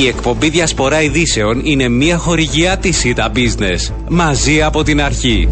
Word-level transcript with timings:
Η 0.00 0.06
εκπομπή 0.06 0.48
Διασπορά 0.48 1.02
Ειδήσεων 1.02 1.60
είναι 1.64 1.88
μια 1.88 2.18
χορηγιά 2.18 2.76
της 2.76 2.96
ΣΥΤΑ 2.96 3.32
Business. 3.34 3.92
Μαζί 4.08 4.62
από 4.62 4.82
την 4.82 5.00
αρχή. 5.02 5.48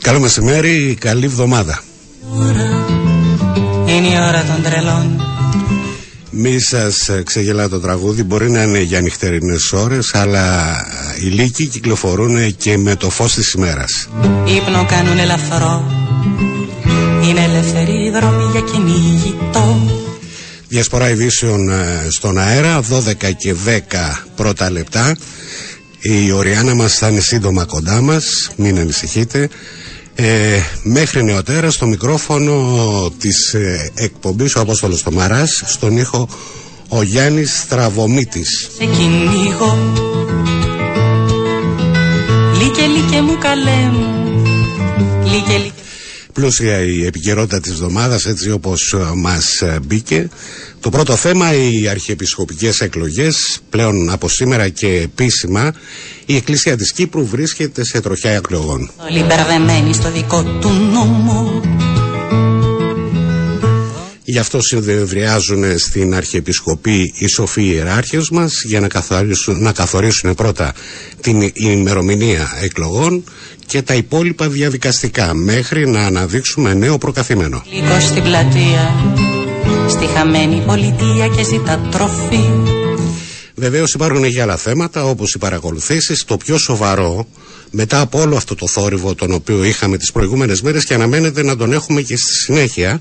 Καλό 0.00 0.20
μεσημέρι, 0.20 0.96
καλή 1.00 1.24
εβδομάδα. 1.24 1.82
Είναι 3.86 4.06
η 4.06 4.16
ώρα 4.28 4.44
των 4.44 4.62
τρελών. 4.62 5.20
Μη 6.30 6.60
σας 6.60 7.10
ξεγελά 7.24 7.68
το 7.68 7.80
τραγούδι, 7.80 8.22
μπορεί 8.22 8.50
να 8.50 8.62
είναι 8.62 8.80
για 8.80 9.00
νυχτερινές 9.00 9.72
ώρες, 9.72 10.14
αλλά 10.14 10.76
οι 11.24 11.26
λύκοι 11.26 11.66
κυκλοφορούν 11.66 12.56
και 12.56 12.78
με 12.78 12.94
το 12.94 13.10
φως 13.10 13.34
της 13.34 13.52
ημέρας. 13.52 14.08
Ύπνο 14.44 14.86
κάνουν 14.88 15.18
ελαφρό. 15.18 15.95
Είναι 17.28 17.44
ελεύθερη 17.44 18.10
δρόμη 18.10 18.50
για 18.52 18.60
κυνηγητό. 18.60 19.80
Διασπορά 20.68 21.10
ειδήσεων 21.10 21.70
ε, 21.70 22.06
στον 22.10 22.38
αέρα, 22.38 22.80
12 22.80 23.34
και 23.36 23.54
10 23.66 23.80
πρώτα 24.36 24.70
λεπτά. 24.70 25.16
Η 26.00 26.32
Οριάννα 26.32 26.74
μας 26.74 26.98
θα 26.98 27.08
είναι 27.08 27.20
σύντομα 27.20 27.64
κοντά 27.64 28.00
μας, 28.00 28.50
μην 28.56 28.78
ανησυχείτε. 28.78 29.48
Ε, 30.14 30.60
μέχρι 30.82 31.24
νεοτέρας 31.24 31.74
στο 31.74 31.86
μικρόφωνο 31.86 33.12
της 33.18 33.54
ε, 33.54 33.90
εκπομπής 33.94 34.54
ο 34.54 34.60
Απόστολος 34.60 35.02
Τομαράς 35.02 35.62
στον 35.66 35.96
ήχο 35.96 36.28
ο 36.88 37.02
Γιάννης 37.02 37.58
Στραβομήτης 37.58 38.70
Σε 38.78 38.84
κυνηγώ 38.84 39.78
Λίκε 42.58 42.86
λίκε 42.86 43.20
μου 43.22 43.38
καλέ 43.38 43.90
μου 43.92 44.42
Λίκε 45.24 45.56
λίκε 45.56 45.85
Πλούσια 46.36 46.80
η 46.80 47.06
επικαιρότητα 47.06 47.60
της 47.60 47.70
εβδομάδας 47.72 48.26
έτσι 48.26 48.50
όπως 48.50 48.92
ε, 48.92 49.10
μας 49.14 49.60
ε, 49.60 49.78
μπήκε 49.86 50.28
το 50.80 50.90
πρώτο 50.90 51.16
θέμα 51.16 51.54
οι 51.54 51.88
αρχιεπισκοπικές 51.88 52.80
εκλογές 52.80 53.60
πλέον 53.70 54.10
από 54.10 54.28
σήμερα 54.28 54.68
και 54.68 54.86
επίσημα 54.86 55.72
η 56.26 56.36
Εκκλησία 56.36 56.76
της 56.76 56.92
Κύπρου 56.92 57.26
βρίσκεται 57.26 57.84
σε 57.84 58.00
τροχιά 58.00 58.30
εκλογών. 58.30 58.90
Όλοι 59.10 59.22
μπερδεμένοι 59.22 59.94
στο 59.94 60.10
δικό 60.10 60.42
του 60.42 60.70
νόμο 60.70 61.60
Γι' 64.28 64.38
αυτό 64.38 64.60
συνδεδριάζουν 64.60 65.78
στην 65.78 66.14
Αρχιεπισκοπή 66.14 67.12
οι 67.18 67.26
σοφοί 67.26 67.64
ιεράρχες 67.64 68.30
μας 68.30 68.62
για 68.64 68.80
να 68.80 68.88
καθορίσουν, 68.88 69.62
να 69.62 69.72
καθορίσουν 69.72 70.34
πρώτα 70.34 70.74
την 71.20 71.50
ημερομηνία 71.54 72.48
εκλογών 72.62 73.24
και 73.66 73.82
τα 73.82 73.94
υπόλοιπα 73.94 74.48
διαδικαστικά 74.48 75.34
μέχρι 75.34 75.88
να 75.88 76.06
αναδείξουμε 76.06 76.74
νέο 76.74 76.98
προκαθήμενο. 76.98 77.62
Λίγο 77.72 78.00
στην 78.00 78.22
πλατεία 78.22 78.94
Στη 79.88 80.06
χαμένη 80.06 80.62
πολιτεία 80.66 81.26
και 81.36 81.44
ζητά 81.44 81.88
τροφή 81.90 82.50
Βεβαίως 83.54 83.94
υπάρχουν 83.94 84.30
και 84.30 84.42
άλλα 84.42 84.56
θέματα 84.56 85.04
όπως 85.04 85.34
οι 85.34 85.38
παρακολουθήσεις, 85.38 86.24
το 86.24 86.36
πιο 86.36 86.58
σοβαρό 86.58 87.26
μετά 87.70 88.00
από 88.00 88.20
όλο 88.20 88.36
αυτό 88.36 88.54
το 88.54 88.68
θόρυβο 88.68 89.14
τον 89.14 89.32
οποίο 89.32 89.64
είχαμε 89.64 89.96
τις 89.96 90.12
προηγούμενες 90.12 90.62
μέρες 90.62 90.84
και 90.84 90.94
αναμένεται 90.94 91.42
να 91.42 91.56
τον 91.56 91.72
έχουμε 91.72 92.00
και 92.00 92.16
στη 92.16 92.32
συνέχεια 92.32 93.00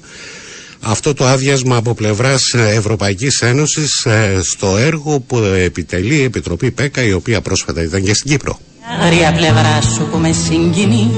αυτό 0.80 1.14
το 1.14 1.26
άδειασμα 1.26 1.76
από 1.76 1.94
πλευράς 1.94 2.54
Ευρωπαϊκής 2.54 3.42
Ένωσης 3.42 4.06
ε, 4.06 4.40
στο 4.44 4.78
έργο 4.78 5.20
που 5.20 5.38
επιτελεί 5.38 6.16
η 6.16 6.24
Επιτροπή 6.24 6.72
ΠΕΚΑ 6.72 7.04
η 7.04 7.14
οποία 7.14 7.42
πρόσφατα 7.42 7.84
ήταν 7.84 8.04
και 8.04 8.14
στην 8.14 8.32
Κύπρο. 8.32 8.60
Αγρία 9.02 9.34
πλευρά 9.34 9.82
σου 9.82 10.08
που 10.12 10.18
με 10.18 10.32
συγκινεί 10.32 11.12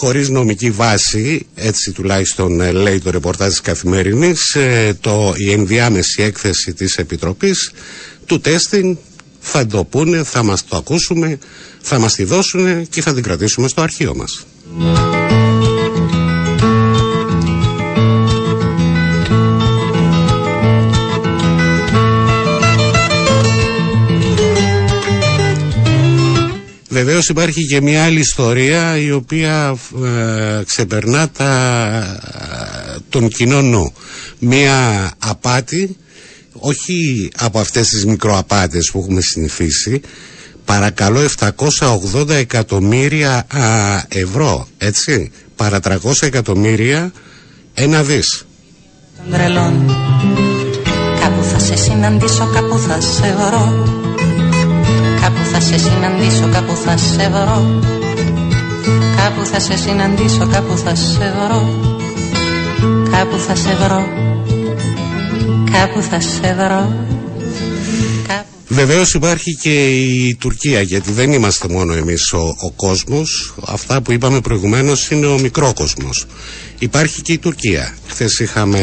χωρίς 0.00 0.28
νομική 0.28 0.70
βάση, 0.70 1.46
έτσι 1.54 1.92
τουλάχιστον 1.92 2.60
ε, 2.60 2.72
λέει 2.72 2.98
το 2.98 3.10
ρεπορτάζ 3.10 3.48
της 3.48 3.60
Καθημερινής, 3.60 4.54
ε, 4.54 4.96
το, 5.00 5.32
η 5.36 5.50
ενδιάμεση 5.52 6.22
έκθεση 6.22 6.72
της 6.72 6.96
Επιτροπής 6.96 7.70
του 8.26 8.40
τέστην 8.40 8.98
θα 9.40 9.66
το 9.66 9.84
πούνε, 9.84 10.22
θα 10.22 10.42
μας 10.42 10.64
το 10.64 10.76
ακούσουμε, 10.76 11.38
θα 11.80 11.98
μας 11.98 12.14
τη 12.14 12.24
δώσουν 12.24 12.88
και 12.88 13.02
θα 13.02 13.14
την 13.14 13.22
κρατήσουμε 13.22 13.68
στο 13.68 13.82
αρχείο 13.82 14.14
μας. 14.16 14.44
Βεβαίως 27.04 27.28
υπάρχει 27.28 27.66
και 27.66 27.80
μια 27.80 28.04
άλλη 28.04 28.18
ιστορία 28.18 28.98
η 28.98 29.10
οποία 29.12 29.76
ε, 30.04 30.62
ξεπερνά 30.64 31.28
τα, 31.28 32.20
τον 33.08 33.28
κοινό 33.28 33.62
νου. 33.62 33.92
Μια 34.38 35.10
απάτη, 35.18 35.96
όχι 36.52 37.28
από 37.36 37.58
αυτές 37.58 37.88
τις 37.88 38.06
μικροαπάτες 38.06 38.90
που 38.92 38.98
έχουμε 38.98 39.20
συνηθίσει, 39.20 40.00
παρακαλώ 40.64 41.20
780 42.14 42.28
εκατομμύρια 42.28 43.46
ευρώ, 44.08 44.68
έτσι, 44.78 45.30
παρά 45.56 45.78
300 45.82 45.96
εκατομμύρια 46.20 47.12
ένα 47.74 48.02
δις. 48.02 48.44
Των 49.16 49.32
τρελών 49.32 49.86
Κάπου 51.20 51.42
θα 51.42 51.58
σε 51.58 51.76
συναντήσω, 51.76 52.50
κάπου 52.54 52.78
θα 52.78 53.00
σε 53.00 53.36
βρω 53.38 53.99
Κάπου 55.20 55.44
θα 55.52 55.60
σε 55.60 55.78
συναντήσω, 55.78 56.48
κάπου 56.52 56.76
θα 56.84 56.96
σε 56.96 57.28
βρω 57.30 57.80
Κάπου 59.16 59.46
θα 59.46 59.60
σε 59.60 59.76
συναντήσω, 59.76 60.46
κάπου 60.52 60.76
θα 60.76 60.94
σε 60.94 61.34
βρω 61.36 61.68
Κάπου 63.10 63.38
θα 63.38 63.54
σε 63.54 63.74
βρω 63.74 64.06
Κάπου 65.72 66.02
θα 66.02 66.20
σε 66.20 66.54
βρω 66.54 66.94
Κάπου... 68.26 68.44
Βεβαίως 68.68 69.14
υπάρχει 69.14 69.56
και 69.56 69.88
η 69.90 70.34
Τουρκία, 70.40 70.80
γιατί 70.80 71.12
δεν 71.12 71.32
είμαστε 71.32 71.68
μόνο 71.68 71.92
εμείς 71.92 72.32
ο, 72.32 72.54
ο 72.60 72.70
κόσμος. 72.70 73.54
Αυτά 73.66 74.00
που 74.02 74.12
είπαμε 74.12 74.40
προηγουμένως 74.40 75.10
είναι 75.10 75.26
ο 75.26 75.38
μικρό 75.38 75.72
κόσμο. 75.74 76.10
Υπάρχει 76.78 77.22
και 77.22 77.32
η 77.32 77.38
Τουρκία. 77.38 77.94
Χθες 78.08 78.38
είχαμε 78.38 78.78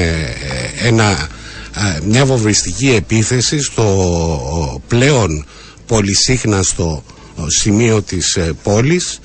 ε, 0.82 0.88
ένα, 0.88 1.30
ε, 1.76 2.00
μια 2.06 2.26
βομβιστική 2.26 2.90
επίθεση 2.90 3.62
στο 3.62 4.82
πλέον 4.88 5.46
πολυσύχναστο 5.88 7.04
σημείο 7.48 8.02
της 8.02 8.36
ε, 8.36 8.54
πόλης 8.64 9.20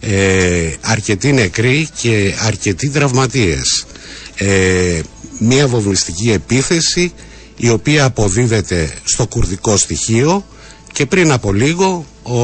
ε, 0.00 0.70
αρκετοί 0.80 1.32
νεκροί 1.32 1.88
και 2.00 2.34
αρκετοί 2.46 2.88
τραυματίες. 2.88 3.86
Ε, 4.34 5.00
μια 5.38 5.66
βομβιστική 5.68 6.30
επίθεση 6.30 7.12
η 7.56 7.68
οποία 7.68 8.04
αποδίδεται 8.04 8.92
στο 9.04 9.26
κουρδικό 9.26 9.76
στοιχείο 9.76 10.44
και 10.92 11.06
πριν 11.06 11.32
από 11.32 11.52
λίγο 11.52 12.06
ο, 12.22 12.36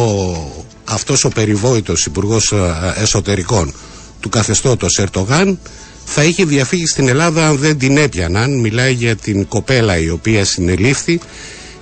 αυτός 0.84 1.24
ο 1.24 1.28
περιβόητος 1.28 2.06
υπουργός 2.06 2.52
ε, 2.52 2.94
εσωτερικών 3.02 3.74
του 4.20 4.28
καθεστώτος 4.28 4.98
Ερτογάν 4.98 5.58
θα 6.04 6.24
είχε 6.24 6.44
διαφύγει 6.44 6.86
στην 6.86 7.08
Ελλάδα 7.08 7.48
αν 7.48 7.56
δεν 7.56 7.78
την 7.78 7.96
έπιαναν. 7.96 8.60
Μιλάει 8.60 8.92
για 8.92 9.16
την 9.16 9.48
κοπέλα 9.48 9.98
η 9.98 10.10
οποία 10.10 10.44
συνελήφθη 10.44 11.20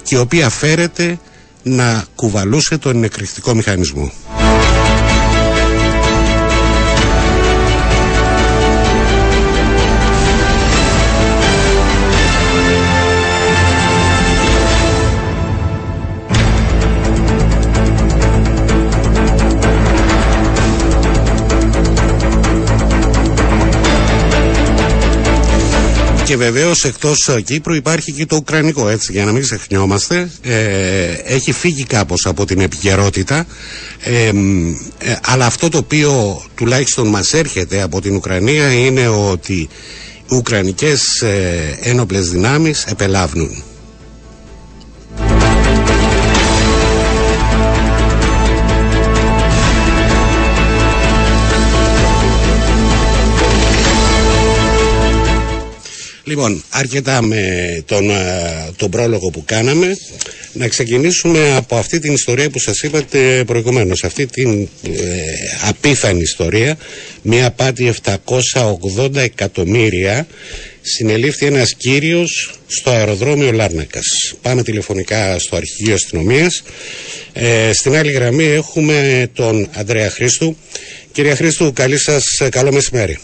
και 0.02 0.14
η 0.14 0.19
οποία 0.19 0.48
φέρεται 0.48 1.19
να 1.62 2.04
κουβαλούσε 2.14 2.78
τον 2.78 3.04
εκρηκτικό 3.04 3.54
μηχανισμό. 3.54 4.12
Και 26.32 26.38
βεβαίως 26.38 26.84
εκτός 26.84 27.31
Κύπρου 27.44 27.75
υπάρχει 27.75 28.12
και 28.12 28.26
το 28.26 28.37
Ουκρανικό, 28.37 28.88
έτσι, 28.88 29.12
για 29.12 29.25
να 29.25 29.32
μην 29.32 29.43
ξεχνιόμαστε. 29.43 30.31
Ε, 30.43 31.12
έχει 31.25 31.52
φύγει 31.52 31.84
κάπως 31.84 32.26
από 32.26 32.44
την 32.44 32.61
επικαιρότητα. 32.61 33.46
Ε, 34.00 34.26
ε, 34.26 34.32
αλλά 35.23 35.46
αυτό 35.46 35.69
το 35.69 35.79
οποίο 35.79 36.43
τουλάχιστον 36.55 37.08
μας 37.08 37.32
έρχεται 37.32 37.82
από 37.82 38.00
την 38.00 38.14
Ουκρανία 38.14 38.73
είναι 38.73 39.08
ότι 39.08 39.52
οι 39.52 39.69
Ουκρανικές 40.34 41.20
ε, 41.20 41.79
ένοπλες 41.82 42.31
δυνάμεις 42.31 42.85
επελάβνουν. 42.85 43.62
Λοιπόν, 56.32 56.64
αρκετά 56.69 57.23
με 57.23 57.43
τον, 57.87 58.11
ε, 58.11 58.70
τον 58.76 58.90
πρόλογο 58.90 59.31
που 59.31 59.44
κάναμε. 59.44 59.96
Να 60.52 60.69
ξεκινήσουμε 60.69 61.55
από 61.56 61.76
αυτή 61.76 61.99
την 61.99 62.12
ιστορία 62.12 62.50
που 62.50 62.58
σας 62.58 62.81
είπατε 62.82 63.44
προηγουμένως. 63.46 64.05
Αυτή 64.05 64.26
την 64.26 64.69
ε, 64.82 64.88
απίθανη 65.69 66.20
ιστορία. 66.20 66.76
Μια 67.23 67.50
πάτη 67.50 67.94
780 68.55 69.17
εκατομμύρια. 69.17 70.26
Συνελήφθη 70.81 71.46
ένας 71.46 71.75
κύριος 71.75 72.55
στο 72.67 72.90
αεροδρόμιο 72.90 73.52
Λάρνακας. 73.52 74.35
Πάμε 74.43 74.62
τηλεφωνικά 74.62 75.38
στο 75.38 75.56
αρχηγείο 75.56 75.94
αστυνομίας. 75.94 76.62
Ε, 77.32 77.73
στην 77.73 77.96
άλλη 77.96 78.12
γραμμή 78.12 78.44
έχουμε 78.44 79.28
τον 79.35 79.69
Αντρέα 79.75 80.11
Χρήστου. 80.11 80.56
Κύριε 81.12 81.35
Χρήστου, 81.35 81.73
καλή 81.73 81.99
σας, 81.99 82.25
καλό 82.50 82.73
μεσημέρι. 82.73 83.19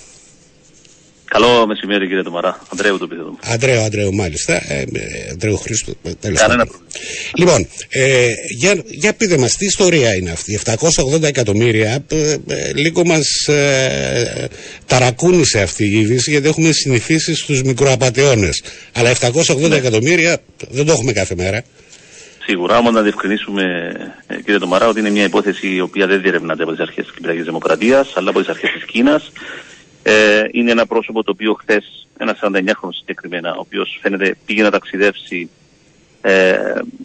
Καλό 1.28 1.66
μεσημέρι 1.66 2.06
κύριε 2.06 2.22
Τωμαρά. 2.22 2.60
Αντρέου 2.72 2.98
το 2.98 3.04
επίθετο 3.04 3.28
μου. 3.28 3.38
Αντρέου, 3.44 3.80
Αντρέου, 3.80 4.14
μάλιστα. 4.14 4.54
Ε, 4.54 4.80
ε 4.80 5.30
Αντρέου 5.32 5.56
Χρήστο. 5.56 5.92
Ε, 6.02 6.30
Κανένα 6.32 6.66
πρόβλημα. 6.66 6.90
Λοιπόν, 7.34 7.68
ε, 7.88 8.28
για, 8.58 8.82
για 8.86 9.14
πείτε 9.14 9.38
μας, 9.38 9.56
τι 9.56 9.64
ιστορία 9.64 10.14
είναι 10.14 10.30
αυτή; 10.30 10.60
780 10.64 11.22
εκατομμύρια, 11.22 12.04
ε, 12.08 12.32
ε, 12.32 12.72
λίγο 12.74 13.04
μας 13.04 13.46
ε, 13.46 14.48
ταρακούνησε 14.86 15.60
αυτή 15.60 15.84
η 15.84 16.00
είδηση, 16.00 16.30
γιατί 16.30 16.48
έχουμε 16.48 16.72
συνηθίσει 16.72 17.34
στους 17.34 17.62
μικροαπατεώνες. 17.62 18.62
Αλλά 18.92 19.10
780 19.10 19.68
ναι. 19.68 19.76
εκατομμύρια 19.76 20.38
δεν 20.70 20.86
το 20.86 20.92
έχουμε 20.92 21.12
κάθε 21.12 21.34
μέρα. 21.34 21.62
Σίγουρα, 22.44 22.78
όμως 22.78 22.92
να 22.92 23.02
διευκρινίσουμε, 23.02 23.62
κύριε 24.44 24.58
Τωμαρά, 24.58 24.88
ότι 24.88 25.00
είναι 25.00 25.10
μια 25.10 25.24
υπόθεση 25.24 25.74
η 25.74 25.80
οποία 25.80 26.06
δεν 26.06 26.20
διερευνάται 26.20 26.62
από 26.62 26.72
τις 26.72 26.80
αρχές 26.80 27.04
της 27.04 27.14
Κυπριακής 27.14 27.44
Δημοκρατίας, 27.44 28.12
αλλά 28.14 28.30
από 28.30 28.38
τις 28.38 28.48
αρχές 28.48 28.70
της 28.70 28.84
Κίνας 28.84 29.32
ε, 30.08 30.48
είναι 30.50 30.70
ένα 30.70 30.86
πρόσωπο 30.86 31.22
το 31.22 31.30
οποίο 31.30 31.54
χθες, 31.54 32.06
ένα 32.18 32.36
49χρονο 32.40 32.88
συγκεκριμένα, 32.90 33.54
ο 33.54 33.60
οποίος 33.60 33.98
φαίνεται 34.02 34.36
πήγε 34.46 34.62
να 34.62 34.70
ταξιδεύσει 34.70 35.50
ε, 36.20 36.56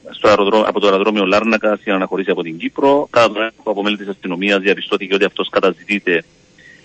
στο 0.10 0.28
αεροδρόμιο, 0.28 0.68
από 0.68 0.80
το 0.80 0.88
αεροδρόμιο 0.88 1.26
Λάρνακα 1.26 1.68
για 1.68 1.92
να 1.92 1.96
αναχωρήσει 1.96 2.30
από 2.30 2.44
την 2.44 2.58
Κύπρο. 2.58 3.08
Κατά 3.10 3.28
τον 3.28 3.36
έλεγχο 3.36 3.72
από 3.72 3.84
μέλη 3.84 3.98
της 3.98 4.08
αστυνομίας 4.08 4.60
διαπιστώθηκε 4.60 5.14
ότι 5.14 5.26
αυτός 5.26 5.50
καταζητείται 5.50 6.24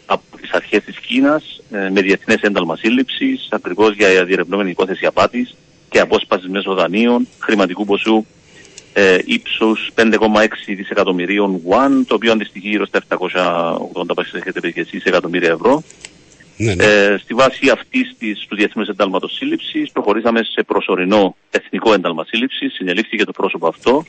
από 0.07 0.23
τις 0.41 0.53
αρχές 0.53 0.85
της 0.85 0.99
Κίνας 0.99 1.61
ε, 1.71 1.91
με 1.91 2.01
διεθνές 2.01 2.41
ένταλμα 2.41 2.77
σύλληψης, 2.77 3.49
ακριβώς 3.51 3.95
για 3.95 4.25
διερευνόμενη 4.25 4.71
υπόθεση 4.71 5.07
απάτης 5.07 5.55
και 5.89 6.01
απόσπασης 6.01 6.49
μέσω 6.49 6.75
δανείων 6.75 7.29
χρηματικού 7.39 7.85
ποσού 7.85 8.27
ε, 8.93 9.19
ύψους 9.25 9.91
5,6 9.95 10.07
δισεκατομμυρίων 10.67 11.61
won, 11.69 12.05
το 12.07 12.15
οποίο 12.15 12.33
αντιστοιχεί 12.33 12.69
γύρω 12.69 12.87
στα 12.87 13.03
780 13.09 13.25
εκατομμύρια 15.05 15.51
ευρώ. 15.51 15.83
Ναι, 16.57 16.75
ναι. 16.75 16.85
Ε, 16.85 17.19
στη 17.23 17.35
βάση 17.35 17.69
αυτής 17.69 18.15
του 18.49 18.57
Διεθνούς 18.57 18.89
Εντάλματος 18.89 19.35
Σύλληψης, 19.35 19.91
προχωρήσαμε 19.93 20.41
σε 20.43 20.63
προσωρινό 20.67 21.37
εθνικό 21.51 21.93
ένταλμα 21.93 22.25
σύλληψης. 22.25 22.73
Συνελήφθηκε 22.75 23.25
το 23.25 23.33
πρόσωπο 23.33 23.67
αυτό 23.67 24.05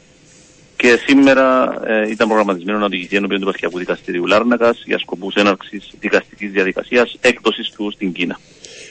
και 0.75 0.99
σήμερα 1.07 1.73
ε, 1.85 2.09
ήταν 2.09 2.27
προγραμματισμένο 2.27 2.77
να 2.77 2.85
οδηγηθεί 2.85 3.15
ενώπιον 3.15 3.39
του 3.39 3.45
Πασχιακού 3.45 3.77
Δικαστηρίου 3.77 4.25
Λάρνακας 4.25 4.83
για 4.85 4.97
σκοπούς 4.99 5.35
έναρξης 5.35 5.89
δικαστικής 5.99 6.51
διαδικασίας 6.51 7.17
έκδοσης 7.21 7.69
του 7.69 7.91
στην 7.91 8.11
Κίνα. 8.11 8.39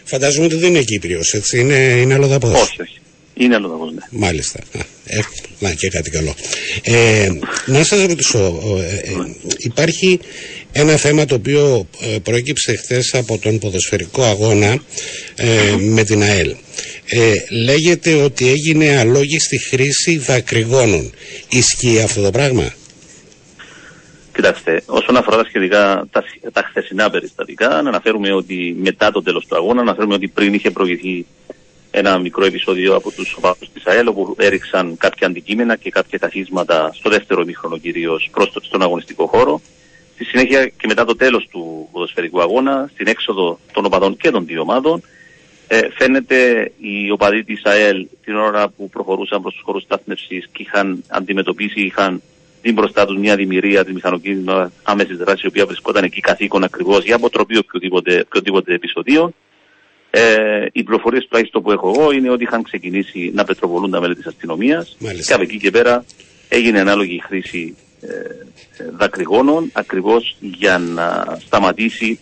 Φαντάζομαι 0.04 0.46
ότι 0.46 0.54
δεν 0.54 0.68
είναι 0.68 0.82
Κύπριος, 0.82 1.32
έτσι. 1.32 1.60
Είναι, 1.60 1.74
είναι 1.74 2.14
αλλοδαπός. 2.14 2.62
Όχι, 2.62 2.82
όχι. 2.82 2.98
Είναι 3.38 3.54
αλλοδαπό, 3.54 3.84
ναι. 3.90 4.00
Μάλιστα. 4.10 4.60
Ε, 5.06 5.18
να 5.58 5.74
και 5.74 5.88
κάτι 5.88 6.10
καλό. 6.10 6.34
Ε, 6.82 7.28
να 7.66 7.84
σας 7.84 8.06
ρωτήσω, 8.06 8.38
ε, 8.78 8.94
ε, 8.96 9.34
υπάρχει 9.58 10.20
ένα 10.72 10.96
θέμα 10.96 11.24
το 11.24 11.34
οποίο 11.34 11.88
ε, 12.00 12.18
προέκυψε 12.18 12.76
χθες 12.76 13.14
από 13.14 13.38
τον 13.38 13.58
ποδοσφαιρικό 13.58 14.22
αγώνα 14.22 14.82
με 15.78 16.04
την 16.04 16.22
ΑΕΛ. 16.22 16.54
λέγεται 17.50 18.14
ότι 18.14 18.48
έγινε 18.48 18.98
αλόγιστη 18.98 19.58
χρήση 19.58 20.18
δακρυγόνων. 20.18 21.12
Ισχύει 21.48 22.00
αυτό 22.00 22.22
το 22.22 22.30
πράγμα; 22.30 22.72
Κοιτάξτε, 24.34 24.82
όσον 24.86 25.16
αφορά 25.16 25.36
τα 25.36 25.44
σχετικά, 25.44 26.06
τα, 26.10 26.24
τα 26.52 26.62
χθεσινά 26.68 27.10
περιστατικά, 27.10 27.68
να 27.68 27.88
αναφέρουμε 27.88 28.32
ότι 28.32 28.76
μετά 28.78 29.10
το 29.10 29.22
τέλος 29.22 29.46
του 29.46 29.56
αγώνα, 29.56 29.74
να 29.74 29.80
αναφέρουμε 29.80 30.14
ότι 30.14 30.28
πριν 30.28 30.54
είχε 30.54 30.70
προηγηθεί 30.70 31.26
ένα 31.90 32.18
μικρό 32.18 32.44
επεισόδιο 32.44 32.94
από 32.94 33.10
τους 33.10 33.34
οπαδούς 33.36 33.70
της 33.72 33.86
ΑΕΛ 33.86 34.06
όπου 34.06 34.34
έριξαν 34.38 34.96
κάποια 34.96 35.26
αντικείμενα 35.26 35.76
και 35.76 35.90
κάποια 35.90 36.18
καθίσματα 36.18 36.90
στο 36.94 37.10
δεύτερο 37.10 37.40
ημίχρονο 37.40 37.78
κυρίως 37.78 38.28
προς 38.32 38.52
το, 38.52 38.60
στον 38.64 38.82
αγωνιστικό 38.82 39.26
χώρο. 39.26 39.60
Στη 40.14 40.24
συνέχεια 40.24 40.66
και 40.66 40.86
μετά 40.86 41.04
το 41.04 41.16
τέλος 41.16 41.48
του 41.50 41.88
ποδοσφαιρικού 41.92 42.40
αγώνα, 42.40 42.90
στην 42.92 43.06
έξοδο 43.06 43.58
των 43.72 43.84
οπαδών 43.84 44.16
και 44.16 44.30
των 44.30 44.46
δύο 44.46 44.60
ομάδων, 44.60 45.02
ε, 45.68 45.80
φαίνεται 45.96 46.72
οι 46.78 47.10
οπαδοί 47.10 47.44
της 47.44 47.64
ΑΕΛ 47.64 48.06
την 48.24 48.36
ώρα 48.36 48.68
που 48.68 48.88
προχωρούσαν 48.88 49.42
προς 49.42 49.54
τους 49.54 49.62
χώρους 49.64 49.82
στάθμευσης 49.82 50.48
και 50.52 50.62
είχαν 50.62 51.04
αντιμετωπίσει, 51.08 51.80
είχαν 51.80 52.22
την 52.62 52.74
μπροστά 52.74 53.06
τους 53.06 53.18
μια 53.18 53.36
δημιουργία 53.36 53.84
τη 53.84 53.92
μηχανοκίνητη 53.92 54.52
άμεσης 54.82 55.16
δράσης, 55.16 55.42
η 55.42 55.46
οποία 55.46 55.66
βρισκόταν 55.66 56.04
εκεί 56.04 56.20
καθήκον 56.20 56.64
ακριβώς 56.64 57.04
για 57.04 57.14
αποτροπή 57.14 57.56
οποιοδήποτε, 57.58 58.20
οποιοδήποτε 58.26 58.74
επεισοδίο. 58.74 59.32
Ε, 60.10 60.66
οι 60.72 60.82
πληροφορίες 60.82 61.26
τουλάχιστον 61.28 61.62
που 61.62 61.72
έχω 61.72 61.92
εγώ 61.96 62.12
είναι 62.12 62.30
ότι 62.30 62.42
είχαν 62.42 62.62
ξεκινήσει 62.62 63.30
να 63.34 63.44
πετροβολούν 63.44 63.90
τα 63.90 64.00
μέλη 64.00 64.14
της 64.14 64.26
αστυνομίας 64.26 64.96
και 65.26 65.32
από 65.32 65.42
εκεί 65.42 65.58
και 65.58 65.70
πέρα 65.70 66.04
έγινε 66.48 66.80
ανάλογη 66.80 67.22
χρήση 67.26 67.76
ε, 68.00 68.08
δακρυγόνων 68.96 69.70
ακριβώς 69.72 70.36
για 70.40 70.78
να 70.78 71.38
σταματήσει 71.46 72.18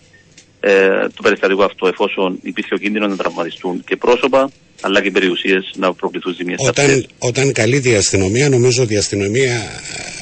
ε, 0.60 0.88
το 1.14 1.22
περιστατικό 1.22 1.62
αυτό 1.62 1.86
εφόσον 1.86 2.38
υπήρχε 2.42 2.74
ο 2.74 2.76
κίνδυνος 2.76 3.10
να 3.10 3.16
τραυματιστούν 3.16 3.84
και 3.86 3.96
πρόσωπα 3.96 4.50
αλλά 4.80 5.02
και 5.02 5.10
περιουσίες 5.10 5.72
να 5.76 5.94
προκληθούν 5.94 6.34
ζημιέ. 6.34 6.54
Όταν, 6.58 7.06
όταν 7.18 7.52
καλείται 7.52 7.88
η 7.88 7.94
αστυνομία, 7.94 8.48
νομίζω 8.48 8.82
ότι 8.82 8.94
η 8.94 8.96
αστυνομία 8.96 9.54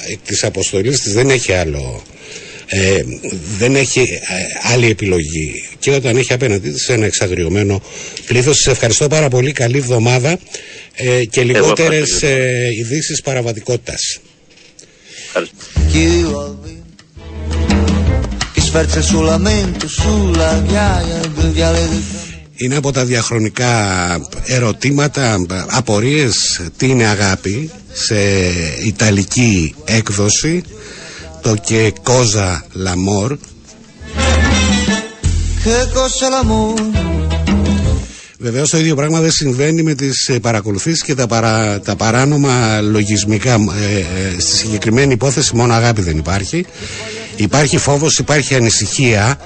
ε, 0.09 0.15
της 0.27 0.45
αποστολής 0.45 1.01
της 1.01 1.13
δεν 1.13 1.31
έχει 1.31 1.53
άλλο 1.53 2.03
ε, 2.67 3.03
δεν 3.59 3.77
έχει 3.77 4.01
ε, 4.01 4.73
άλλη 4.73 4.91
επιλογή 4.91 5.69
και 5.79 5.91
όταν 5.91 6.17
έχει 6.17 6.33
απέναντί 6.33 6.71
της 6.71 6.89
ένα 6.89 7.07
εξαγριωμένο 7.07 7.83
πλήθος. 8.27 8.57
Σας 8.57 8.73
ευχαριστώ 8.73 9.09
πάρα 9.09 9.29
πολύ, 9.29 9.53
καλή 9.53 9.77
εβδομάδα 9.77 10.39
ε, 10.95 11.25
και 11.25 11.43
λιγότερες 11.43 12.23
ε, 12.23 12.69
ειδήσεις 12.79 13.21
παραβατικότητας. 13.21 14.21
Είναι 22.57 22.77
από 22.77 22.93
τα 22.93 23.05
διαχρονικά 23.05 23.71
ερωτήματα, 24.47 25.47
απορίες, 25.69 26.61
τι 26.77 26.87
είναι 26.87 27.05
αγάπη 27.07 27.71
σε 27.93 28.17
ιταλική 28.87 29.75
έκδοση 29.85 30.63
το 31.45 31.55
και 31.57 31.93
κόζα 32.03 32.65
λαμόρ. 32.73 33.37
Βεβαίως 38.39 38.71
το 38.71 38.79
ίδιο 38.79 38.95
πράγμα 38.95 39.21
δεν 39.21 39.31
συμβαίνει 39.31 39.83
με 39.83 39.95
τις 39.95 40.29
ε, 40.29 40.39
παρακολουθήσεις 40.39 41.03
και 41.03 41.15
τα, 41.15 41.27
παρά, 41.27 41.81
τα 41.81 41.97
παράνομα 41.97 42.81
λογισμικά 42.81 43.53
ε, 43.55 43.99
ε, 43.99 44.41
στη 44.41 44.57
συγκεκριμένη 44.57 45.13
υπόθεση 45.13 45.57
μόνο 45.57 45.73
αγάπη 45.75 46.03
δεν 46.03 46.19
υπάρχει. 46.19 46.65
Υπάρχει 47.37 47.79
φόβος, 47.79 48.19
υπάρχει 48.19 48.55
ανησυχία 48.55 49.39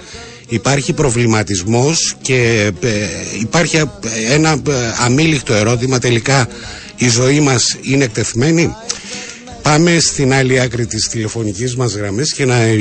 υπάρχει 0.48 0.92
προβληματισμός 0.92 2.16
και 2.22 2.70
υπάρχει 3.40 3.82
ένα 4.30 4.62
αμήλικτο 5.04 5.54
ερώτημα. 5.54 5.98
Τελικά 5.98 6.48
η 6.96 7.08
ζωή 7.08 7.40
μας 7.40 7.76
είναι 7.82 8.04
εκτεθειμένη 8.04 8.74
Πάμε 9.62 9.98
στην 9.98 10.32
άλλη 10.32 10.60
άκρη 10.60 10.86
της 10.86 11.08
τηλεφωνικής 11.08 11.76
μας 11.76 11.94
γραμμής 11.94 12.32
και 12.32 12.44
να 12.44 12.54
ε, 12.54 12.78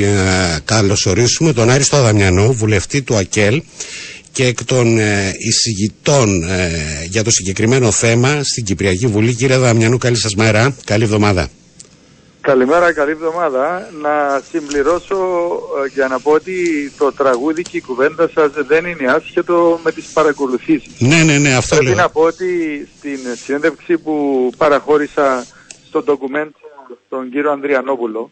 καλωσορίσουμε 0.64 1.52
τον 1.52 1.70
Άριστο 1.70 2.02
Δαμιανό, 2.02 2.52
βουλευτή 2.52 3.02
του 3.02 3.16
ΑΚΕΛ 3.16 3.62
και 4.32 4.44
εκ 4.44 4.64
των 4.64 4.98
ε, 4.98 5.32
εισηγητών 5.38 6.42
ε, 6.42 6.70
για 7.08 7.24
το 7.24 7.30
συγκεκριμένο 7.30 7.90
θέμα 7.90 8.42
στην 8.42 8.64
Κυπριακή 8.64 9.06
Βουλή. 9.06 9.34
Κύριε 9.34 9.56
Δαμιανού, 9.56 9.98
καλή 9.98 10.16
σας 10.16 10.34
μέρα. 10.34 10.76
Καλή 10.84 11.04
εβδομάδα. 11.04 11.48
Καλημέρα, 12.40 12.92
καλή 12.92 13.10
εβδομάδα. 13.10 13.90
Να 14.02 14.42
συμπληρώσω 14.50 15.16
για 15.94 16.08
να 16.08 16.20
πω 16.20 16.30
ότι 16.30 16.54
το 16.98 17.12
τραγούδι 17.12 17.62
και 17.62 17.76
η 17.76 17.80
κουβέντα 17.80 18.30
σας 18.34 18.50
δεν 18.66 18.84
είναι 18.84 19.12
άσχετο 19.12 19.80
με 19.84 19.92
τις 19.92 20.04
παρακολουθήσεις. 20.12 20.92
Ναι, 20.98 21.22
ναι, 21.22 21.38
ναι, 21.38 21.54
αυτό 21.54 21.76
Πρέπει 21.76 21.94
να 21.94 22.08
πω 22.08 22.20
ότι 22.20 22.48
στην 22.98 23.18
συνέντευξη 23.44 23.98
που 23.98 24.14
παραχώρησα 24.56 25.46
στο 25.88 26.02
ντοκουμέντ 26.02 26.50
τον 27.08 27.30
κύριο 27.30 27.50
Ανδριανόπουλο 27.50 28.30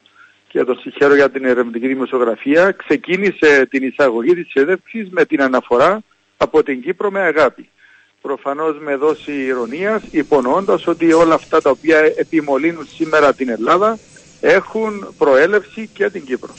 και 0.49 0.65
τον 0.65 0.79
συγχαίρω 0.79 1.15
για 1.15 1.31
την 1.31 1.45
ερευνητική 1.45 1.87
δημοσιογραφία, 1.87 2.71
ξεκίνησε 2.71 3.67
την 3.71 3.83
εισαγωγή 3.83 4.35
της 4.35 4.47
συνέντευξης 4.51 5.09
με 5.11 5.25
την 5.25 5.43
αναφορά 5.43 6.03
από 6.37 6.63
την 6.63 6.83
Κύπρο 6.83 7.11
με 7.11 7.21
αγάπη. 7.21 7.69
Προφανώς 8.23 8.79
με 8.79 8.97
δόση 8.97 9.33
ηρωνίας, 9.33 10.03
υπονοώντας 10.11 10.87
ότι 10.87 11.13
όλα 11.13 11.35
αυτά 11.35 11.61
τα 11.61 11.71
οποία 11.71 11.99
επιμολύνουν 11.99 12.87
σήμερα 12.87 13.35
την 13.35 13.49
Ελλάδα 13.49 13.99
έχουν 14.41 15.15
προέλευση 15.19 15.91
και 15.93 16.11
την 16.11 16.25
Κύπρο. 16.25 16.55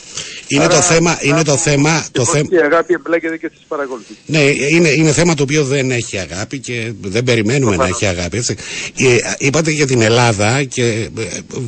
Είναι 0.47 0.67
το 0.67 0.81
θέμα, 0.81 1.17
είναι 1.21 1.43
το 1.43 1.57
θέμα, 1.57 2.05
το 2.11 2.25
θέμα. 2.25 2.47
Η 2.49 2.57
αγάπη 2.57 2.93
εμπλέκεται 2.93 3.37
και 3.37 3.49
στις 3.53 3.65
παρακολουθήσεις. 3.67 4.17
Ναι, 4.25 4.39
είναι, 4.39 4.89
είναι 4.89 5.11
θέμα 5.11 5.33
το 5.33 5.43
οποίο 5.43 5.63
δεν 5.63 5.91
έχει 5.91 6.17
αγάπη 6.17 6.59
και 6.59 6.91
δεν 7.01 7.23
περιμένουμε 7.23 7.75
να 7.75 7.85
έχει 7.85 8.05
αγάπη. 8.05 8.37
Έτσι. 8.37 8.55
Ε, 8.97 9.17
είπατε 9.37 9.71
για 9.71 9.87
την 9.87 10.01
Ελλάδα 10.01 10.63
και 10.63 11.09
ε, 11.17 11.23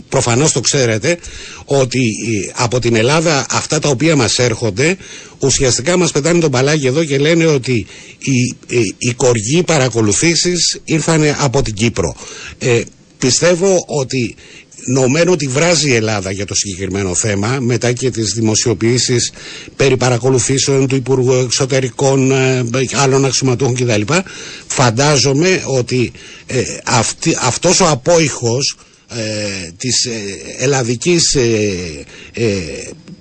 προφανώς 0.09 0.51
το 0.51 0.59
ξέρετε 0.59 1.17
ότι 1.65 1.99
ε, 1.99 2.51
από 2.55 2.79
την 2.79 2.95
Ελλάδα 2.95 3.45
αυτά 3.49 3.79
τα 3.79 3.89
οποία 3.89 4.15
μας 4.15 4.39
έρχονται 4.39 4.97
ουσιαστικά 5.39 5.97
μας 5.97 6.11
πετάνε 6.11 6.39
τον 6.39 6.51
παλάκι 6.51 6.87
εδώ 6.87 7.03
και 7.03 7.17
λένε 7.17 7.45
ότι 7.45 7.87
οι, 8.19 8.57
οι, 8.67 8.95
οι 8.97 9.13
κοργοί 9.13 9.63
παρακολουθήσεις 9.63 10.79
ήρθαν 10.83 11.35
από 11.37 11.61
την 11.61 11.73
Κύπρο. 11.73 12.15
Ε, 12.59 12.81
πιστεύω 13.17 13.83
ότι 13.87 14.35
νομένω 14.85 15.31
ότι 15.31 15.47
βράζει 15.47 15.89
η 15.89 15.93
Ελλάδα 15.95 16.31
για 16.31 16.45
το 16.45 16.53
συγκεκριμένο 16.55 17.15
θέμα 17.15 17.57
μετά 17.59 17.91
και 17.91 18.09
τις 18.09 18.33
δημοσιοποιήσεις 18.33 19.31
περί 19.75 19.97
παρακολουθήσεων 19.97 20.87
του 20.87 20.95
Υπουργού 20.95 21.33
Εξωτερικών 21.33 22.31
ε, 22.31 22.65
άλλων 22.95 23.25
αξιωματούχων 23.25 23.75
κτλ. 23.75 24.01
Φαντάζομαι 24.67 25.63
ότι 25.65 26.11
ε, 26.47 26.63
αυτή, 26.85 27.37
αυτός 27.41 27.79
ο 27.79 27.87
απόϊχος 27.87 28.77
ε, 29.09 29.69
της 29.77 30.05
ε, 30.05 30.11
ελλαδικής 30.57 31.37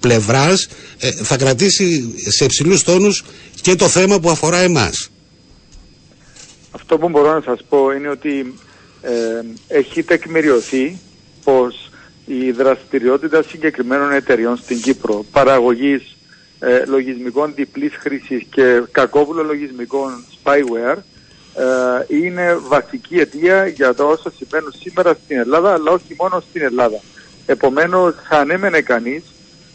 πλευράς 0.00 0.68
θα 1.22 1.36
κρατήσει 1.36 2.14
σε 2.28 2.44
υψηλούς 2.44 2.82
τόνους 2.82 3.24
και 3.60 3.74
το 3.74 3.88
θέμα 3.88 4.20
που 4.20 4.30
αφορά 4.30 4.58
εμάς. 4.58 5.10
Αυτό 6.70 6.98
που 6.98 7.08
μπορώ 7.08 7.32
να 7.34 7.40
σας 7.40 7.60
πω 7.68 7.90
είναι 7.90 8.08
ότι 8.08 8.54
έχει 9.68 10.02
τεκμηριωθεί 10.02 10.98
πως 11.48 11.90
η 12.26 12.50
δραστηριότητα 12.50 13.42
συγκεκριμένων 13.42 14.12
εταιριών 14.12 14.56
στην 14.56 14.80
Κύπρο 14.80 15.24
παραγωγής 15.32 16.16
ε, 16.58 16.84
λογισμικών 16.86 17.52
διπλής 17.54 17.92
χρήσης 17.98 18.42
και 18.50 18.82
κακόβουλων 18.90 19.46
λογισμικών 19.46 20.24
spyware 20.34 20.96
ε, 21.54 22.16
είναι 22.16 22.58
βασική 22.68 23.18
αιτία 23.18 23.66
για 23.66 23.94
τα 23.94 24.04
όσα 24.04 24.32
συμβαίνουν 24.36 24.72
σήμερα 24.80 25.18
στην 25.24 25.38
Ελλάδα 25.38 25.72
αλλά 25.72 25.90
όχι 25.90 26.16
μόνο 26.18 26.42
στην 26.50 26.62
Ελλάδα. 26.62 27.00
Επομένως 27.46 28.14
θα 28.28 28.38
ανέμενε 28.38 28.80
κανείς 28.80 29.22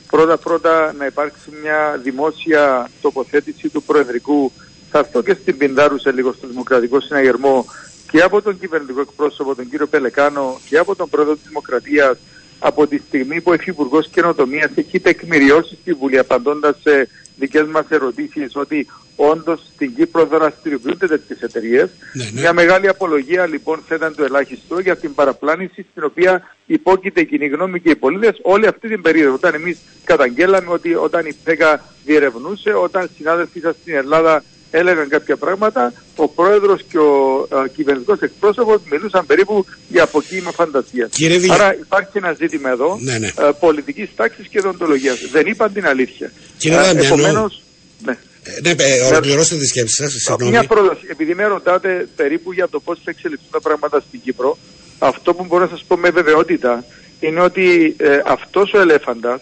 πρώτα 0.09 0.37
πρώτα 0.37 0.93
να 0.97 1.05
υπάρξει 1.05 1.49
μια 1.61 1.99
δημόσια 2.03 2.89
τοποθέτηση 3.01 3.69
του 3.69 3.83
Προεδρικού 3.83 4.51
θα 4.91 4.99
αυτό 4.99 5.21
και 5.21 5.33
στην 5.41 5.57
Πινδάρου 5.57 5.99
σε 5.99 6.11
λίγο 6.11 6.33
στο 6.33 6.47
Δημοκρατικό 6.47 6.99
Συναγερμό 6.99 7.65
και 8.13 8.21
από 8.21 8.41
τον 8.41 8.59
κυβερνητικό 8.59 9.01
εκπρόσωπο, 9.01 9.55
τον 9.55 9.69
κύριο 9.69 9.87
Πελεκάνο, 9.87 10.59
και 10.69 10.77
από 10.77 10.95
τον 10.95 11.09
πρόεδρο 11.09 11.33
της 11.33 11.47
Δημοκρατίας, 11.47 12.17
από 12.59 12.87
τη 12.87 12.97
στιγμή 12.97 13.41
που 13.41 13.51
ο 13.51 13.53
Υφυπουργός 13.53 14.07
Καινοτομίας 14.07 14.71
έχει 14.75 14.99
τεκμηριώσει 14.99 15.77
στη 15.81 15.93
Βουλή, 15.93 16.17
απαντώντας 16.17 16.75
σε 16.81 17.09
δικές 17.35 17.67
μας 17.67 17.85
ερωτήσεις, 17.89 18.55
ότι 18.55 18.87
όντως 19.15 19.59
στην 19.73 19.95
Κύπρο 19.95 20.25
δραστηριοποιούνται 20.25 21.07
τέτοιες 21.07 21.41
εταιρείες. 21.41 21.89
Ναι, 22.13 22.23
ναι. 22.23 22.39
Μια 22.39 22.53
μεγάλη 22.53 22.87
απολογία 22.87 23.47
λοιπόν 23.47 23.83
θα 23.87 23.95
ήταν 23.95 24.15
το 24.15 24.23
ελάχιστο 24.23 24.79
για 24.79 24.95
την 24.95 25.13
παραπλάνηση 25.13 25.85
στην 25.91 26.03
οποία 26.03 26.55
υπόκειται 26.65 27.21
η 27.21 27.25
κοινή 27.25 27.47
γνώμη 27.47 27.79
και 27.79 27.89
οι 27.89 27.95
πολίτες 27.95 28.39
όλη 28.41 28.67
αυτή 28.67 28.87
την 28.87 29.01
περίοδο. 29.01 29.33
Όταν 29.33 29.53
εμείς 29.53 29.77
καταγγέλαμε 30.03 30.71
ότι 30.71 30.95
όταν 30.95 31.25
η 31.25 31.33
ΠΕΚΑ 31.43 31.83
διερευνούσε, 32.05 32.73
όταν 32.73 33.09
συνάδελφοί 33.17 33.59
σας 33.59 33.75
στην 33.81 33.95
Ελλάδα 33.95 34.43
έλεγαν 34.77 35.07
κάποια 35.09 35.37
πράγματα, 35.37 35.93
ο 36.15 36.27
πρόεδρος 36.27 36.81
και 36.89 36.97
ο 36.97 37.47
α, 37.49 37.67
κυβερνητικός 37.75 38.19
εκπρόσωπος 38.19 38.81
μιλούσαν 38.91 39.25
περίπου 39.25 39.65
για 39.87 40.03
αποκοίημα 40.03 40.51
φαντασίας. 40.51 41.09
Άρα 41.51 41.75
υπάρχει 41.75 42.17
ένα 42.17 42.33
ζήτημα 42.33 42.69
εδώ 42.69 42.97
ναι, 43.01 43.17
ναι. 43.17 43.29
Α, 43.35 43.53
πολιτικής 43.53 44.09
τάξης 44.15 44.47
και 44.47 44.59
δοντολογίας. 44.59 45.17
Δεν 45.31 45.45
είπαν 45.45 45.73
την 45.73 45.87
αλήθεια. 45.87 46.31
Κύριε 46.57 46.77
α, 46.77 46.89
επομένως, 46.89 47.61
ναι. 48.05 48.17
Ναι, 48.61 48.69
ε, 48.69 49.01
ολοκληρώστε 49.01 49.55
τη 49.55 49.65
σκέψη 49.65 49.95
σας, 49.95 50.11
συγγνώμη. 50.11 50.51
Μια 50.51 50.63
πρόταση, 50.63 51.05
επειδή 51.09 51.33
με 51.33 51.45
ρωτάτε 51.45 52.07
περίπου 52.15 52.53
για 52.53 52.67
το 52.67 52.79
πώς 52.79 52.99
θα 53.03 53.11
εξελιχθούν 53.11 53.49
τα 53.51 53.61
πράγματα 53.61 54.03
στην 54.07 54.21
Κύπρο, 54.23 54.57
αυτό 54.99 55.33
που 55.33 55.45
μπορώ 55.45 55.63
να 55.63 55.69
σας 55.69 55.83
πω 55.87 55.97
με 55.97 56.09
βεβαιότητα 56.09 56.85
είναι 57.19 57.41
ότι 57.41 57.95
ε, 57.97 58.19
αυτός 58.25 58.73
ο 58.73 58.79
ελέφαντας 58.79 59.41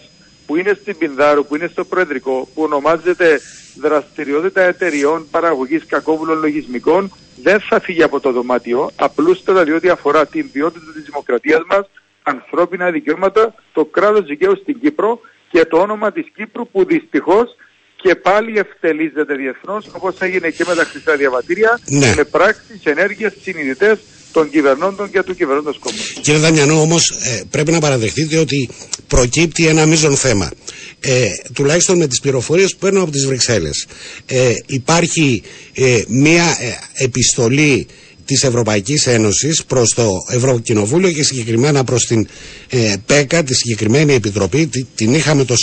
που 0.52 0.58
είναι 0.58 0.78
στην 0.82 0.98
Πινδάρου, 0.98 1.46
που 1.46 1.56
είναι 1.56 1.68
στο 1.68 1.86
Προεδρικό, 1.86 2.50
που 2.54 2.64
ονομάζεται 2.64 3.40
δραστηριότητα 3.76 4.62
εταιριών 4.62 5.28
παραγωγής 5.32 5.86
κακόβουλων 5.86 6.40
λογισμικών 6.40 7.12
δεν 7.44 7.60
θα 7.60 7.80
φύγει 7.80 8.04
από 8.04 8.20
το 8.20 8.32
δωμάτιο, 8.32 8.90
απλούστατα 8.96 9.64
διότι 9.64 9.90
αφορά 9.90 10.26
την 10.26 10.52
ποιότητα 10.52 10.92
της 10.94 11.04
δημοκρατίας 11.04 11.62
μας, 11.70 11.90
ανθρώπινα 12.24 12.92
δικαιώματα, 12.92 13.54
το 13.74 13.86
κράτος 13.86 14.26
δικαίου 14.26 14.56
στην 14.56 14.80
Κύπρο 14.80 15.20
και 15.52 15.66
το 15.66 15.78
όνομα 15.78 16.12
της 16.12 16.26
Κύπρου 16.36 16.68
που 16.68 16.86
δυστυχώς 16.86 17.56
και 17.96 18.16
πάλι 18.16 18.58
ευτελίζεται 18.58 19.36
διεθνώς 19.36 19.90
όπως 19.96 20.16
έγινε 20.20 20.50
και 20.50 20.64
με 20.68 20.76
τα 20.76 20.84
χρυσά 20.84 21.16
διαβατήρια 21.16 21.80
ναι. 21.90 22.14
με 22.16 22.24
πράξεις, 22.24 22.86
ενέργειες, 22.86 23.34
συνειδητές 23.42 24.00
των 24.32 24.50
κυβερνώντων 24.50 25.10
και 25.12 25.24
του 25.24 25.36
κυβερνώντος 25.36 25.78
κόμματος. 25.80 26.20
Κύριε 26.22 26.40
Δανιανό 26.40 26.82
όμως 26.82 27.10
ε, 27.10 27.42
πρέπει 27.50 27.72
να 27.72 27.80
παραδεχτείτε 27.80 28.38
ότι 28.38 28.70
προκύπτει 29.08 29.68
ένα 29.68 29.86
μείζον 29.86 30.16
θέμα. 30.16 30.52
Ε, 31.00 31.30
τουλάχιστον 31.54 31.98
με 31.98 32.08
τις 32.08 32.20
πληροφορίες 32.20 32.72
που 32.72 32.78
παίρνω 32.80 33.02
από 33.02 33.12
τις 33.12 33.26
Βρυξέλλες. 33.26 33.88
Ε, 34.26 34.54
υπάρχει 34.66 35.42
ε, 35.74 36.02
μία 36.08 36.44
ε, 36.60 37.04
επιστολή 37.04 37.88
της 38.34 38.44
Ευρωπαϊκής 38.44 39.08
Ένωσης 39.08 39.64
προς 39.66 39.94
το 39.94 40.10
Ευρωκοινοβούλιο 40.30 41.12
και 41.12 41.24
συγκεκριμένα 41.24 41.84
προς 41.84 42.06
την 42.06 42.28
ε, 42.70 42.94
ΠΕΚΑ, 43.06 43.44
τη 43.44 43.54
συγκεκριμένη 43.54 44.14
επιτροπή, 44.14 44.70
την 44.96 45.14
είχαμε 45.14 45.46
το, 45.46 45.56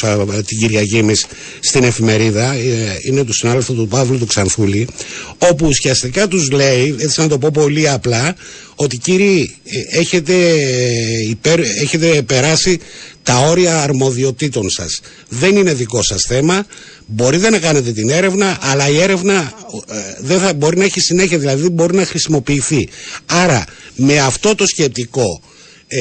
την 0.46 0.58
Κυριακή 0.58 0.96
εμείς 0.96 1.26
στην 1.60 1.84
εφημερίδα, 1.84 2.52
ε, 2.52 2.98
είναι 3.02 3.24
του 3.24 3.32
συνάδελφου 3.32 3.74
του 3.74 3.88
Παύλου 3.88 4.18
του 4.18 4.26
Ξανθούλη, 4.26 4.88
όπου 5.38 5.66
ουσιαστικά 5.66 6.28
τους 6.28 6.50
λέει, 6.50 6.96
έτσι 6.98 7.20
να 7.20 7.28
το 7.28 7.38
πω 7.38 7.50
πολύ 7.52 7.88
απλά, 7.88 8.34
ότι 8.74 8.96
κύριοι 8.96 9.56
ε, 9.64 9.98
έχετε, 9.98 10.34
υπέρ, 11.28 11.60
έχετε 11.60 12.22
περάσει 12.22 12.78
τα 13.28 13.38
όρια 13.38 13.82
αρμοδιοτήτων 13.82 14.70
σας. 14.70 15.00
Δεν 15.28 15.56
είναι 15.56 15.74
δικό 15.74 16.02
σας 16.02 16.22
θέμα, 16.22 16.66
μπορείτε 17.06 17.50
να 17.50 17.58
κάνετε 17.58 17.92
την 17.92 18.10
έρευνα, 18.10 18.58
αλλά 18.60 18.88
η 18.88 19.00
έρευνα 19.00 19.52
ε, 19.88 19.94
δεν 20.20 20.38
θα 20.38 20.54
μπορεί 20.54 20.76
να 20.78 20.84
έχει 20.84 21.00
συνέχεια, 21.00 21.38
δηλαδή 21.38 21.68
μπορεί 21.68 21.96
να 21.96 22.04
χρησιμοποιηθεί. 22.04 22.88
Άρα 23.26 23.64
με 23.96 24.18
αυτό 24.18 24.54
το 24.54 24.66
σκεπτικό 24.66 25.42
ε, 25.86 25.98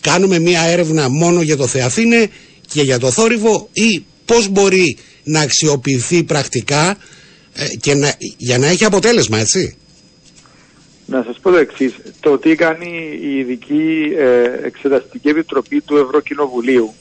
κάνουμε 0.00 0.38
μια 0.38 0.62
έρευνα 0.62 1.08
μόνο 1.08 1.42
για 1.42 1.56
το 1.56 1.66
Θεαθήνε 1.66 2.28
και 2.68 2.82
για 2.82 2.98
το 2.98 3.10
θόρυβο 3.10 3.68
ή 3.72 4.04
πώς 4.24 4.48
μπορεί 4.48 4.96
να 5.24 5.40
αξιοποιηθεί 5.40 6.22
πρακτικά 6.22 6.96
ε, 7.52 7.66
και 7.80 7.94
να, 7.94 8.14
για 8.36 8.58
να 8.58 8.66
έχει 8.66 8.84
αποτέλεσμα, 8.84 9.38
έτσι; 9.38 9.76
Να 11.10 11.22
σας 11.22 11.38
πω 11.38 11.50
το 11.50 11.56
εξής. 11.56 11.94
Το 12.20 12.38
τι 12.38 12.54
κάνει 12.54 13.18
η 13.20 13.38
ειδική 13.38 14.14
ε, 14.16 14.42
εξεταστική 14.62 15.28
επιτροπή 15.28 15.80
του 15.80 15.96
Ευρωκοινοβουλίου, 15.96 16.94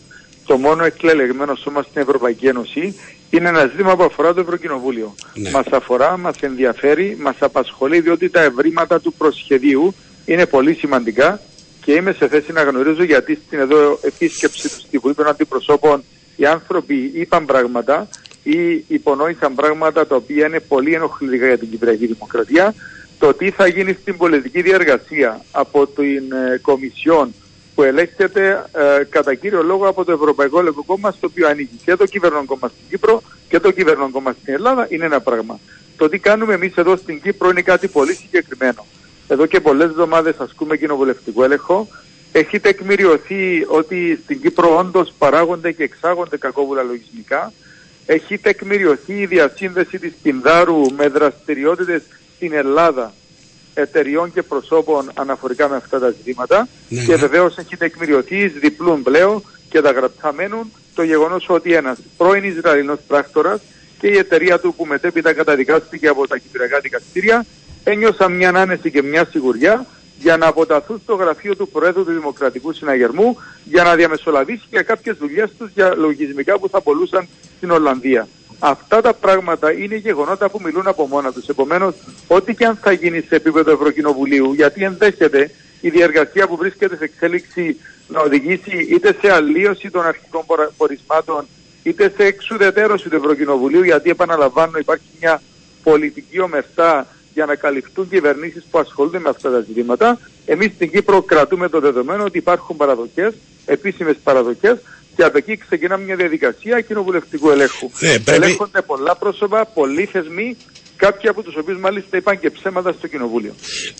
το 0.45 0.57
μόνο 0.57 0.83
εκλελεγμένο 0.83 1.55
σώμα 1.55 1.81
στην 1.81 2.01
Ευρωπαϊκή 2.01 2.47
Ένωση, 2.47 2.95
είναι 3.29 3.49
ένα 3.49 3.65
ζήτημα 3.65 3.95
που 3.95 4.03
αφορά 4.03 4.33
το 4.33 4.39
Ευρωκοινοβούλιο. 4.39 5.15
Ναι. 5.33 5.49
Μας 5.49 5.65
αφορά, 5.71 6.17
μας 6.17 6.35
ενδιαφέρει, 6.39 7.17
μας 7.19 7.35
απασχολεί 7.39 7.99
διότι 7.99 8.29
τα 8.29 8.41
ευρήματα 8.41 8.99
του 8.99 9.13
προσχεδίου 9.13 9.93
είναι 10.25 10.45
πολύ 10.45 10.73
σημαντικά 10.73 11.39
και 11.83 11.91
είμαι 11.91 12.11
σε 12.11 12.27
θέση 12.27 12.51
να 12.51 12.63
γνωρίζω 12.63 13.03
γιατί 13.03 13.39
στην 13.45 13.59
εδώ 13.59 13.99
επίσκεψη 14.01 14.69
του 14.69 14.79
στη 14.79 14.97
Βουλή 14.97 15.13
των 15.13 15.27
Αντιπροσώπων 15.27 16.03
οι 16.35 16.45
άνθρωποι 16.45 17.11
είπαν 17.13 17.45
πράγματα 17.45 18.07
ή 18.43 18.83
υπονόησαν 18.87 19.55
πράγματα 19.55 20.07
τα 20.07 20.15
οποία 20.15 20.45
είναι 20.45 20.59
πολύ 20.59 20.93
ενοχλητικά 20.93 21.45
για 21.45 21.57
την 21.57 21.69
Κυπριακή 21.69 22.05
Δημοκρατία 22.05 22.73
το 23.19 23.33
τι 23.33 23.51
θα 23.51 23.67
γίνει 23.67 23.93
στην 24.01 24.17
πολιτική 24.17 24.61
διαργασία 24.61 25.41
από 25.51 25.87
την 25.87 26.31
ε, 26.31 26.57
Κομισιόν 26.61 27.33
που 27.75 27.83
ελέγχεται 27.83 28.65
ε, 28.71 29.03
κατά 29.09 29.33
κύριο 29.33 29.63
λόγο 29.63 29.87
από 29.87 30.05
το 30.05 30.11
Ευρωπαϊκό 30.11 30.61
Λαϊκό 30.61 30.83
Κόμμα 30.83 31.11
στο 31.11 31.27
οποίο 31.27 31.47
ανήκει 31.47 31.79
και 31.85 31.95
το 31.95 32.05
κυβερνόν 32.05 32.45
κόμμα 32.45 32.67
στην 32.67 32.81
Κύπρο 32.89 33.21
και 33.49 33.59
το 33.59 33.71
κυβερνόν 33.71 34.11
κόμμα 34.11 34.35
στην 34.41 34.53
Ελλάδα 34.53 34.87
είναι 34.89 35.05
ένα 35.05 35.19
πράγμα. 35.21 35.59
Το 35.97 36.09
τι 36.09 36.19
κάνουμε 36.19 36.53
εμείς 36.53 36.75
εδώ 36.75 36.95
στην 36.95 37.21
Κύπρο 37.21 37.49
είναι 37.49 37.61
κάτι 37.61 37.87
πολύ 37.87 38.13
συγκεκριμένο. 38.13 38.85
Εδώ 39.27 39.45
και 39.45 39.59
πολλές 39.59 39.89
εβδομάδες 39.89 40.35
ασκούμε 40.37 40.77
κοινοβουλευτικό 40.77 41.43
έλεγχο. 41.43 41.87
Έχει 42.31 42.59
τεκμηριωθεί 42.59 43.65
ότι 43.67 44.19
στην 44.23 44.41
Κύπρο 44.41 44.77
όντως 44.77 45.13
παράγονται 45.17 45.71
και 45.71 45.83
εξάγονται 45.83 46.37
κακόβουλα 46.37 46.83
λογισμικά. 46.83 47.53
Έχει 48.05 48.37
τεκμηριωθεί 48.37 49.13
η 49.13 49.25
διασύνδεση 49.25 49.99
της 49.99 50.13
Πινδάρου 50.21 50.81
με 50.97 51.07
δραστηριότητες 51.07 52.01
στην 52.37 52.53
Ελλάδα 52.53 53.13
εταιριών 53.73 54.33
και 54.33 54.43
προσώπων 54.43 55.11
αναφορικά 55.13 55.69
με 55.69 55.75
αυτά 55.75 55.99
τα 55.99 56.09
ζητήματα 56.09 56.67
ναι, 56.89 57.03
και 57.03 57.11
ναι. 57.11 57.17
βεβαίως 57.17 57.57
έχει 57.57 57.77
τεκμηριωθεί 57.77 58.47
διπλούν 58.47 59.03
πλέον 59.03 59.43
και 59.69 59.81
τα 59.81 59.91
γραπτά 59.91 60.33
μένουν 60.33 60.71
το 60.95 61.03
γεγονός 61.03 61.45
ότι 61.49 61.73
ένας 61.73 61.97
πρώην 62.17 62.43
Ισραηλινός 62.43 62.99
πράκτορας 63.07 63.61
και 63.99 64.07
η 64.07 64.17
εταιρεία 64.17 64.59
του 64.59 64.73
που 64.73 64.85
μετέπειτα 64.85 65.33
καταδικάστηκε 65.33 66.07
από 66.07 66.27
τα 66.27 66.37
κυπριακά 66.37 66.79
δικαστήρια 66.79 67.45
ένιωσαν 67.83 68.31
μια 68.31 68.49
άνεση 68.49 68.91
και 68.91 69.01
μια 69.01 69.25
σιγουριά 69.25 69.85
για 70.19 70.37
να 70.37 70.47
αποταθούν 70.47 71.01
στο 71.03 71.15
γραφείο 71.15 71.55
του 71.55 71.67
Προέδρου 71.67 72.05
του 72.05 72.11
Δημοκρατικού 72.11 72.73
Συναγερμού 72.73 73.37
για 73.63 73.83
να 73.83 73.95
διαμεσολαβήσει 73.95 74.63
για 74.69 74.81
κάποιες 74.81 75.17
δουλειές 75.17 75.49
τους 75.57 75.69
για 75.73 75.95
λογισμικά 75.95 76.59
που 76.59 76.69
θα 76.69 76.81
πολλούσαν 76.81 77.27
στην 77.57 77.71
Ολλανδία. 77.71 78.27
Αυτά 78.59 79.01
τα 79.01 79.13
πράγματα 79.13 79.71
είναι 79.71 79.95
γεγονότα 79.95 80.49
που 80.49 80.59
μιλούν 80.63 80.87
από 80.87 81.07
μόνα 81.07 81.31
τους. 81.31 81.47
Επομένως, 81.47 81.95
ό,τι 82.27 82.55
και 82.55 82.65
αν 82.65 82.75
θα 82.75 82.91
γίνει 82.91 83.21
σε 83.21 83.35
επίπεδο 83.35 83.71
Ευρωκοινοβουλίου, 83.71 84.53
γιατί 84.53 84.83
ενδέχεται 84.83 85.51
η 85.81 85.89
διαργασία 85.89 86.47
που 86.47 86.55
βρίσκεται 86.55 86.95
σε 86.95 87.03
εξέλιξη 87.03 87.77
να 88.07 88.19
οδηγήσει 88.19 88.87
είτε 88.89 89.15
σε 89.21 89.31
αλλίωση 89.31 89.89
των 89.89 90.05
αρχικών 90.05 90.41
πορισμάτων, 90.77 91.47
είτε 91.83 92.13
σε 92.17 92.23
εξουδετέρωση 92.25 93.09
του 93.09 93.15
Ευρωκοινοβουλίου, 93.15 93.83
γιατί 93.83 94.09
επαναλαμβάνω 94.09 94.77
υπάρχει 94.77 95.05
μια 95.19 95.41
πολιτική 95.83 96.39
ομερτά 96.39 97.07
για 97.33 97.45
να 97.45 97.55
καλυφθούν 97.55 98.09
κυβερνήσεις 98.09 98.63
που 98.71 98.79
ασχολούνται 98.79 99.19
με 99.19 99.29
αυτά 99.29 99.51
τα 99.51 99.59
ζητήματα. 99.59 100.19
Εμείς 100.45 100.71
στην 100.75 100.91
Κύπρο 100.91 101.21
κρατούμε 101.21 101.69
το 101.69 101.79
δεδομένο 101.79 102.23
ότι 102.23 102.37
υπάρχουν 102.37 102.75
παραδοχές, 102.75 103.33
επίσημες 103.65 104.15
παραδοχές, 104.23 104.77
και 105.17 105.23
από 105.23 105.37
εκεί 105.37 105.57
ξεκινάμε 105.57 106.03
μια 106.03 106.15
διαδικασία 106.15 106.81
κοινοβουλευτικού 106.81 107.49
ελέγχου. 107.49 107.89
Ε, 107.99 108.07
πρέπει... 108.07 108.31
Ελέγχονται 108.31 108.81
πολλά 108.81 109.15
πρόσωπα, 109.15 109.65
πολλοί 109.65 110.05
θεσμοί, 110.05 110.57
κάποιοι 110.97 111.29
από 111.29 111.41
τους 111.43 111.55
οποίους 111.55 111.79
μάλιστα 111.79 112.17
είπαν 112.17 112.39
και 112.39 112.49
ψέματα 112.49 112.91
στο 112.97 113.07
Κοινοβούλιο. 113.07 113.53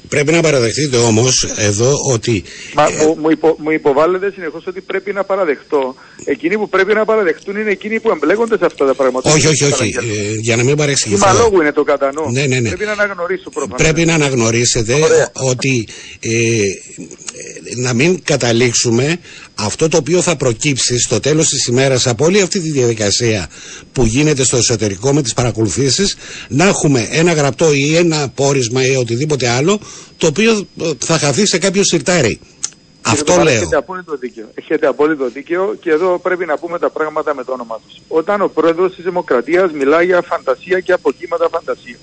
Πρέπει 0.10 0.32
να 0.32 0.42
παραδεχτείτε 0.42 0.98
όμως 0.98 1.54
εδώ 1.58 1.92
ότι... 2.14 2.44
Μα, 2.76 2.84
ε... 2.84 3.06
μου, 3.06 3.18
μου, 3.22 3.30
υπο, 3.30 3.56
μου 3.60 3.72
υποβάλλεται 3.72 4.32
συνεχώς 4.32 4.68
ότι 4.68 4.82
πρέπει 4.82 5.14
να 5.14 5.24
παραδεχτώ. 5.24 5.96
Εκείνοι 6.26 6.58
που 6.58 6.70
πρέπει 6.70 6.94
να 6.94 7.06
παραδεχτούν 7.06 7.56
είναι 7.58 7.72
εκείνοι 7.72 8.00
που 8.00 8.10
εμπλέκονται 8.10 8.58
σε 8.58 8.66
αυτά 8.66 8.86
τα 8.86 8.94
πράγματα. 8.94 9.32
Όχι, 9.34 9.48
όχι, 9.48 9.64
όχι. 9.64 9.96
Ε, 9.98 10.34
για 10.42 10.56
να 10.56 10.64
μην 10.64 10.76
παρεξηγηθώ. 10.76 11.26
Μα 11.26 11.34
λόγου 11.34 11.62
είναι 11.62 11.72
το 11.72 11.84
κατανοώ. 11.84 12.30
Ναι, 12.32 12.46
ναι, 12.46 12.60
ναι. 12.60 12.70
Πρέπει 12.70 12.86
να 12.86 12.92
αναγνωρίσω 12.92 13.50
προφανώς. 13.50 13.82
Πρέπει 13.82 14.06
να 14.06 14.14
αναγνωρίσετε 14.14 14.94
Ωραία. 14.94 15.30
ότι 15.34 15.88
ε, 16.20 16.30
να 17.76 17.94
μην 17.94 18.24
καταλήξουμε 18.24 19.20
αυτό 19.56 19.88
το 19.88 19.98
οποίο 19.98 20.22
θα 20.22 20.36
προκύψει 20.36 21.00
στο 21.00 21.20
τέλος 21.20 21.48
της 21.48 21.66
ημέρας 21.66 22.08
από 22.08 22.26
όλη 22.26 22.42
αυτή 22.42 22.60
τη 22.60 22.72
διαδικασία 22.72 23.50
που 23.94 24.06
γίνεται 24.06 24.44
στο 24.44 24.58
εσωτερικό 24.58 25.14
με 25.14 25.22
τις 25.22 25.34
παρακολουθήσεις 25.34 26.18
να 26.48 26.68
έχουμε 26.68 26.87
ένα 26.96 27.34
γραπτό 27.34 27.74
ή 27.74 27.96
ένα 27.96 28.30
πόρισμα 28.36 28.86
ή 28.86 28.96
οτιδήποτε 28.96 29.48
άλλο 29.50 29.80
το 30.18 30.28
οποίο 30.28 30.68
θα 30.98 31.18
χαθεί 31.18 31.46
σε 31.46 31.58
κάποιο 31.58 31.84
σιρτάρι. 31.84 32.40
Αυτό 33.02 33.32
Κύριε 33.32 33.44
λέω. 33.44 33.54
Έχετε 33.54 33.76
απόλυτο 33.76 34.16
δίκαιο. 34.16 34.46
Έχετε 34.54 34.88
απόλυτο 34.88 35.28
δίκαιο 35.30 35.76
και 35.82 35.92
εδώ 35.92 36.20
πρέπει 36.20 36.46
να 36.46 36.58
πούμε 36.58 36.80
τα 36.80 36.90
πράγματα 36.90 37.36
με 37.36 37.44
το 37.44 37.52
όνομά 37.52 37.80
τους. 37.88 38.02
Όταν 38.08 38.42
ο 38.42 38.48
πρόεδρος 38.48 38.96
της 38.96 39.04
Δημοκρατίας 39.04 39.72
μιλάει 39.72 40.06
για 40.06 40.22
φαντασία 40.22 40.80
και 40.80 40.92
αποκύματα 40.92 41.50
φαντασίας. 41.52 42.00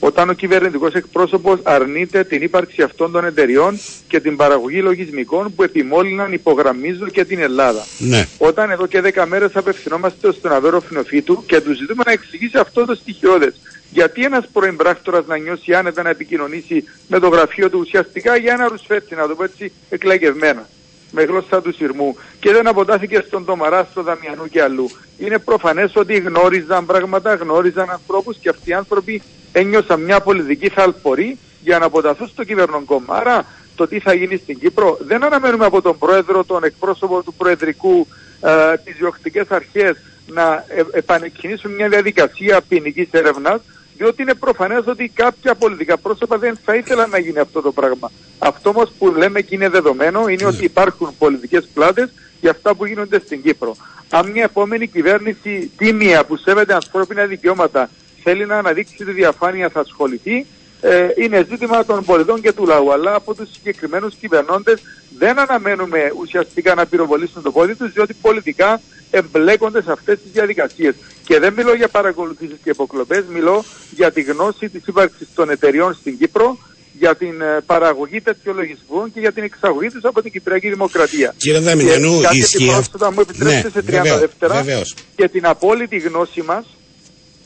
Όταν 0.00 0.28
ο 0.28 0.32
κυβερνητικός 0.32 0.94
εκπρόσωπος 0.94 1.58
αρνείται 1.62 2.24
την 2.24 2.42
ύπαρξη 2.42 2.82
αυτών 2.82 3.12
των 3.12 3.24
εταιριών 3.24 3.78
και 4.08 4.20
την 4.20 4.36
παραγωγή 4.36 4.80
λογισμικών 4.80 5.54
που 5.54 5.62
επιμόλυναν, 5.62 6.32
υπογραμμίζω 6.32 7.08
και 7.08 7.24
την 7.24 7.38
Ελλάδα. 7.38 7.86
Ναι. 7.98 8.26
Όταν 8.38 8.70
εδώ 8.70 8.86
και 8.86 9.02
10 9.14 9.24
μέρες 9.26 9.56
απευθυνόμαστε 9.56 10.32
στον 10.32 10.52
Αβέρο 10.52 10.80
Φινοφίτου 10.80 11.44
και 11.46 11.60
τους 11.60 11.76
ζητούμε 11.76 12.02
να 12.06 12.12
εξηγήσει 12.12 12.58
αυτό 12.58 12.84
το 12.84 12.94
στοιχειώδες. 12.94 13.54
Γιατί 13.90 14.24
ένας 14.24 14.48
πρώην 14.52 14.76
πράκτορας 14.76 15.26
να 15.26 15.36
νιώσει 15.36 15.74
άνετα 15.74 16.02
να 16.02 16.10
επικοινωνήσει 16.10 16.84
με 17.08 17.18
το 17.18 17.28
γραφείο 17.28 17.70
του 17.70 17.78
ουσιαστικά 17.78 18.36
για 18.36 18.52
ένα 18.52 18.68
ρουσφέτσι, 18.68 19.14
να 19.14 19.28
το 19.28 19.34
πω 19.34 19.44
έτσι, 19.44 19.72
εκλαγευμένα 19.88 20.68
με 21.10 21.22
γλώσσα 21.22 21.62
του 21.62 21.74
σειρμού 21.74 22.16
και 22.40 22.52
δεν 22.52 22.66
αποτάθηκε 22.66 23.24
στον 23.26 23.44
Τομαρά, 23.44 23.88
στο 23.90 24.02
Δαμιανού 24.02 24.48
και 24.48 24.62
αλλού. 24.62 24.90
Είναι 25.18 25.38
προφανές 25.38 25.96
ότι 25.96 26.18
γνώριζαν 26.18 26.86
πράγματα, 26.86 27.34
γνώριζαν 27.34 27.90
ανθρώπους 27.90 28.36
και 28.36 28.48
αυτοί 28.48 28.70
οι 28.70 28.72
άνθρωποι 28.72 29.22
ένιωσαν 29.58 30.00
μια 30.00 30.20
πολιτική 30.20 30.68
θαλπορή 30.68 31.38
για 31.62 31.78
να 31.78 31.84
αποταθούν 31.84 32.28
στο 32.28 32.44
κυβερνοκόμμα. 32.44 33.16
Άρα 33.16 33.44
το 33.76 33.86
τι 33.86 34.00
θα 34.00 34.12
γίνει 34.14 34.36
στην 34.36 34.58
Κύπρο 34.58 34.98
δεν 35.00 35.24
αναμένουμε 35.24 35.64
από 35.64 35.82
τον 35.82 35.98
Πρόεδρο, 35.98 36.44
τον 36.44 36.64
εκπρόσωπο 36.64 37.22
του 37.22 37.34
Προεδρικού, 37.34 38.06
ε, 38.40 38.76
τις 38.84 38.96
διοκτικές 38.96 39.50
αρχές 39.50 39.96
να 40.26 40.64
ε, 40.68 40.82
επανεκκινήσουν 40.92 41.70
μια 41.74 41.88
διαδικασία 41.88 42.60
ποινικής 42.68 43.08
έρευνας, 43.10 43.60
διότι 43.96 44.22
είναι 44.22 44.34
προφανές 44.34 44.86
ότι 44.86 45.10
κάποια 45.14 45.54
πολιτικά 45.54 45.96
πρόσωπα 45.96 46.38
δεν 46.38 46.58
θα 46.64 46.74
ήθελαν 46.74 47.10
να 47.10 47.18
γίνει 47.18 47.38
αυτό 47.38 47.60
το 47.60 47.72
πράγμα. 47.72 48.10
Αυτό 48.38 48.68
όμως 48.70 48.92
που 48.98 49.14
λέμε 49.16 49.40
και 49.40 49.54
είναι 49.54 49.68
δεδομένο 49.68 50.28
είναι 50.28 50.44
ότι 50.44 50.64
υπάρχουν 50.64 51.14
πολιτικές 51.18 51.68
πλάτες 51.74 52.08
για 52.40 52.50
αυτά 52.50 52.74
που 52.74 52.86
γίνονται 52.86 53.20
στην 53.24 53.42
Κύπρο. 53.42 53.76
Αν 54.10 54.30
μια 54.30 54.42
επόμενη 54.42 54.86
κυβέρνηση 54.86 55.70
τίμια 55.76 56.24
που 56.24 56.36
σέβεται 56.36 56.74
ανθρώπινα 56.74 57.24
δικαιώματα 57.24 57.90
θέλει 58.28 58.46
να 58.46 58.58
αναδείξει 58.58 58.94
τη 59.04 59.12
διαφάνεια 59.12 59.68
θα 59.68 59.80
ασχοληθεί, 59.80 60.46
ε, 60.80 61.08
είναι 61.16 61.46
ζήτημα 61.50 61.84
των 61.84 62.04
πολιτών 62.04 62.40
και 62.40 62.52
του 62.52 62.66
λαού. 62.66 62.92
Αλλά 62.92 63.14
από 63.14 63.34
τους 63.34 63.48
συγκεκριμένους 63.52 64.14
κυβερνώντες 64.14 64.80
δεν 65.18 65.38
αναμένουμε 65.38 66.12
ουσιαστικά 66.20 66.74
να 66.74 66.86
πυροβολήσουν 66.86 67.42
το 67.42 67.50
πόδι 67.52 67.74
τους, 67.74 67.92
διότι 67.92 68.14
πολιτικά 68.20 68.80
εμπλέκονται 69.10 69.82
σε 69.82 69.92
αυτές 69.92 70.18
τις 70.22 70.30
διαδικασίες. 70.32 70.94
Και 71.24 71.38
δεν 71.38 71.52
μιλώ 71.52 71.74
για 71.74 71.88
παρακολουθήσεις 71.88 72.56
και 72.64 72.70
υποκλοπές, 72.70 73.24
μιλώ 73.32 73.64
για 73.90 74.10
τη 74.12 74.20
γνώση 74.22 74.68
της 74.68 74.86
ύπαρξης 74.86 75.28
των 75.34 75.50
εταιριών 75.50 75.94
στην 75.94 76.18
Κύπρο, 76.18 76.58
για 76.98 77.14
την 77.14 77.40
ε, 77.40 77.60
παραγωγή 77.66 78.20
τέτοιων 78.20 78.56
λογισμών 78.56 79.12
και 79.12 79.20
για 79.20 79.32
την 79.32 79.42
εξαγωγή 79.42 79.88
τους 79.90 80.04
από 80.04 80.22
την 80.22 80.32
Κυπριακή 80.32 80.68
Δημοκρατία. 80.68 81.34
Κύριε 81.36 81.60
Δαμινιανού, 81.60 82.16
Και 82.16 82.22
κάτι 82.24 82.38
ισχύει 82.38 82.64
επιπρόσθετα, 82.64 83.06
αυτό. 83.06 83.12
μου 83.12 83.20
επιτρέψετε 83.28 83.70
σε 83.70 83.80
30 83.80 83.90
βεβαίως, 83.90 84.20
δεύτερα 84.20 84.54
βεβαίως. 84.54 84.94
και 85.16 85.28
την 85.28 85.46
απόλυτη 85.46 85.98
γνώση 85.98 86.42
μας 86.42 86.64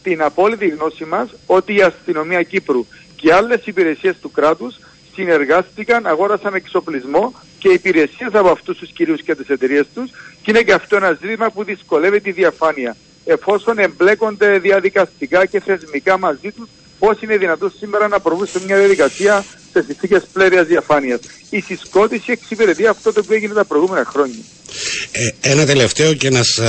την 0.02 0.22
απόλυτη 0.22 0.68
γνώση 0.68 1.04
μας 1.04 1.28
ότι 1.46 1.74
η 1.74 1.82
αστυνομία 1.82 2.42
Κύπρου 2.42 2.86
και 3.16 3.32
άλλες 3.32 3.66
υπηρεσίες 3.66 4.16
του 4.20 4.30
κράτους 4.30 4.78
συνεργάστηκαν, 5.14 6.06
αγόρασαν 6.06 6.54
εξοπλισμό 6.54 7.32
και 7.58 7.68
υπηρεσίες 7.68 8.34
από 8.34 8.48
αυτούς 8.48 8.78
τους 8.78 8.90
κυρίους 8.90 9.22
και 9.22 9.34
τις 9.34 9.48
εταιρείες 9.48 9.86
τους 9.94 10.10
και 10.42 10.50
είναι 10.50 10.62
και 10.62 10.72
αυτό 10.72 10.96
ένας 10.96 11.18
ζήτημα 11.20 11.50
που 11.50 11.64
δυσκολεύει 11.64 12.20
τη 12.20 12.32
διαφάνεια. 12.32 12.96
Εφόσον 13.24 13.78
εμπλέκονται 13.78 14.58
διαδικαστικά 14.58 15.46
και 15.46 15.60
θεσμικά 15.60 16.18
μαζί 16.18 16.52
τους, 16.52 16.68
πώς 17.02 17.20
είναι 17.22 17.36
δυνατόν 17.36 17.72
σήμερα 17.78 18.08
να 18.08 18.20
προβούν 18.20 18.46
σε 18.46 18.60
μια 18.66 18.76
διαδικασία 18.78 19.44
σε 19.72 19.82
συνθήκες 19.82 20.22
πλέρειας 20.32 20.66
διαφάνειας. 20.66 21.20
Η 21.50 21.60
συσκότηση 21.60 22.32
εξυπηρετεί 22.32 22.86
αυτό 22.86 23.12
το 23.12 23.20
οποίο 23.24 23.36
έγινε 23.36 23.54
τα 23.54 23.64
προηγούμενα 23.64 24.04
χρόνια. 24.04 24.38
Ε, 25.12 25.50
ένα 25.50 25.66
τελευταίο 25.66 26.14
και 26.14 26.30
να 26.30 26.42
σας 26.42 26.60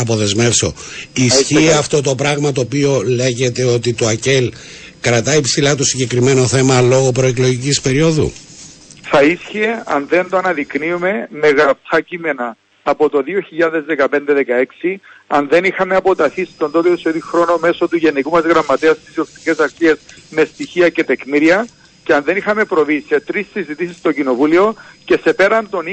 αποδεσμεύσω. 0.00 0.74
Ισχύει 1.12 1.54
καλά. 1.54 1.78
αυτό 1.78 2.00
το 2.00 2.14
πράγμα 2.14 2.52
το 2.52 2.60
οποίο 2.60 3.02
λέγεται 3.02 3.64
ότι 3.64 3.94
το 3.94 4.06
ΑΚΕΛ 4.06 4.52
κρατάει 5.00 5.40
ψηλά 5.40 5.74
το 5.74 5.84
συγκεκριμένο 5.84 6.46
θέμα 6.46 6.80
λόγω 6.80 7.12
προεκλογικής 7.12 7.80
περίοδου; 7.80 8.32
θα 9.02 9.22
ίσχυε 9.22 9.82
αν 9.86 10.06
δεν 10.08 10.28
το 10.30 10.36
αναδεικνύουμε 10.36 11.28
με 11.30 11.48
γραπτά 11.48 12.00
κείμενα 12.00 12.56
από 12.82 13.08
το 13.08 13.22
2015-16, 14.86 14.96
αν 15.28 15.48
δεν 15.48 15.64
είχαμε 15.64 15.96
αποταθεί 15.96 16.44
στον 16.44 16.70
τότε 16.70 16.90
ουσιαστικό 16.90 17.26
χρόνο 17.28 17.58
μέσω 17.60 17.88
του 17.88 17.96
Γενικού 17.96 18.30
μας 18.30 18.44
Γραμματέας 18.44 18.96
στις 18.96 19.14
Διοκτικές 19.14 19.58
Αρχές 19.58 19.98
με 20.30 20.44
στοιχεία 20.44 20.88
και 20.88 21.04
τεκμήρια 21.04 21.66
και 22.04 22.14
αν 22.14 22.22
δεν 22.24 22.36
είχαμε 22.36 22.64
προβεί 22.64 23.04
σε 23.08 23.20
τρεις 23.20 23.46
συζητήσεις 23.52 23.96
στο 23.96 24.12
Κοινοβούλιο 24.12 24.74
και 25.04 25.18
σε 25.22 25.32
πέραν 25.32 25.68
των 25.70 25.84
20 25.86 25.90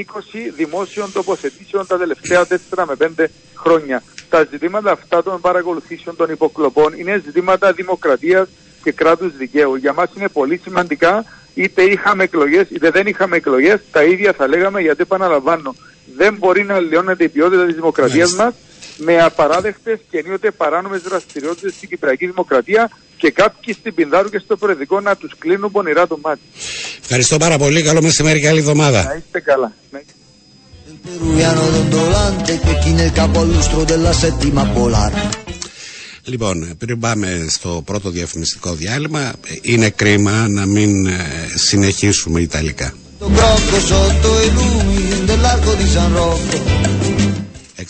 δημόσιων 0.56 1.12
τοποθετήσεων 1.12 1.86
τα 1.86 1.98
τελευταία 1.98 2.46
4 2.48 2.84
με 2.86 3.10
5 3.16 3.24
χρόνια. 3.54 4.02
Τα 4.28 4.46
ζητήματα 4.50 4.90
αυτά 4.90 5.22
των 5.22 5.40
παρακολουθήσεων 5.40 6.16
των 6.16 6.30
υποκλοπών 6.30 6.92
είναι 6.98 7.22
ζητήματα 7.24 7.72
δημοκρατίας 7.72 8.48
και 8.82 8.92
κράτους 8.92 9.36
δικαίου. 9.36 9.74
Για 9.74 9.92
μας 9.92 10.10
είναι 10.16 10.28
πολύ 10.28 10.60
σημαντικά 10.64 11.24
είτε 11.54 11.82
είχαμε 11.82 12.24
εκλογές 12.24 12.66
είτε 12.70 12.90
δεν 12.90 13.06
είχαμε 13.06 13.36
εκλογές, 13.36 13.80
τα 13.90 14.04
ίδια 14.04 14.32
θα 14.32 14.48
λέγαμε 14.48 14.80
γιατί 14.80 15.02
επαναλαμβάνω. 15.02 15.74
Δεν 16.16 16.34
μπορεί 16.34 16.64
να 16.64 16.80
λιώνεται 16.80 17.24
η 17.24 17.28
ποιότητα 17.28 17.64
της 17.64 17.74
δημοκρατίας 17.74 18.34
Μάλιστα. 18.34 18.65
Μας 18.98 19.06
με 19.06 19.22
απαράδεκτες 19.22 19.98
και 20.10 20.18
ενίοτε 20.18 20.50
παράνομες 20.50 21.00
δραστηριότητες 21.02 21.72
στην 21.74 21.88
Κυπριακή 21.88 22.26
Δημοκρατία 22.26 22.90
και 23.16 23.30
κάποιοι 23.30 23.74
στην 23.74 23.94
Πινδάρου 23.94 24.28
και 24.28 24.38
στο 24.38 24.56
Προεδρικό 24.56 25.00
να 25.00 25.16
τους 25.16 25.32
κλείνουν 25.38 25.70
πονηρά 25.70 26.06
το 26.06 26.18
μάτι. 26.22 26.40
Ευχαριστώ 27.02 27.36
πάρα 27.36 27.58
πολύ. 27.58 27.82
Καλό 27.82 28.02
μεσημέρι 28.02 28.40
και 28.40 28.48
άλλη 28.48 28.62
Να 28.62 28.70
εβδομάδα. 28.70 29.22
είστε 29.26 29.40
καλά. 29.40 29.72
Να 29.90 29.98
είστε- 29.98 30.12
Il 30.90 30.98
peruviano 31.08 31.62
dondolante 31.76 32.52
che 32.64 32.72
chi 32.82 32.90
nel 33.00 33.12
capo 33.20 33.38
allustro 33.44 33.80
della 33.84 34.12
settima 34.24 34.62
polare. 34.74 35.28
Λοιπόν, 36.24 36.76
πριν 36.78 36.98
πάμε 37.00 37.46
στο 37.48 37.82
πρώτο 37.84 38.10
διαφημιστικό 38.10 38.72
διάλειμμα, 38.74 39.20
ε, 39.20 39.32
είναι 39.62 39.90
κρίμα 39.90 40.48
να 40.48 40.66
μην 40.66 41.06
ε, 41.06 41.18
συνεχίσουμε 41.54 42.40
Ιταλικά. 42.40 42.94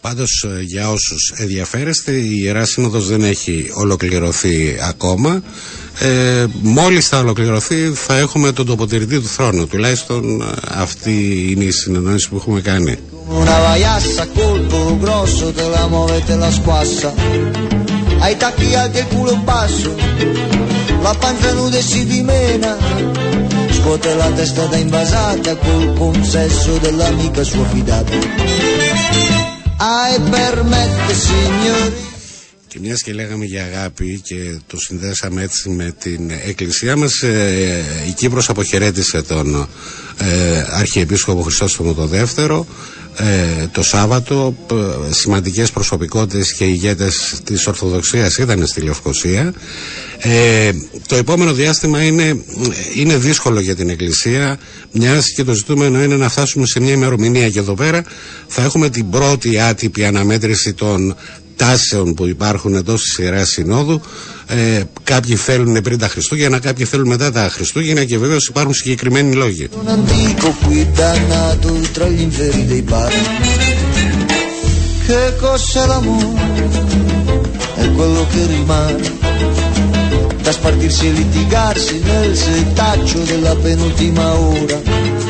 Πάντως 0.00 0.46
ε, 0.58 0.62
για 0.62 0.90
όσους 0.90 1.32
ενδιαφέρεστε 1.36 2.12
η 2.12 2.40
Ιερά 2.42 2.64
Σύνοδος 2.64 3.08
δεν 3.08 3.24
έχει 3.24 3.70
ολοκληρωθεί 3.74 4.76
ακόμα. 4.88 5.42
Ε, 5.98 6.44
μόλις 6.62 7.08
θα 7.08 7.18
ολοκληρωθεί 7.18 7.92
θα 7.94 8.18
έχουμε 8.18 8.52
τον 8.52 8.66
τοποτηρητή 8.66 9.20
του 9.20 9.28
θρόνου. 9.28 9.66
Τουλάχιστον 9.66 10.40
ε, 10.40 10.44
αυτή 10.68 11.46
είναι 11.50 11.64
η 11.64 11.70
συνεννόηση 11.70 12.28
που 12.28 12.36
έχουμε 12.36 12.60
κάνει. 12.60 12.98
Una 13.30 13.58
vaiassa 13.66 14.22
a 14.22 14.28
colpo 14.38 14.78
grosso 15.02 15.52
te 15.52 15.66
la 15.74 15.86
muove 15.92 16.16
e 16.16 16.22
te 16.28 16.34
la 16.44 16.50
squassa. 16.58 17.12
Ai 18.24 18.34
tacchi 18.42 18.74
alti 18.74 18.98
e 18.98 19.00
il 19.00 19.06
culo 19.12 19.36
basso. 19.48 19.90
La 21.02 21.14
pancia 21.22 21.52
nuda 21.52 21.78
e 21.82 21.82
si 21.90 22.06
dimena. 22.06 22.72
Scuote 23.76 24.14
la 24.14 24.30
testa 24.38 24.64
da 24.72 24.76
invasata 24.76 25.56
Col 25.56 25.92
consesso 26.02 26.72
dell'amica 26.84 27.42
sua 27.42 27.66
fidata. 27.74 28.12
Ai 28.12 28.22
permette 28.24 29.08
signori 29.12 29.27
Και 32.68 32.78
μιας 32.80 33.02
και 33.02 33.12
λέγαμε 33.12 33.44
για 33.44 33.64
αγάπη 33.64 34.20
και 34.24 34.58
το 34.66 34.76
συνδέσαμε 34.78 35.42
έτσι 35.42 35.68
με 35.68 35.94
την 35.98 36.30
εκκλησία 36.30 36.96
μας 36.96 37.22
ε, 37.22 37.84
η 38.08 38.12
Κύπρος 38.12 38.48
αποχαιρέτησε 38.48 39.22
τον 39.22 39.68
ε, 40.18 40.64
Αρχιεπίσκοπο 40.70 41.42
Χριστόστομο 41.42 41.94
το 41.94 42.06
δεύτερο 42.06 42.66
ε, 43.20 43.66
το 43.72 43.82
Σάββατο 43.82 44.54
ε, 44.70 45.12
σημαντικές 45.12 45.70
προσωπικότητες 45.70 46.52
και 46.52 46.64
ηγέτες 46.64 47.40
της 47.44 47.66
Ορθοδοξίας 47.66 48.36
ήταν 48.36 48.66
στη 48.66 48.80
Λευκοσία. 48.80 49.52
Ε, 50.18 50.70
το 51.06 51.16
επόμενο 51.16 51.52
διάστημα 51.52 52.02
είναι, 52.02 52.42
είναι 52.94 53.16
δύσκολο 53.16 53.60
για 53.60 53.74
την 53.76 53.88
Εκκλησία 53.88 54.58
μιας 54.92 55.30
και 55.30 55.44
το 55.44 55.52
ζητούμενο 55.52 56.02
είναι 56.02 56.16
να 56.16 56.28
φτάσουμε 56.28 56.66
σε 56.66 56.80
μια 56.80 56.92
ημερομηνία. 56.92 57.50
Και 57.50 57.58
εδώ 57.58 57.74
πέρα 57.74 58.04
θα 58.46 58.62
έχουμε 58.62 58.88
την 58.90 59.10
πρώτη 59.10 59.60
άτυπη 59.60 60.04
αναμέτρηση 60.04 60.72
των 60.72 61.16
τάσεων 61.58 62.14
που 62.14 62.26
υπάρχουν 62.26 62.74
εδώ 62.74 62.96
στη 62.96 63.08
Σειρά 63.10 63.44
Συνόδου. 63.44 64.00
Ε, 64.46 64.82
κάποιοι 65.02 65.36
θέλουν 65.36 65.82
πριν 65.82 65.98
τα 65.98 66.08
Χριστούγεννα, 66.08 66.58
κάποιοι 66.58 66.84
θέλουν 66.84 67.08
μετά 67.08 67.32
τα 67.32 67.48
Χριστούγεννα 67.52 68.04
και 68.04 68.18
βεβαίως 68.18 68.46
υπάρχουν 68.46 68.74
συγκεκριμένοι 68.74 69.34
λόγοι. 69.34 69.68
Un 69.82 69.88
antico 69.96 70.48
qui 70.64 70.86
dannato 70.98 71.70
tra 71.94 72.06
gli 72.08 72.20
inferi 72.20 72.64
dei 72.70 72.82
bar 72.90 73.12
Che 75.06 75.22
cos'è 75.40 75.84
l'amore? 75.90 76.66
È 77.82 77.86
quello 77.96 78.26
che 78.32 78.40
rimane 78.54 79.06
Da 80.44 80.52
spartirsi 80.52 81.06
e 81.06 81.10
litigarsi 81.10 81.96
nel 82.08 82.36
setaccio 82.36 83.18
della 83.30 83.54
penultima 83.66 84.24
ora 84.32 85.27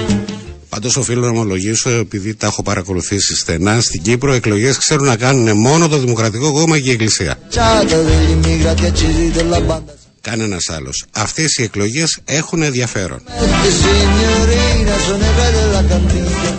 Πάντως 0.78 0.96
οφείλω 0.96 1.20
να 1.20 1.28
ομολογήσω, 1.28 1.90
επειδή 1.90 2.34
τα 2.34 2.46
έχω 2.46 2.62
παρακολουθήσει 2.62 3.36
στενά 3.36 3.80
στην 3.80 4.02
Κύπρο, 4.02 4.32
εκλογές 4.32 4.78
ξέρουν 4.78 5.06
να 5.06 5.16
κάνουν 5.16 5.60
μόνο 5.60 5.88
το 5.88 5.98
Δημοκρατικό 5.98 6.52
Κόμμα 6.52 6.78
και 6.78 6.88
η 6.88 6.92
Εκκλησία. 6.92 7.38
Ciata 7.50 7.96
degli 8.08 8.30
immigrati 8.30 8.84
accesi 8.84 9.30
della 9.36 9.60
banda 9.60 9.92
Κανένας 10.20 10.68
άλλος. 10.68 11.04
Αυτές 11.12 11.56
οι 11.56 11.62
εκλογές 11.62 12.18
έχουν 12.24 12.62
ενδιαφέρον. 12.62 13.20
E 13.26 13.70
signorina 13.82 14.94
sono 15.06 15.24
il 15.30 15.34
re 15.38 15.48
della 15.56 15.82
cantina 15.90 16.56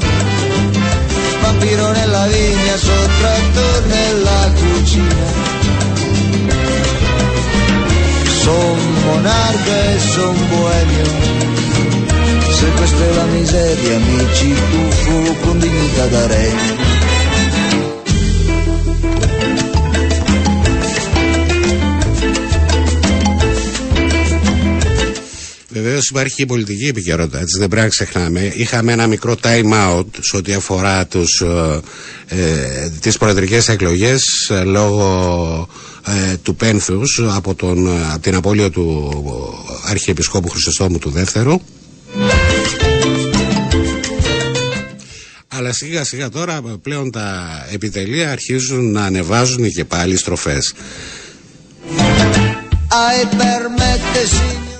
Vampiro 1.41 1.91
nella 1.91 2.25
vigna, 2.33 2.75
sottratto 2.87 3.65
nella 3.93 4.39
cucina 4.57 5.27
Son 8.43 8.77
monarca 9.05 9.75
e 9.93 9.99
son 10.13 10.35
boemio 10.49 11.48
Se 12.59 12.69
questa 12.71 13.05
è 13.05 13.13
la 13.13 13.25
miseria 13.25 13.99
mi 13.99 14.27
ci 14.35 14.53
tuffo 14.71 15.33
con 15.43 15.59
dignità 15.59 16.05
da 16.07 16.27
regno 16.27 16.75
Βεβαίως 25.71 26.09
υπάρχει 26.09 26.35
και 26.35 26.41
η 26.41 26.45
πολιτική 26.45 26.85
επικαιρότητα, 26.85 27.39
έτσι 27.39 27.59
δεν 27.59 27.67
πρέπει 27.67 27.83
να 27.83 27.89
ξεχνάμε. 27.89 28.53
Είχαμε 28.55 28.91
ένα 28.91 29.07
μικρό 29.07 29.35
time 29.41 29.97
out 29.97 30.05
σε 30.19 30.37
ό,τι 30.37 30.53
αφορά 30.53 31.07
τους, 31.07 31.41
ε, 31.41 31.79
ε, 32.27 32.89
τις 33.01 33.17
προεδρικές 33.17 33.67
εκλογές 33.69 34.49
ε, 34.49 34.63
λόγω 34.63 35.67
ε, 36.07 36.35
του 36.43 36.55
πένθους 36.55 37.21
από, 37.35 37.55
τον, 37.55 37.87
ε, 37.87 38.11
από 38.13 38.21
την 38.21 38.35
απώλεια 38.35 38.69
του 38.69 39.11
Αρχιεπισκόπου 39.89 40.49
Χρυσοστόμου 40.49 40.97
του 40.97 41.09
Δεύτερου. 41.09 41.59
Αλλά 45.59 45.73
σιγά 45.73 46.03
σιγά 46.03 46.29
τώρα 46.29 46.61
πλέον 46.81 47.11
τα 47.11 47.47
επιτελεία 47.71 48.31
αρχίζουν 48.31 48.91
να 48.91 49.05
ανεβάζουν 49.05 49.71
και 49.71 49.85
πάλι 49.85 50.17
στροφές. 50.17 50.73
Ai 52.89 53.25
permette 53.25 54.21
signor 54.35 54.79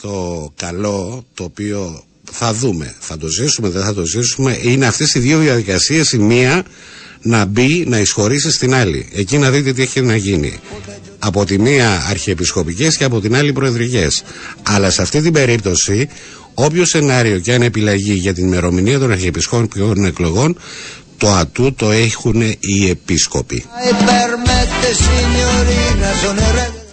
το 0.00 0.52
καλό 0.56 1.24
το 1.34 1.44
οποίο 1.44 2.04
θα 2.32 2.54
δούμε, 2.54 2.94
θα 2.98 3.16
το 3.18 3.26
ζήσουμε, 3.26 3.68
δεν 3.68 3.82
θα 3.84 3.94
το 3.94 4.04
ζήσουμε, 4.04 4.58
είναι 4.62 4.86
αυτές 4.86 5.14
οι 5.14 5.18
δύο 5.18 5.38
διαδικασίες, 5.38 6.12
η 6.12 6.18
μία 6.18 6.64
να 7.22 7.44
μπει, 7.44 7.84
να 7.86 7.98
εισχωρήσει 7.98 8.50
στην 8.50 8.74
άλλη. 8.74 9.08
Εκεί 9.12 9.38
να 9.38 9.50
δείτε 9.50 9.72
τι 9.72 9.82
έχει 9.82 10.00
να 10.00 10.16
γίνει. 10.16 10.60
Από 11.18 11.44
τη 11.44 11.58
μία 11.58 12.06
αρχιεπισκοπικές 12.08 12.96
και 12.96 13.04
από 13.04 13.20
την 13.20 13.36
άλλη 13.36 13.52
προεδρικές. 13.52 14.22
Αλλά 14.62 14.90
σε 14.90 15.02
αυτή 15.02 15.20
την 15.20 15.32
περίπτωση, 15.32 16.08
όποιο 16.58 16.84
σενάριο 16.84 17.38
και 17.38 17.52
αν 17.52 17.62
επιλαγεί 17.62 18.12
για 18.12 18.34
την 18.34 18.46
ημερομηνία 18.46 18.98
των 18.98 19.10
αρχιεπισκόπικών 19.12 20.04
εκλογών, 20.04 20.58
το 21.16 21.30
ατού 21.30 21.74
το 21.74 21.90
έχουν 21.90 22.40
οι 22.40 22.88
επίσκοποι. 22.90 23.64
Ai 23.84 23.92
permette 24.10 24.88
signorina 25.04 26.08
sono 26.22 26.40
il 26.48 26.54
re 26.58 26.86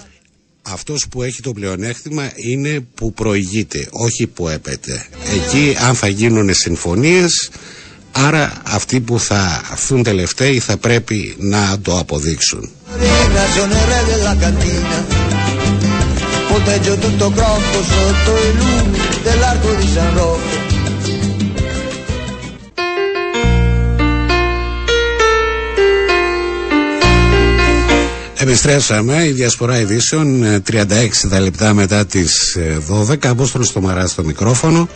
αυτός 0.63 1.07
που 1.09 1.23
έχει 1.23 1.41
το 1.41 1.51
πλεονέκτημα 1.51 2.31
είναι 2.35 2.85
που 2.95 3.13
προηγείται, 3.13 3.87
όχι 3.91 4.27
που 4.27 4.47
έπεται. 4.47 5.05
Εκεί 5.35 5.75
αν 5.87 5.95
θα 5.95 6.07
γίνουν 6.07 6.53
συμφωνίες, 6.53 7.49
άρα 8.11 8.61
αυτοί 8.63 8.99
που 9.01 9.19
θα 9.19 9.61
έρθουν 9.71 10.03
τελευταίοι 10.03 10.59
θα 10.59 10.77
πρέπει 10.77 11.35
να 11.37 11.79
το 11.81 11.97
αποδείξουν. 11.97 12.69
Poteggio 16.53 16.95
tutto 16.99 17.31
croppo 17.31 17.83
sotto 17.83 18.37
i 18.37 18.53
lumi 18.57 18.99
dell'arco 19.23 19.73
di 19.73 19.87
San 19.87 20.13
Rocco. 20.13 20.72
Επιστρέψαμε, 28.43 29.25
η 29.25 29.31
Διασπορά 29.31 29.79
Ειδήσεων, 29.79 30.43
ε, 30.43 30.59
36 30.59 31.27
τα 31.29 31.39
λεπτά 31.39 31.73
μετά 31.73 32.05
τις 32.05 32.55
ε, 32.55 32.77
12, 32.87 33.27
Απόστολος 33.27 33.67
στο 33.67 33.81
Μαρά 33.81 34.07
στο 34.07 34.23
μικρόφωνο, 34.23 34.89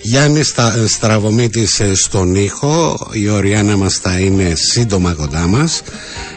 Γιάννη 0.00 0.42
στα, 0.42 0.74
ε, 0.78 0.86
Στραβωμίτης 0.86 1.80
ε, 1.80 1.94
στον 1.94 2.34
ήχο, 2.34 2.98
η 3.12 3.28
Οριάννα 3.28 3.76
μας 3.76 3.96
θα 3.96 4.18
είναι 4.18 4.52
σύντομα 4.54 5.12
κοντά 5.12 5.46
μας, 5.46 5.82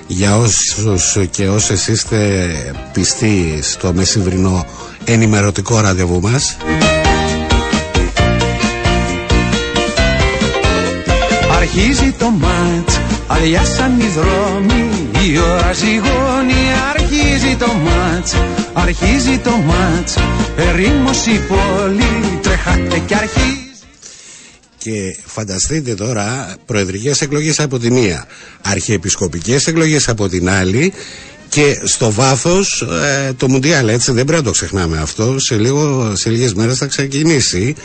για 0.07 0.37
όσους 0.37 1.17
και 1.31 1.47
όσες 1.47 1.87
είστε 1.87 2.49
πιστοί 2.93 3.59
στο 3.61 3.93
μεσημβρινό 3.93 4.65
ενημερωτικό 5.03 5.79
ραντεβού 5.79 6.21
μας. 6.21 6.57
Αρχίζει 11.57 12.11
το 12.17 12.29
μάτς, 12.29 12.99
αδειάσαν 13.35 13.99
οι 13.99 14.07
δρόμοι 14.07 14.89
Η 15.31 15.37
ώρα 15.37 15.73
ζυγώνει, 15.73 16.61
αρχίζει 16.93 17.55
το 17.55 17.67
μάτς 17.73 18.33
Αρχίζει 18.73 19.37
το 19.37 19.51
μάτς, 19.51 20.15
ερήμος 20.57 21.25
η 21.25 21.39
πόλη 21.47 22.39
Τρέχατε 22.41 22.99
και 23.05 23.15
αρχίζει. 23.15 23.61
Και 24.77 25.15
φανταστείτε 25.25 25.93
τώρα 25.93 26.55
προεδρικές 26.65 27.21
εκλογές 27.21 27.59
από 27.59 27.79
τη 27.79 27.91
μία, 27.91 28.25
αρχιεπισκοπικές 28.61 29.67
εκλογές 29.67 30.09
από 30.09 30.27
την 30.29 30.49
άλλη 30.49 30.93
και 31.51 31.79
στο 31.83 32.11
βάθος 32.11 32.81
ε, 32.81 33.33
το 33.33 33.49
Μουντιάλ 33.49 33.87
έτσι 33.87 34.11
δεν 34.11 34.25
πρέπει 34.25 34.39
να 34.39 34.45
το 34.45 34.51
ξεχνάμε 34.51 34.97
αυτό. 34.97 35.39
Σε, 35.39 35.55
λίγο, 35.57 36.11
σε 36.15 36.29
λίγες 36.29 36.53
μέρες 36.53 36.77
θα 36.77 36.85
ξεκινήσει 36.85 37.75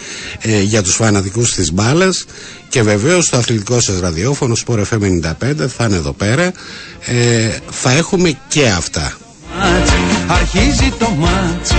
ε, 0.40 0.61
για 0.61 0.83
τους 0.83 0.94
φανατικούς 0.94 1.55
της 1.55 1.72
μπάλας. 1.72 2.24
Και 2.68 2.83
βεβαίως 2.83 3.29
το 3.29 3.37
αθλητικό 3.37 3.81
σας 3.81 4.00
ραδιόφωνο 4.00 4.57
Sport 4.66 4.83
FM 4.90 5.20
95 5.40 5.66
θα 5.76 5.85
είναι 5.85 5.96
εδώ 5.96 6.12
πέρα. 6.12 6.52
Ε, 7.00 7.48
θα 7.70 7.90
έχουμε 7.90 8.38
και 8.48 8.66
αυτά. 8.68 9.16
Μάτς 9.59 9.90
Αρχίζει 10.26 10.92
το 10.98 11.11
μάτς. 11.11 11.70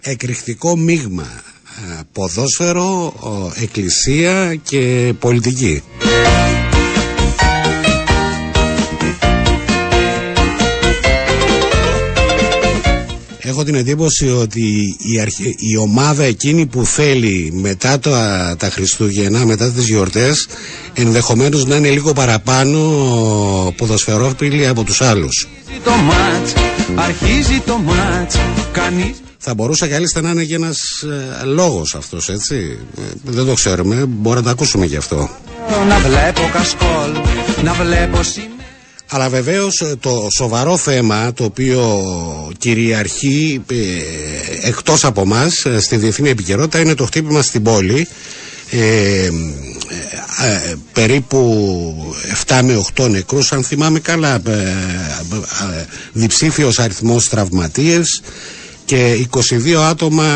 Εκρηκτικό 0.00 0.76
μείγμα 0.76 1.26
ε, 1.88 2.00
ποδόσφαιρο, 2.12 3.14
ο, 3.20 3.52
εκκλησία 3.62 4.54
και 4.54 5.12
πολιτική 5.18 5.82
έχω 13.56 13.64
την 13.64 13.74
εντύπωση 13.74 14.30
ότι 14.30 14.96
η, 14.98 15.20
αρχι- 15.20 15.54
η 15.58 15.76
ομάδα 15.76 16.24
εκείνη 16.24 16.66
που 16.66 16.84
θέλει 16.86 17.50
μετά 17.54 17.98
τα, 17.98 18.54
τα 18.58 18.70
Χριστούγεννα, 18.70 19.46
μετά 19.46 19.70
τις 19.70 19.86
γιορτές, 19.88 20.46
ενδεχομένως 20.94 21.66
να 21.66 21.76
είναι 21.76 21.88
λίγο 21.90 22.12
παραπάνω 22.12 22.78
ποδοσφαιρόπιλοι 23.76 24.66
από 24.66 24.84
τους 24.84 25.00
άλλους. 25.00 25.48
Αρχίζει 25.66 25.80
το 25.84 25.90
μάτς, 25.90 26.52
αρχίζει 26.96 27.62
το 27.66 27.78
μάτς 27.78 28.36
Κανείς 28.72 29.16
Θα 29.38 29.54
μπορούσε 29.54 29.86
κάλλιστα 29.86 30.20
να 30.20 30.30
είναι 30.30 30.44
και 30.44 30.54
ένας 30.54 30.78
ε, 31.42 31.44
λόγος 31.44 31.94
αυτός, 31.94 32.28
έτσι. 32.28 32.78
Ε, 32.98 33.02
δεν 33.24 33.46
το 33.46 33.52
ξέρουμε, 33.52 34.04
μπορεί 34.08 34.36
να 34.36 34.42
το 34.42 34.50
ακούσουμε 34.50 34.86
γι' 34.86 34.96
αυτό. 34.96 35.30
να 35.88 35.98
βλέπω 35.98 36.40
κασκόλ 36.52 37.10
Να 37.64 37.72
βλέπω 37.72 38.22
σημαία 38.22 38.55
Αλλά 39.08 39.28
βεβαίως 39.28 39.80
ε, 39.80 39.96
το 40.00 40.28
σοβαρό 40.36 40.76
θέμα 40.76 41.32
το 41.32 41.44
οποίο 41.44 42.04
κυριαρχεί 42.58 43.62
ε, 43.70 43.76
εκτός 44.68 45.04
από 45.04 45.26
μας 45.26 45.64
ε, 45.64 45.80
στη 45.80 45.96
διεθνή 45.96 46.28
επικαιρότητα 46.28 46.80
είναι 46.80 46.94
το 46.94 47.04
χτύπημα 47.06 47.42
στην 47.42 47.62
πόλη. 47.62 48.06
Ε, 48.70 48.78
ε, 48.78 49.30
ε, 50.46 50.74
περίπου 50.92 52.14
7 52.46 52.60
με 52.62 52.82
8 52.96 53.08
νεκρούς 53.10 53.52
αν 53.52 53.64
θυμάμαι 53.64 53.98
καλά 53.98 54.34
ε, 54.46 54.50
ε, 54.50 55.84
διψήφιος 56.12 56.78
αριθμός 56.78 57.28
τραυματίες 57.28 58.22
και 58.84 59.26
22 59.30 59.72
άτομα 59.74 60.26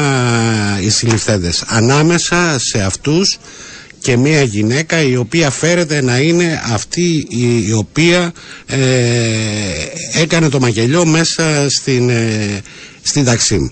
οι 0.82 0.88
συλληφθέντες. 0.90 1.64
Ανάμεσα 1.66 2.58
σε 2.58 2.82
αυτούς 2.82 3.38
και 4.00 4.16
μια 4.16 4.42
γυναίκα 4.42 5.02
η 5.02 5.16
οποία 5.16 5.50
φέρεται 5.50 6.02
να 6.02 6.18
είναι 6.18 6.62
αυτή 6.72 7.26
η, 7.28 7.66
η 7.66 7.72
οποία 7.72 8.32
ε, 8.66 8.78
έκανε 10.20 10.48
το 10.48 10.60
μαγελιό 10.60 11.06
μέσα 11.06 11.66
στην, 11.70 12.08
ε, 12.10 12.60
στην 13.02 13.24
Ταξίμ. 13.24 13.68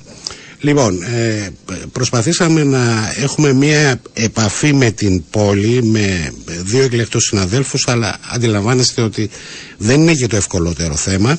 Λοιπόν, 0.61 1.03
ε, 1.03 1.49
προσπαθήσαμε 1.93 2.65
να 2.65 3.13
έχουμε 3.23 3.53
μια 3.53 4.01
επαφή 4.13 4.73
με 4.73 4.91
την 4.91 5.25
πόλη, 5.31 5.83
με 5.83 6.33
δύο 6.65 6.83
εκλεκτούς 6.83 7.25
συναδέλφους, 7.25 7.89
αλλά 7.89 8.19
αντιλαμβάνεστε 8.33 9.03
ότι 9.03 9.31
δεν 9.79 10.01
είναι 10.01 10.15
και 10.15 10.27
το 10.27 10.37
ευκολότερο 10.37 10.95
θέμα. 10.97 11.39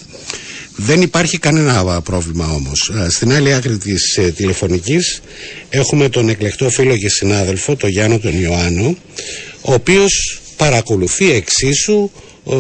Δεν 0.82 1.02
υπάρχει 1.02 1.38
κανένα 1.38 2.02
πρόβλημα 2.02 2.46
όμως. 2.46 2.92
Ε, 3.06 3.10
Στην 3.10 3.34
άλλη 3.34 3.54
άκρη 3.54 3.78
της 3.78 4.18
ε, 4.18 4.32
τηλεφωνικής 4.32 5.22
έχουμε 5.70 6.10
τον 6.10 6.30
εκλεκτό 6.30 6.70
φίλο 6.70 6.98
και 6.98 7.10
συνάδελφο, 7.10 7.76
τον 7.76 7.90
Γιάννο 7.90 8.20
τον 8.20 8.42
Ιωάννο, 8.42 8.96
ο 9.62 9.74
οποίος 9.74 10.42
παρακολουθεί 10.58 11.32
εξίσου 11.32 12.10
ο, 12.44 12.56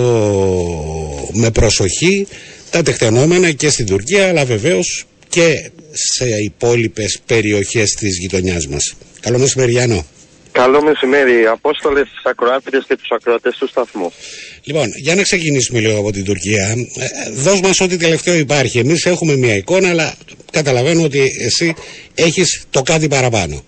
με 1.33 1.51
προσοχή 1.51 2.27
τα 2.69 2.81
τεκτενόμενα 2.81 3.51
και 3.51 3.69
στην 3.69 3.85
Τουρκία 3.85 4.27
αλλά 4.27 4.45
βεβαίως 4.45 5.05
και 5.29 5.71
σε 5.91 6.25
υπόλοιπες 6.43 7.19
περιοχές 7.25 7.91
της 7.91 8.17
γειτονιάς 8.17 8.67
μας. 8.67 8.93
Καλό 9.19 9.37
μεσημέρι 9.39 9.71
Γιάννο. 9.71 10.05
Καλό 10.51 10.83
μεσημέρι, 10.83 11.45
Απόστολε 11.45 11.99
στις 12.05 12.23
ακροάτριες 12.23 12.85
και 12.87 12.95
τους 12.95 13.11
ακροατές 13.11 13.57
του 13.57 13.67
σταθμού. 13.67 14.11
Λοιπόν, 14.69 14.87
για 14.95 15.15
να 15.15 15.21
ξεκινήσουμε 15.21 15.79
λίγο 15.79 15.99
από 15.99 16.11
την 16.11 16.25
Τουρκία. 16.25 16.65
Ε, 16.67 17.31
δώσ' 17.31 17.61
μας 17.61 17.81
ό,τι 17.81 17.97
τελευταίο 17.97 18.35
υπάρχει. 18.35 18.79
Εμείς 18.79 19.05
έχουμε 19.05 19.35
μια 19.35 19.55
εικόνα, 19.55 19.89
αλλά 19.89 20.13
καταλαβαίνω 20.51 21.03
ότι 21.03 21.21
εσύ 21.47 21.75
έχεις 22.15 22.67
το 22.69 22.81
κάτι 22.81 23.07
παραπάνω. 23.07 23.63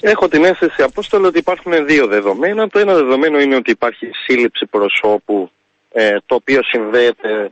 Έχω 0.00 0.28
την 0.28 0.44
αίσθηση, 0.44 0.82
Απόστολε, 0.82 1.26
ότι 1.26 1.38
υπάρχουν 1.38 1.86
δύο 1.86 2.06
δεδομένα. 2.06 2.68
Το 2.68 2.78
ένα 2.78 2.94
δεδομένο 2.94 3.40
είναι 3.40 3.56
ότι 3.56 3.70
υπάρχει 3.70 4.06
σύλληψη 4.24 4.66
προσώπου, 4.66 5.50
ε, 5.92 6.16
το 6.26 6.34
οποίο 6.34 6.60
συνδέεται 6.62 7.50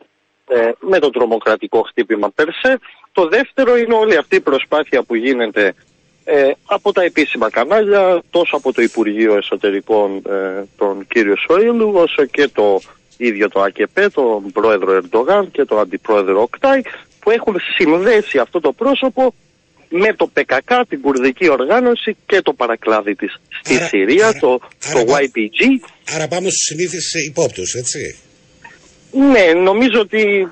ε, 0.48 0.70
με 0.80 0.98
το 0.98 1.10
τρομοκρατικό 1.10 1.80
χτύπημα 1.88 2.30
Περσέ. 2.34 2.78
Το 3.12 3.28
δεύτερο 3.28 3.76
είναι 3.76 3.94
όλη 3.94 4.16
αυτή 4.16 4.36
η 4.36 4.40
προσπάθεια 4.40 5.02
που 5.02 5.14
γίνεται 5.14 5.74
ε, 6.24 6.50
από 6.64 6.92
τα 6.92 7.02
επίσημα 7.02 7.50
κανάλια, 7.50 8.22
τόσο 8.30 8.56
από 8.56 8.72
το 8.72 8.82
Υπουργείο 8.82 9.36
Εσωτερικών 9.36 10.16
ε, 10.16 10.62
τον 10.76 11.06
κύριο 11.06 11.34
Σόιλου, 11.48 11.90
όσο 11.94 12.24
και 12.24 12.48
το 12.48 12.80
ίδιο 13.16 13.48
το 13.48 13.60
ΑΚΕΠ, 13.60 14.10
τον 14.12 14.50
πρόεδρο 14.52 14.92
Ερντογάν 15.02 15.50
και 15.50 15.64
τον 15.64 15.78
αντιπρόεδρο 15.78 16.42
Οκτάι, 16.42 16.80
που 17.20 17.30
έχουν 17.30 17.56
συνδέσει 17.76 18.38
αυτό 18.38 18.60
το 18.60 18.72
πρόσωπο 18.72 19.34
με 19.88 20.14
το 20.14 20.26
ΠΚΚ, 20.26 20.70
την 20.88 21.00
κουρδική 21.00 21.48
οργάνωση 21.50 22.16
και 22.26 22.42
το 22.42 22.52
παρακλάδι 22.52 23.14
της 23.14 23.40
στη 23.62 23.76
Άρα- 23.76 23.86
Συρία, 23.86 24.26
άρα- 24.28 24.38
το, 24.38 24.58
άρα 24.84 25.04
το 25.04 25.12
πά- 25.12 25.20
YPG. 25.20 25.60
Άρα 26.14 26.28
πάμε 26.28 26.48
στους 26.48 26.62
συνήθεις 26.64 27.12
υπόπτους, 27.28 27.74
έτσι. 27.74 28.18
Ναι, 29.12 29.60
νομίζω 29.60 30.00
ότι 30.00 30.48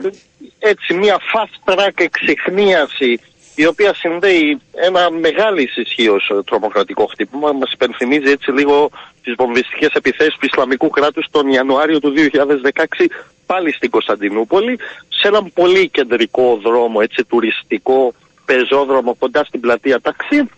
έτσι 0.58 0.94
μια 0.94 1.16
fast 1.34 1.72
track 1.72 1.90
εξυχνίαση 1.96 3.20
η 3.60 3.66
οποία 3.66 3.94
συνδέει 3.94 4.60
ένα 4.74 5.10
μεγάλη 5.10 5.70
ισχύως 5.76 6.32
τρομοκρατικό 6.44 7.06
χτύπημα. 7.06 7.52
Μας 7.52 7.72
υπενθυμίζει 7.72 8.30
έτσι 8.30 8.50
λίγο 8.50 8.90
τις 9.22 9.34
βομβιστικές 9.38 9.92
επιθέσεις 9.92 10.34
του 10.34 10.46
Ισλαμικού 10.46 10.88
κράτους 10.88 11.26
τον 11.30 11.48
Ιανουάριο 11.48 12.00
του 12.00 12.12
2016 12.16 13.06
πάλι 13.46 13.72
στην 13.72 13.90
Κωνσταντινούπολη, 13.90 14.78
σε 15.08 15.28
έναν 15.28 15.52
πολύ 15.54 15.88
κεντρικό 15.88 16.56
δρόμο, 16.62 16.98
έτσι 17.02 17.24
τουριστικό 17.24 18.14
πεζόδρομο 18.44 19.14
κοντά 19.14 19.44
στην 19.44 19.60
πλατεία 19.60 20.00
Ταξί. 20.00 20.48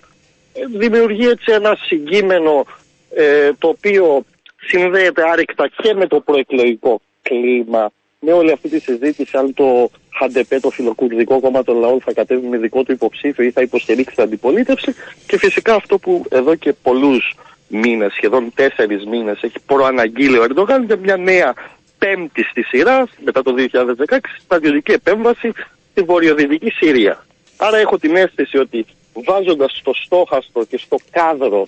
Δημιουργεί 0.76 1.26
έτσι 1.26 1.52
ένα 1.52 1.76
συγκείμενο 1.80 2.66
ε, 3.14 3.50
το 3.58 3.68
οποίο 3.68 4.24
συνδέεται 4.66 5.30
άρρηκτα 5.30 5.68
και 5.82 5.94
με 5.94 6.06
το 6.06 6.20
προεκλογικό 6.20 7.00
κλίμα, 7.22 7.90
με 8.20 8.32
όλη 8.32 8.52
αυτή 8.52 8.68
τη 8.68 8.78
συζήτηση 8.78 9.36
αν 9.36 9.54
το 9.54 9.90
ΧΑΝΤΕΠΕ, 10.18 10.60
το 10.60 10.70
φιλοκουρδικό 10.70 11.40
κόμμα 11.40 11.62
των 11.62 11.78
λαών, 11.78 12.00
θα 12.00 12.12
κατέβει 12.12 12.46
με 12.46 12.56
δικό 12.56 12.82
του 12.82 12.92
υποψήφιο 12.92 13.44
ή 13.44 13.50
θα 13.50 13.60
υποστηρίξει 13.60 14.14
την 14.14 14.24
αντιπολίτευση. 14.24 14.94
Και 15.26 15.38
φυσικά 15.38 15.74
αυτό 15.74 15.98
που 15.98 16.24
εδώ 16.30 16.54
και 16.54 16.72
πολλούς 16.72 17.34
μήνες, 17.68 18.12
σχεδόν 18.12 18.52
τέσσερις 18.54 19.04
μήνες, 19.04 19.42
έχει 19.42 19.58
προαναγγείλει 19.66 20.38
ο 20.38 20.42
Ερντογάν 20.42 20.84
για 20.84 20.96
μια 20.96 21.16
νέα 21.16 21.54
πέμπτη 21.98 22.42
στη 22.42 22.62
σειρά, 22.62 23.08
μετά 23.24 23.42
το 23.42 23.54
2016, 23.54 24.18
στρατιωτική 24.44 24.92
επέμβαση 24.92 25.52
στη 25.90 26.02
βορειοδυτική 26.02 26.70
Συρία. 26.70 27.24
Άρα 27.56 27.76
έχω 27.76 27.98
την 27.98 28.16
αίσθηση 28.16 28.58
ότι 28.58 28.86
βάζοντας 29.12 29.76
στο 29.76 29.92
στόχαστρο 29.94 30.64
και 30.64 30.78
στο 30.78 30.96
κάδρο 31.10 31.66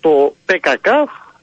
το 0.00 0.34
ΠΚΚ, 0.44 0.86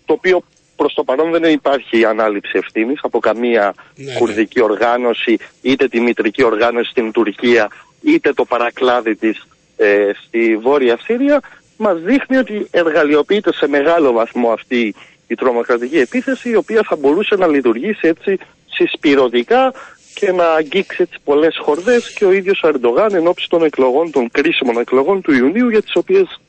το 0.05 0.13
οποίο 0.13 0.43
προς 0.79 0.93
το 0.93 1.03
παρόν 1.03 1.31
δεν 1.31 1.43
υπάρχει 1.43 2.05
ανάληψη 2.05 2.57
ευθύνης 2.57 2.99
από 3.01 3.19
καμία 3.19 3.73
Ναι, 3.95 4.13
κουρδική 4.13 4.61
οργάνωση, 4.61 5.37
είτε 5.61 5.87
τη 5.87 5.99
μητρική 5.99 6.43
οργάνωση 6.43 6.89
στην 6.89 7.11
Τουρκία, 7.11 7.67
είτε 8.01 8.33
το 8.33 8.45
παρακλάδι 8.45 9.15
της 9.15 9.47
ε, 9.77 10.11
στη 10.25 10.57
Βόρεια 10.57 10.97
Σύρια, 11.03 11.39
μας 11.77 11.99
δείχνει 12.01 12.37
ότι 12.37 12.67
εργαλειοποιείται 12.71 13.53
σε 13.53 13.67
μεγάλο 13.67 14.11
βαθμό 14.11 14.51
αυτή 14.51 14.95
η 15.27 15.35
τρομοκρατική 15.35 15.99
επίθεση, 15.99 16.49
η 16.49 16.55
οποία 16.55 16.81
θα 16.87 16.95
μπορούσε 16.95 17.35
να 17.35 17.47
λειτουργήσει 17.47 18.07
έτσι 18.07 18.37
συσπηρωτικά 18.69 19.73
και 20.13 20.31
να 20.31 20.53
αγγίξει 20.53 21.01
έτσι 21.01 21.17
πολλές 21.23 21.57
χορδές 21.57 22.13
και 22.13 22.25
ο 22.25 22.31
ίδιος 22.31 22.63
ο 22.63 22.67
Ερντογάν 22.67 23.13
εν 23.13 23.27
ώψη 23.27 23.49
των 23.49 23.63
εκλογών, 23.63 24.11
των 24.11 24.31
κρίσιμων 24.31 24.79
εκλογών 24.79 25.21
του 25.21 25.33
Ιουνίου, 25.33 25.69
για 25.69 25.81
τις 25.81 25.95
οποίες 25.95 26.39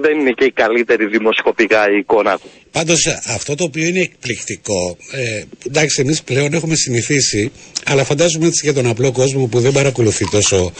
δεν 0.00 0.18
είναι 0.18 0.30
και 0.30 0.44
η 0.44 0.50
καλύτερη 0.52 1.06
δημοσκοπικά 1.06 1.90
η 1.90 1.96
εικόνα 1.98 2.38
του. 2.38 2.48
Πάντως 2.70 3.06
αυτό 3.26 3.54
το 3.54 3.64
οποίο 3.64 3.86
είναι 3.86 4.00
εκπληκτικό, 4.00 4.96
ε, 5.12 5.42
εντάξει 5.66 6.00
εμείς 6.00 6.22
πλέον 6.22 6.52
έχουμε 6.54 6.74
συνηθίσει, 6.74 7.52
αλλά 7.84 8.04
φαντάζομαι 8.04 8.46
έτσι 8.46 8.60
για 8.64 8.72
τον 8.74 8.86
απλό 8.86 9.12
κόσμο 9.12 9.46
που 9.46 9.60
δεν 9.60 9.72
παρακολουθεί 9.72 10.28
τόσο 10.30 10.72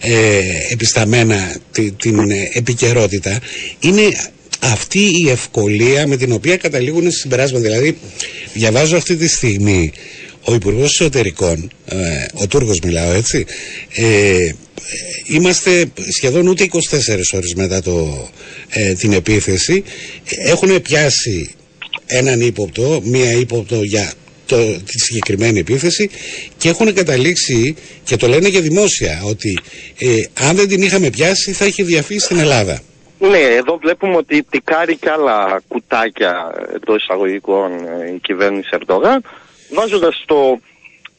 ε, 0.00 0.40
επισταμένα 0.70 1.56
τη- 1.72 1.90
την 1.92 2.30
ε, 2.30 2.50
επικαιρότητα, 2.52 3.38
είναι 3.80 4.02
αυτή 4.60 5.00
η 5.24 5.28
ευκολία 5.30 6.06
με 6.06 6.16
την 6.16 6.32
οποία 6.32 6.56
καταλήγουν 6.56 7.02
στις 7.02 7.20
συμπεράσματα. 7.20 7.64
Δηλαδή, 7.68 7.98
διαβάζω 8.52 8.96
αυτή 8.96 9.16
τη 9.16 9.28
στιγμή 9.28 9.92
ο 10.48 10.54
Υπουργός 10.54 11.00
Εσωτερικών, 11.00 11.70
ε, 11.84 11.96
ο 12.42 12.46
Τούρκος 12.46 12.80
μιλάω 12.84 13.12
έτσι, 13.12 13.46
ε, 13.94 14.52
είμαστε 15.26 15.92
σχεδόν 16.16 16.46
ούτε 16.46 16.62
24 16.62 17.32
ώρες 17.34 17.54
μετά 17.56 17.82
το, 17.82 18.28
ε, 18.68 18.92
την 18.92 19.12
επίθεση 19.12 19.84
έχουν 20.24 20.82
πιάσει 20.82 21.54
έναν 22.06 22.40
ύποπτο, 22.40 23.00
μία 23.04 23.30
ύποπτο 23.32 23.82
για 23.82 24.12
το, 24.46 24.56
τη 24.72 24.98
συγκεκριμένη 24.98 25.58
επίθεση 25.58 26.10
και 26.56 26.68
έχουν 26.68 26.94
καταλήξει 26.94 27.76
και 28.04 28.16
το 28.16 28.26
λένε 28.26 28.48
και 28.48 28.60
δημόσια 28.60 29.22
ότι 29.24 29.58
ε, 29.98 30.46
αν 30.46 30.56
δεν 30.56 30.68
την 30.68 30.82
είχαμε 30.82 31.10
πιάσει 31.10 31.52
θα 31.52 31.64
είχε 31.64 31.82
διαφύγει 31.82 32.20
στην 32.20 32.38
Ελλάδα. 32.38 32.80
Ναι, 33.18 33.38
εδώ 33.38 33.78
βλέπουμε 33.82 34.16
ότι 34.16 34.42
τικάρει 34.42 34.96
και 34.96 35.10
άλλα 35.10 35.62
κουτάκια 35.68 36.54
εντός 36.74 37.02
εισαγωγικών 37.02 37.70
ε, 37.72 38.12
η 38.14 38.18
κυβέρνηση 38.18 38.68
Ερντογάν, 38.72 39.22
βάζοντας 39.70 40.22
το, 40.26 40.60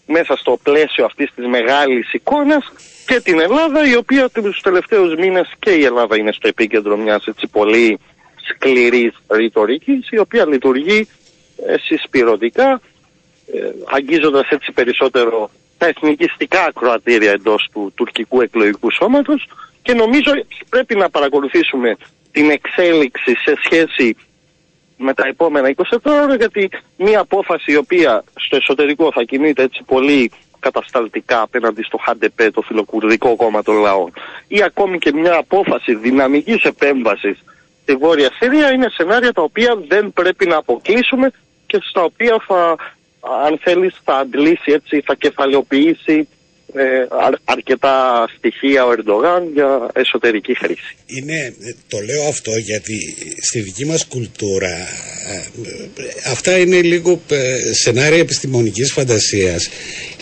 μέσα 0.05 0.36
στο 0.38 0.60
πλαίσιο 0.63 1.05
αυτής 1.05 1.31
της 1.36 1.45
μεγάλης 1.45 2.13
εικόνας 2.13 2.71
και 3.05 3.19
την 3.19 3.39
Ελλάδα, 3.39 3.89
η 3.89 3.95
οποία 3.95 4.29
τους 4.29 4.62
τελευταίους 4.62 5.15
μήνες 5.15 5.51
και 5.60 5.71
η 5.71 5.83
Ελλάδα 5.83 6.17
είναι 6.17 6.31
στο 6.31 6.47
επίκεντρο 6.47 6.97
μιας 6.97 7.23
πολύ 7.51 7.99
σκληρής 8.49 9.13
ρητορικής, 9.29 10.10
η 10.10 10.19
οποία 10.19 10.45
λειτουργεί 10.47 11.07
ε, 11.67 11.75
συσπηρωτικά, 11.77 12.81
ε, 13.53 13.60
αγγίζοντας 13.86 14.49
έτσι 14.49 14.71
περισσότερο 14.71 15.49
τα 15.77 15.88
εθνικιστικά 15.88 16.63
ακροατήρια 16.63 17.31
εντός 17.31 17.69
του 17.73 17.91
τουρκικού 17.95 18.41
εκλογικού 18.41 18.91
σώματος. 18.91 19.47
Και 19.81 19.93
νομίζω 19.93 20.31
πρέπει 20.69 20.95
να 20.95 21.10
παρακολουθήσουμε 21.10 21.97
την 22.31 22.49
εξέλιξη 22.49 23.36
σε 23.36 23.53
σχέση 23.63 24.15
με 24.97 25.13
τα 25.13 25.27
επόμενα 25.27 25.73
24 25.75 25.83
ώρα 26.03 26.36
γιατί 26.36 26.69
μια 26.97 27.19
απόφαση 27.19 27.71
η 27.71 27.75
οποία 27.75 28.23
στο 28.33 28.55
εσωτερικό 28.55 29.12
θα 29.12 29.23
κινείται 29.23 29.63
έτσι 29.63 29.83
πολύ 29.86 30.31
κατασταλτικά 30.60 31.41
απέναντι 31.41 31.83
στο 31.83 31.97
ΧΑΝΤΕΠΕ, 31.97 32.51
το 32.51 32.62
φιλοκουρδικό 32.62 33.36
κόμμα 33.36 33.63
των 33.63 33.75
λαών. 33.75 34.13
Ή 34.47 34.63
ακόμη 34.63 34.97
και 34.97 35.12
μια 35.13 35.36
απόφαση 35.36 35.95
δυναμικής 35.95 36.63
επέμβασης 36.63 37.43
στη 37.81 37.95
Βόρεια 37.95 38.31
Συρία 38.39 38.71
είναι 38.73 38.89
σενάρια 38.89 39.33
τα 39.33 39.41
οποία 39.41 39.75
δεν 39.88 40.13
πρέπει 40.13 40.45
να 40.47 40.57
αποκλείσουμε 40.57 41.31
και 41.65 41.79
στα 41.81 42.03
οποία 42.03 42.43
θα, 42.47 42.75
αν 43.45 43.60
θέλεις, 43.62 43.95
θα 44.03 44.17
αντλήσει 44.17 44.71
έτσι, 44.71 45.01
θα 45.01 45.15
κεφαλαιοποιήσει 45.15 46.27
ε, 46.73 47.08
αρκετά 47.43 48.27
στοιχεία 48.38 48.86
ο 48.86 48.91
Ερντογάν 48.91 49.51
για 49.53 49.89
εσωτερική 49.93 50.56
χρήση. 50.56 50.95
Είναι, 51.06 51.56
το 51.88 51.97
λέω 51.99 52.27
αυτό 52.27 52.51
γιατί 52.58 53.15
στη 53.41 53.60
δική 53.60 53.86
μας 53.86 54.06
κουλτούρα 54.06 54.77
ε, 55.27 55.41
αυτά 56.32 56.58
είναι 56.58 56.82
λίγο 56.82 57.21
ε, 57.30 57.73
σενάρια 57.73 58.19
επιστημονικής 58.19 58.91
φαντασίας 58.91 59.69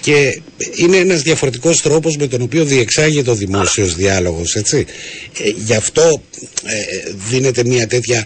και 0.02 0.42
είναι 0.76 0.98
ένας 0.98 1.22
διαφορετικός 1.22 1.82
τρόπος 1.82 2.18
με 2.18 2.28
τον 2.28 2.42
οποίο 2.42 2.64
διεξάγεται 2.66 3.30
ο 3.30 3.36
δημόσιος 3.36 3.96
διάλογος 3.96 4.56
έτσι. 4.56 4.86
γι' 5.56 5.76
αυτό 5.76 6.22
δίνεται 7.30 7.64
μια 7.66 7.88
τέτοια 7.88 8.26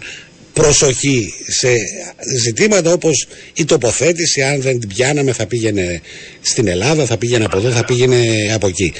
προσοχή 0.62 1.34
σε 1.60 1.68
ζητήματα 2.44 2.92
όπως 2.92 3.26
η 3.54 3.64
τοποθέτηση 3.64 4.42
αν 4.42 4.60
δεν 4.60 4.80
την 4.80 4.88
πιάναμε 4.88 5.32
θα 5.32 5.46
πήγαινε 5.46 6.00
στην 6.40 6.68
Ελλάδα, 6.68 7.04
θα 7.04 7.16
πήγαινε 7.18 7.44
από 7.44 7.56
εδώ, 7.56 7.70
θα 7.70 7.84
πήγαινε 7.84 8.16
από 8.54 8.66
εκεί. 8.66 8.92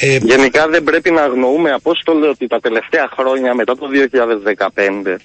Ε, 0.00 0.18
Γενικά 0.22 0.68
δεν 0.68 0.82
πρέπει 0.84 1.10
να 1.10 1.22
αγνοούμε 1.22 1.70
Απόστολε 1.70 2.28
ότι 2.28 2.46
τα 2.46 2.60
τελευταία 2.60 3.08
χρόνια 3.16 3.54
μετά 3.54 3.76
το 3.76 3.86
2015 5.04 5.16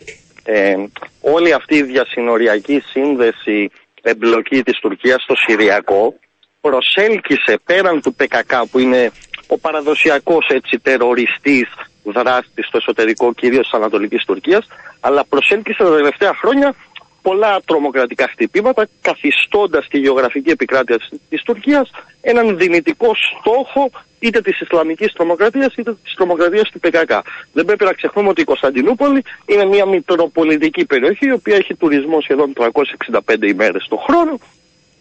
ε, 0.43 0.75
όλη 1.21 1.53
αυτή 1.53 1.75
η 1.75 1.83
διασυνοριακή 1.83 2.83
σύνδεση 2.91 3.69
εμπλοκή 4.01 4.63
της 4.63 4.79
Τουρκίας 4.79 5.21
στο 5.23 5.35
Συριακό 5.35 6.13
προσέλκυσε 6.61 7.59
πέραν 7.65 8.01
του 8.01 8.13
ΠΚΚ 8.15 8.53
που 8.71 8.79
είναι 8.79 9.11
ο 9.47 9.57
παραδοσιακός 9.57 10.47
έτσι 10.47 10.79
τεροριστής 10.79 11.67
δράστη 12.11 12.63
στο 12.63 12.77
εσωτερικό 12.77 13.33
κυρίως 13.33 13.69
της 13.69 13.73
Ανατολικής 13.79 14.25
Τουρκίας 14.25 14.67
αλλά 14.99 15.25
προσέλκυσε 15.25 15.83
τα 15.83 15.95
τελευταία 15.95 16.33
χρόνια 16.33 16.75
πολλά 17.21 17.59
τρομοκρατικά 17.65 18.27
χτυπήματα 18.31 18.87
καθιστώντας 19.01 19.87
τη 19.87 19.97
γεωγραφική 19.99 20.49
επικράτεια 20.49 20.99
της 21.29 21.43
Τουρκίας 21.43 21.89
έναν 22.21 22.57
δυνητικό 22.57 23.11
στόχο 23.15 23.89
είτε 24.19 24.41
της 24.41 24.59
Ισλαμικής 24.59 25.13
τρομοκρατίας 25.13 25.73
είτε 25.75 25.93
της 26.03 26.13
τρομοκρατίας 26.13 26.69
του 26.69 26.79
ΠΚΚ. 26.79 27.11
Δεν 27.53 27.65
πρέπει 27.65 27.83
να 27.83 27.93
ξεχνούμε 27.93 28.29
ότι 28.29 28.41
η 28.41 28.43
Κωνσταντινούπολη 28.43 29.23
είναι 29.45 29.65
μια 29.65 29.85
μητροπολιτική 29.85 30.85
περιοχή 30.85 31.25
η 31.25 31.31
οποία 31.31 31.55
έχει 31.55 31.75
τουρισμό 31.75 32.21
σχεδόν 32.21 32.53
365 32.57 33.47
ημέρες 33.47 33.85
το 33.89 33.95
χρόνο 33.95 34.39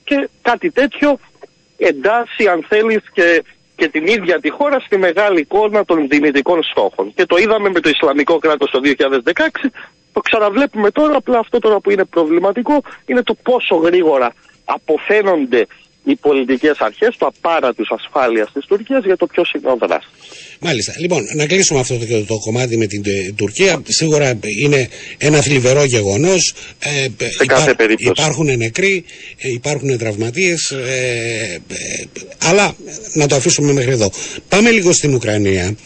και 0.04 0.28
κάτι 0.42 0.70
τέτοιο 0.70 1.18
εντάσσει 1.76 2.46
αν 2.48 2.64
θέλεις 2.68 3.02
και 3.12 3.44
και 3.78 3.88
την 3.88 4.06
ίδια 4.06 4.40
τη 4.40 4.50
χώρα 4.50 4.80
στη 4.80 4.96
μεγάλη 4.98 5.40
εικόνα 5.40 5.84
των 5.84 6.08
δυνητικών 6.08 6.62
στόχων. 6.62 7.12
Και 7.14 7.26
το 7.26 7.36
είδαμε 7.36 7.68
με 7.70 7.80
το 7.80 7.88
Ισλαμικό 7.88 8.38
κράτος 8.38 8.70
το 8.70 8.80
2016, 8.84 9.70
το 10.12 10.20
ξαναβλέπουμε 10.20 10.90
τώρα, 10.90 11.16
απλά 11.16 11.38
αυτό 11.38 11.58
τώρα 11.58 11.80
που 11.80 11.90
είναι 11.90 12.04
προβληματικό 12.04 12.82
είναι 13.06 13.22
το 13.22 13.34
πόσο 13.42 13.76
γρήγορα 13.76 14.32
αποφαίνονται 14.64 15.66
οι 16.10 16.16
πολιτικές 16.16 16.76
αρχές 16.78 17.08
τους 17.16 17.28
απάρατου 17.28 17.84
ασφάλειας 17.88 18.52
της 18.52 18.64
Τουρκίας 18.66 19.04
για 19.04 19.16
το 19.16 19.26
ποιο 19.26 19.44
είναι 19.56 19.70
ο 19.70 19.76
δράστης. 19.86 20.12
Μάλιστα. 20.60 20.92
Λοιπόν, 20.98 21.22
να 21.34 21.46
κλείσουμε 21.46 21.80
αυτό 21.80 21.98
το, 21.98 22.24
το 22.24 22.38
κομμάτι 22.38 22.76
με 22.76 22.86
την 22.86 23.02
ε, 23.06 23.32
Τουρκία. 23.36 23.82
Σίγουρα 23.88 24.38
είναι 24.60 24.88
ένα 25.18 25.40
θλιβερό 25.40 25.84
γεγονός. 25.84 26.54
Ε, 26.78 27.24
Σε 27.38 27.44
κάθε 27.46 27.74
περίπτωση. 27.74 28.10
Υπάρχουν 28.10 28.56
νεκροί, 28.56 29.04
ε, 29.38 29.48
υπάρχουν 29.48 29.98
τραυματίες. 29.98 30.74
αλλά 32.38 32.76
να 33.12 33.26
το 33.26 33.34
αφήσουμε 33.34 33.72
μέχρι 33.72 33.90
εδώ. 33.90 34.10
Πάμε 34.48 34.70
λίγο 34.70 34.92
στην 34.92 35.14
Ουκρανία. 35.14 35.76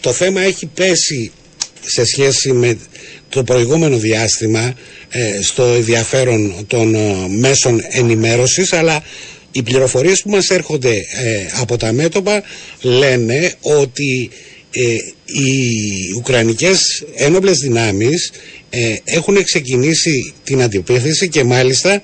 το 0.00 0.12
θέμα 0.12 0.40
έχει 0.40 0.66
πέσει 0.66 1.32
σε 1.86 2.04
σχέση 2.04 2.52
με 2.52 2.78
το 3.34 3.44
προηγούμενο 3.44 3.96
διάστημα 3.96 4.74
ε, 5.10 5.42
στο 5.42 5.62
ενδιαφέρον 5.62 6.64
των 6.66 6.94
ε, 6.94 7.14
μέσων 7.28 7.80
ενημέρωσης 7.90 8.72
αλλά 8.72 9.02
οι 9.52 9.62
πληροφορίες 9.62 10.22
που 10.22 10.30
μας 10.30 10.50
έρχονται 10.50 10.90
ε, 10.90 11.46
από 11.60 11.76
τα 11.76 11.92
μέτωπα 11.92 12.42
λένε 12.82 13.54
ότι 13.60 14.30
οι 15.24 15.50
Ουκρανικές 16.16 17.04
ένοπλες 17.16 17.58
δυνάμεις 17.58 18.32
έχουν 19.04 19.44
ξεκινήσει 19.44 20.34
την 20.44 20.62
αντιπίθεση 20.62 21.28
και 21.28 21.44
μάλιστα 21.44 22.02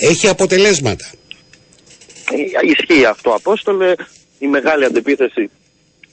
έχει 0.00 0.28
αποτελέσματα. 0.28 1.10
Ισχύει 2.62 3.04
αυτό 3.04 3.30
Απόστολε, 3.30 3.94
η 4.38 4.46
μεγάλη 4.46 4.84
αντιπίθεση 4.84 5.50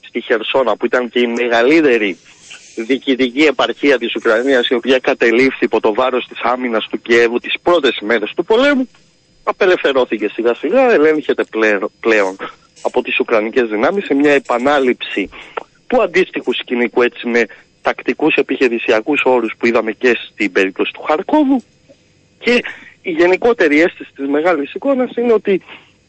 στη 0.07 0.21
Χερσόνα 0.21 0.75
που 0.77 0.85
ήταν 0.85 1.09
και 1.09 1.19
η 1.19 1.27
μεγαλύτερη 1.27 2.17
διοικητική 2.75 3.41
επαρχία 3.41 3.97
της 3.97 4.15
Ουκρανίας 4.15 4.67
η 4.67 4.73
οποία 4.73 4.99
κατελήφθη 4.99 5.65
υπό 5.65 5.79
το 5.79 5.93
βάρος 5.93 6.27
της 6.27 6.39
άμυνας 6.41 6.87
του 6.89 7.01
Κιέβου 7.01 7.39
τις 7.39 7.53
πρώτες 7.63 7.97
μέρες 8.01 8.33
του 8.35 8.45
πολέμου 8.45 8.89
απελευθερώθηκε 9.43 10.29
σιγά 10.33 10.55
σιγά, 10.55 10.91
ελέγχεται 10.91 11.43
πλέον 11.99 12.35
από 12.81 13.01
τις 13.01 13.19
Ουκρανικές 13.19 13.69
δυνάμεις 13.69 14.05
σε 14.05 14.13
μια 14.13 14.31
επανάληψη 14.31 15.29
του 15.87 16.01
αντίστοιχου 16.01 16.53
σκηνικού 16.53 17.01
έτσι 17.01 17.27
με 17.27 17.45
τακτικούς 17.81 18.35
επιχειρησιακούς 18.35 19.21
όρους 19.25 19.53
που 19.57 19.65
είδαμε 19.65 19.91
και 19.91 20.17
στην 20.31 20.51
περίπτωση 20.51 20.91
του 20.91 21.01
Χαρκόβου 21.01 21.63
και 22.39 22.63
η 23.01 23.11
γενικότερη 23.11 23.81
αίσθηση 23.81 24.11
της 24.15 24.27
μεγάλης 24.27 24.73
εικόνας 24.73 25.15
είναι 25.15 25.33
ότι 25.33 25.61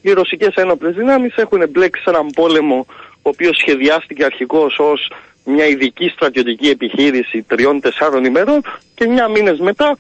οι 0.03 0.13
ρωσικές 0.13 0.55
ένοπλες 0.55 0.95
δυνάμεις 0.95 1.35
έχουν 1.37 1.61
εμπλέξει 1.63 2.03
σε 2.03 2.11
έναν 2.11 2.27
πόλεμο 2.27 2.87
ο 3.13 3.29
οποίος 3.29 3.57
σχεδιάστηκε 3.57 4.25
αρχικώς 4.25 4.79
ως 4.79 5.11
μια 5.49 5.67
ειδική 5.67 6.09
στρατιωτική 6.09 6.69
επιχείρηση 6.69 7.43
τριών-τεσσάρων 7.43 8.25
ημερών 8.25 8.63
και 8.95 9.07
μια 9.07 9.29
μήνες 9.29 9.59
μετά 9.59 9.99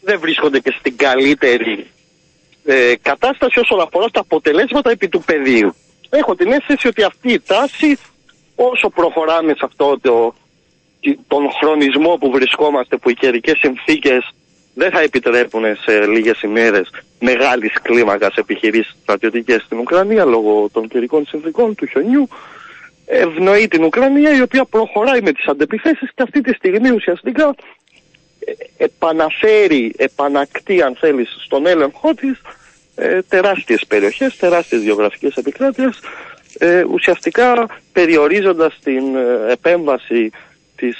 δεν 0.00 0.18
βρίσκονται 0.20 0.60
και 0.60 0.74
στην 0.78 0.96
καλύτερη 0.96 1.86
ε, 2.64 2.94
κατάσταση 3.02 3.58
όσον 3.58 3.80
αφορά 3.80 4.08
τα 4.08 4.20
αποτελέσματα 4.20 4.90
επί 4.90 5.08
του 5.08 5.22
πεδίου. 5.22 5.74
Έχω 6.10 6.34
την 6.34 6.52
αίσθηση 6.52 6.88
ότι 6.88 7.02
αυτή 7.02 7.32
η 7.32 7.40
τάση 7.40 7.98
όσο 8.54 8.90
προχωράμε 8.90 9.52
σε 9.52 9.64
αυτό 9.64 9.98
το, 10.00 10.34
τον 11.26 11.50
χρονισμό 11.60 12.16
που 12.16 12.30
βρισκόμαστε 12.30 12.96
που 12.96 13.10
οι 13.10 13.14
καιρικές 13.14 13.58
συνθήκες 13.58 14.32
δεν 14.74 14.90
θα 14.90 15.00
επιτρέπουν 15.00 15.62
σε 15.76 16.06
λίγες 16.06 16.42
ημέρες 16.42 16.90
μεγάλης 17.20 17.72
κλίμακας 17.82 18.34
επιχειρήσεις 18.34 18.96
στρατιωτικές 19.02 19.62
στην 19.62 19.78
Ουκρανία 19.78 20.24
λόγω 20.24 20.68
των 20.72 20.88
καιρικών 20.88 21.26
συνθήκων 21.26 21.74
του 21.74 21.86
χιονιού 21.86 22.28
ευνοεί 23.12 23.68
την 23.68 23.84
Ουκρανία 23.84 24.36
η 24.36 24.40
οποία 24.40 24.64
προχωράει 24.64 25.22
με 25.22 25.32
τις 25.32 25.46
αντεπιθέσεις 25.46 26.10
και 26.14 26.22
αυτή 26.22 26.40
τη 26.40 26.52
στιγμή 26.52 26.90
ουσιαστικά 26.90 27.54
ε, 28.38 28.84
επαναφέρει, 28.84 29.94
επανακτεί 29.96 30.82
αν 30.82 30.96
θέλεις 31.00 31.36
στον 31.44 31.66
έλεγχό 31.66 32.14
της 32.14 32.40
ε, 32.94 33.22
τεράστιες 33.22 33.84
περιοχές, 33.88 34.36
τεράστιες 34.36 34.82
γεωγραφικές 34.82 35.34
επικράτειες 35.34 36.00
ε, 36.58 36.84
ουσιαστικά 36.90 37.66
περιορίζοντας 37.92 38.78
την 38.82 39.16
ε, 39.16 39.52
επέμβαση 39.52 40.30
της 40.76 40.96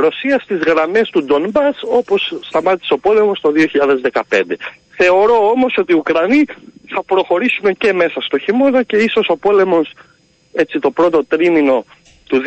Ρωσίας 0.00 0.42
στις 0.42 0.58
γραμμές 0.58 1.10
του 1.10 1.24
Ντονμπάς 1.24 1.76
όπως 1.82 2.38
σταμάτησε 2.42 2.92
ο 2.92 2.98
πόλεμος 2.98 3.40
το 3.40 3.52
2015. 4.30 4.42
Θεωρώ 4.96 5.48
όμως 5.48 5.76
ότι 5.78 5.92
οι 5.92 5.96
Ουκρανοί 5.96 6.44
θα 6.88 7.02
προχωρήσουν 7.02 7.76
και 7.76 7.92
μέσα 7.92 8.20
στο 8.20 8.38
χειμώνα 8.38 8.82
και 8.82 8.96
ίσως 8.96 9.28
ο 9.28 9.36
πόλεμος 9.36 9.92
έτσι 10.62 10.78
το 10.78 10.90
πρώτο 10.90 11.24
τρίμηνο 11.24 11.84
του 12.28 12.42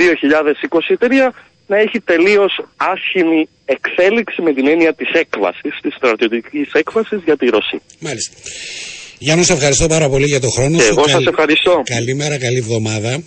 2023 0.99 1.31
να 1.67 1.77
έχει 1.77 1.99
τελείως 2.11 2.53
άσχημη 2.75 3.41
εξέλιξη 3.65 4.41
με 4.41 4.53
την 4.53 4.67
έννοια 4.67 4.93
της 4.93 5.09
έκβασης, 5.23 5.73
της 5.81 5.93
στρατιωτικής 5.95 6.71
έκβασης 6.71 7.19
για 7.25 7.37
τη 7.37 7.45
Ρωσία. 7.45 7.81
Μάλιστα. 7.99 8.35
Γιάννη, 9.17 9.43
σε 9.43 9.53
ευχαριστώ 9.53 9.87
πάρα 9.87 10.09
πολύ 10.09 10.25
για 10.25 10.39
το 10.39 10.49
χρόνο 10.49 10.77
και 10.77 10.83
σου. 10.83 10.93
Εγώ 10.97 11.07
σας 11.07 11.25
ευχαριστώ. 11.25 11.81
Καλημέρα, 11.85 12.37
καλή 12.37 12.57
εβδομάδα. 12.57 13.23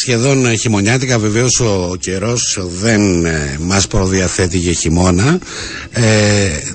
σχεδόν 0.00 0.46
ε, 0.46 0.54
χειμωνιάτικα. 0.56 1.18
Βεβαίως 1.18 1.60
ο 1.60 1.96
καιρός 2.00 2.58
δεν 2.80 3.24
ε, 3.24 3.56
μας 3.60 3.86
προδιαθέτει 3.86 4.58
για 4.58 4.72
χειμώνα. 4.72 5.38
Ε, 5.90 6.02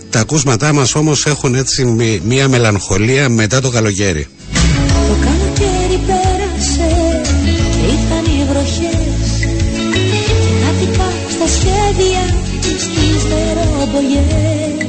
τα 0.09 0.19
ακούσματά 0.19 0.73
μας 0.73 0.95
όμως 0.95 1.25
έχουν 1.25 1.55
έτσι 1.55 1.85
μία 2.23 2.47
μελαγχολία 2.47 3.29
μετά 3.29 3.61
το 3.61 3.69
καλοκαίρι. 3.69 4.27
Το 5.07 5.15
καλοκαίρι 5.25 5.99
πέρασε 6.07 7.21
και 7.75 7.85
ήρθαν 7.93 8.25
οι 8.25 8.45
βροχές. 8.49 9.27
Και 9.93 10.65
χάθηκα 10.65 11.07
στα 11.29 11.47
σχέδια 11.47 12.23
στις 12.77 13.23
νεροπολιές 13.29 14.85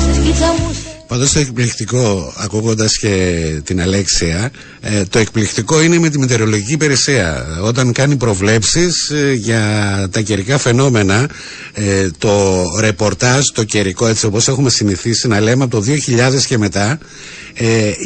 στα 0.00 0.14
σκίτσα 0.14 0.54
μου 0.58 0.69
Πάντως 1.10 1.32
το 1.32 1.38
εκπληκτικό, 1.38 2.32
ακούγοντας 2.36 2.98
και 2.98 3.44
την 3.64 3.80
Αλέξια, 3.80 4.50
ε, 4.80 5.04
το 5.04 5.18
εκπληκτικό 5.18 5.82
είναι 5.82 5.98
με 5.98 6.08
τη 6.08 6.18
μετεωρολογική 6.18 6.72
υπηρεσία. 6.72 7.46
Όταν 7.62 7.92
κάνει 7.92 8.16
προβλέψεις 8.16 9.10
ε, 9.10 9.32
για 9.32 9.62
τα 10.10 10.20
καιρικά 10.20 10.58
φαινόμενα, 10.58 11.30
ε, 11.72 12.08
το 12.18 12.64
ρεπορτάζ, 12.80 13.46
το 13.54 13.64
καιρικό 13.64 14.06
έτσι 14.06 14.26
όπως 14.26 14.48
έχουμε 14.48 14.70
συνηθίσει 14.70 15.28
να 15.28 15.40
λέμε 15.40 15.64
από 15.64 15.80
το 15.80 15.92
2000 16.06 16.44
και 16.46 16.58
μετά, 16.58 16.98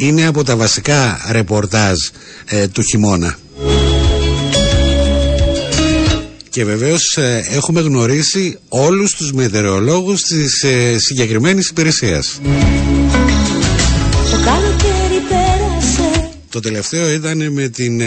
είναι 0.01 0.25
από 0.25 0.43
τα 0.43 0.55
βασικά 0.55 1.19
ρεπορτάζ 1.31 1.97
του 2.71 2.81
χειμώνα. 2.81 3.37
Και 6.49 6.65
βεβαίως 6.65 7.17
έχουμε 7.51 7.81
γνωρίσει 7.81 8.57
όλους 8.69 9.15
τους 9.15 9.31
μετεωρολόγους 9.31 10.21
της 10.21 10.63
ε, 10.63 10.97
συγκεκριμένης 10.99 11.69
υπηρεσίας. 11.69 12.39
Το 16.49 16.61
τελευταίο 16.61 17.11
ήταν 17.11 17.51
με 17.51 17.67
την, 17.67 18.01
ε, 18.01 18.05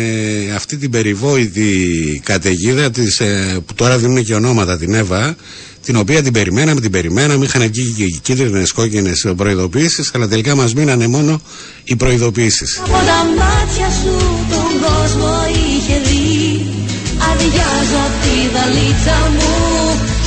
αυτή 0.55 0.76
την 0.76 0.91
περιβόητη 0.91 2.20
καταιγίδα 2.24 2.91
της, 2.91 3.20
ε, 3.20 3.59
που 3.66 3.74
τώρα 3.74 3.99
δίνουν 3.99 4.24
και 4.24 4.34
ονόματα 4.34 4.78
την 4.78 4.95
Εύα 4.95 5.36
την 5.82 5.97
οποία 5.97 6.22
την 6.22 6.32
περιμέναμε, 6.32 6.80
την 6.80 6.91
περιμέναμε, 6.91 7.45
είχαν 7.45 7.62
βγει 7.62 7.95
και 7.97 8.03
οι 8.03 8.18
κίτρινες 8.22 8.72
κόκκινες 8.72 9.26
προειδοποίησεις 9.36 10.11
αλλά 10.14 10.28
τελικά 10.28 10.55
μας 10.55 10.74
μείνανε 10.74 11.07
μόνο 11.07 11.41
οι 11.84 11.97
προειδοποίησεις. 11.97 12.78
Από 12.84 12.91
τα 12.91 13.20
μάτια 13.39 13.89
σου 14.01 14.16
τον 14.51 14.72
κόσμο 14.86 15.30
είχε 15.68 16.01
δει. 16.09 16.66
Αδειάζω 17.30 18.01
απ' 18.07 18.22
τη 18.22 18.36
βαλίτσα 18.55 19.18
μου 19.34 19.55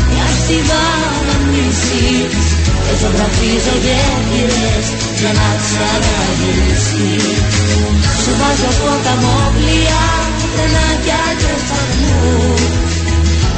μια 0.09 0.27
στιβάδα 0.39 1.35
μισής 1.51 2.60
και 2.83 2.93
ζωγραφίζω 3.01 3.75
γέφυρες 3.85 4.87
για 5.19 5.31
να 5.39 5.49
ξαναγυρίσεις 5.63 7.25
Σου 8.21 8.31
βάζω 8.39 8.71
ποταμό 8.79 9.39
πλοία, 9.55 10.03
τρενάκια 10.53 11.23
και 11.41 11.53
σταθμούς 11.63 12.61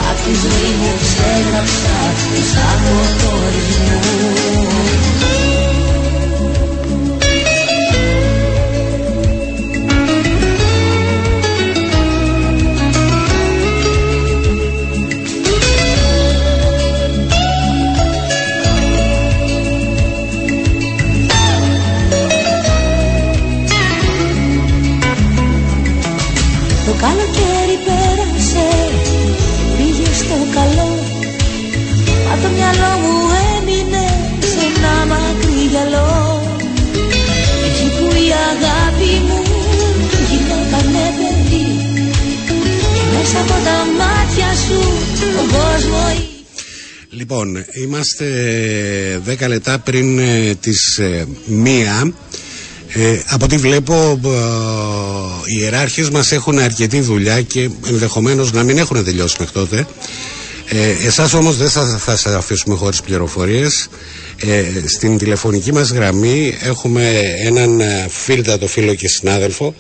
Απ' 0.10 0.22
τη 0.26 0.34
ζωή 0.44 0.72
μου 0.80 0.92
ξέγραψα 1.04 1.98
τους 2.30 2.52
αποχωρισμούς 2.72 4.24
καλοκαίρι 5.24 5.43
το 32.44 32.50
μυαλό 32.56 32.92
μου 33.04 33.16
έμεινε 33.56 34.06
σε 34.52 34.64
ένα 34.72 34.94
μακρύ 35.12 35.60
γυαλό. 35.72 36.12
Εκεί 37.68 37.88
που 37.96 38.06
η 38.26 38.30
αγάπη 38.52 39.12
μου 39.28 39.42
γινότανε 40.30 41.06
παιδί 41.18 41.66
Και 42.96 43.04
μέσα 43.14 43.40
από 43.46 43.56
τα 43.68 43.78
μάτια 44.00 44.50
σου 44.66 44.80
ο 45.42 45.46
κόσμος 45.56 46.18
Λοιπόν, 47.10 47.66
είμαστε 47.84 48.26
10 49.44 49.48
λεπτά 49.48 49.80
πριν 49.80 50.20
ε, 50.20 50.56
τις 50.60 50.98
ε, 50.98 51.28
μία. 51.46 52.14
Ε, 52.88 53.20
από 53.28 53.46
ό,τι 53.46 53.58
βλέπω 53.58 54.20
ε, 54.26 54.30
οι 55.46 55.62
ιεράρχες 55.62 56.10
μας 56.10 56.32
έχουν 56.32 56.60
αρκετή 56.60 57.00
δουλειά 57.00 57.42
και 57.42 57.70
ενδεχομένως 57.88 58.52
να 58.52 58.64
μην 58.64 58.78
έχουν 58.78 59.04
τελειώσει 59.04 59.36
μέχρι 59.40 59.54
τότε 59.54 59.88
ε, 60.76 61.06
εσάς 61.08 61.34
όμως 61.34 61.58
δεν 61.58 61.70
θα, 61.70 61.86
θα 61.98 62.16
σας 62.18 62.34
αφήσουμε 62.34 62.76
χωρίς 62.76 63.02
πληροφορίες. 63.02 63.90
Ε, 64.46 64.64
στην 64.86 65.18
τηλεφωνική 65.18 65.72
μας 65.74 65.90
γραμμή 65.92 66.58
έχουμε 66.64 67.22
έναν 67.46 67.80
ε, 67.80 68.06
φίλτατο 68.10 68.68
φίλο 68.68 68.96
και 68.96 69.08
συνάδελφο. 69.08 69.76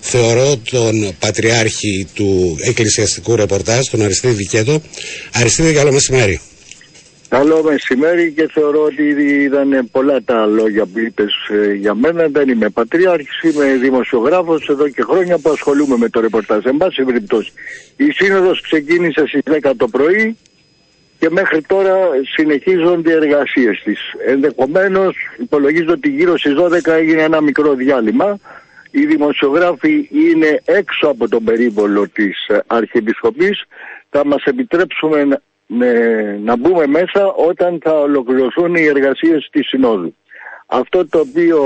Θεωρώ 0.00 0.56
τον 0.70 1.14
πατριάρχη 1.18 2.06
του 2.14 2.56
εκκλησιαστικού 2.60 3.36
ρεπορτάζ 3.36 3.86
τον 3.86 4.02
Αριστίδη 4.02 4.34
Δικέτο 4.34 4.82
Αριστίδη 5.32 5.72
καλό 5.72 5.92
μεσημέρι 5.92 6.40
Καλό 7.28 7.62
μεσημέρι 7.62 8.32
και 8.32 8.48
θεωρώ 8.52 8.82
ότι 8.82 9.02
ήταν 9.42 9.88
πολλά 9.90 10.22
τα 10.22 10.46
λόγια 10.46 10.86
που 10.86 10.98
είπες 10.98 11.34
ε, 11.48 11.72
για 11.72 11.94
μένα. 11.94 12.28
Δεν 12.28 12.48
είμαι 12.48 12.68
πατριάρχης, 12.68 13.42
είμαι 13.42 13.64
δημοσιογράφος 13.64 14.68
εδώ 14.68 14.88
και 14.88 15.02
χρόνια 15.02 15.38
που 15.38 15.50
ασχολούμαι 15.50 15.96
με 15.96 16.08
το 16.08 16.20
ρεπορτάζ. 16.20 16.64
Εν 16.64 16.76
πάση 16.76 17.04
περιπτώσει, 17.04 17.52
η 17.96 18.10
σύνοδος 18.10 18.60
ξεκίνησε 18.60 19.26
στις 19.26 19.40
10 19.62 19.72
το 19.76 19.88
πρωί 19.88 20.36
και 21.18 21.30
μέχρι 21.30 21.62
τώρα 21.62 21.96
συνεχίζονται 22.34 23.10
οι 23.10 23.14
εργασίες 23.14 23.80
της. 23.84 24.00
Ενδεχομένως 24.26 25.16
υπολογίζω 25.38 25.92
ότι 25.92 26.08
γύρω 26.08 26.38
στις 26.38 26.54
12 26.54 26.92
έγινε 26.92 27.22
ένα 27.22 27.40
μικρό 27.40 27.74
διάλειμμα. 27.74 28.38
Οι 28.90 29.06
δημοσιογράφοι 29.06 30.08
είναι 30.12 30.62
έξω 30.64 31.06
από 31.06 31.28
τον 31.28 31.44
περίβολο 31.44 32.08
της 32.08 32.46
ε, 32.46 32.58
Αρχιεπισκοπής. 32.66 33.64
Θα 34.10 34.26
μας 34.26 34.44
επιτρέψουμε 34.44 35.40
να 36.42 36.56
μπούμε 36.56 36.86
μέσα 36.86 37.32
όταν 37.32 37.78
θα 37.82 38.00
ολοκληρωθούν 38.00 38.74
οι 38.74 38.84
εργασίες 38.84 39.48
της 39.52 39.66
Συνόδου. 39.68 40.14
Αυτό 40.66 41.06
το 41.06 41.18
οποίο 41.18 41.62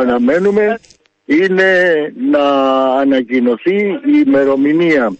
αναμένουμε 0.00 0.78
είναι 1.24 2.12
να 2.30 2.44
ανακοινωθεί 2.94 3.76
η 3.86 4.22
ημερομηνία 4.26 5.16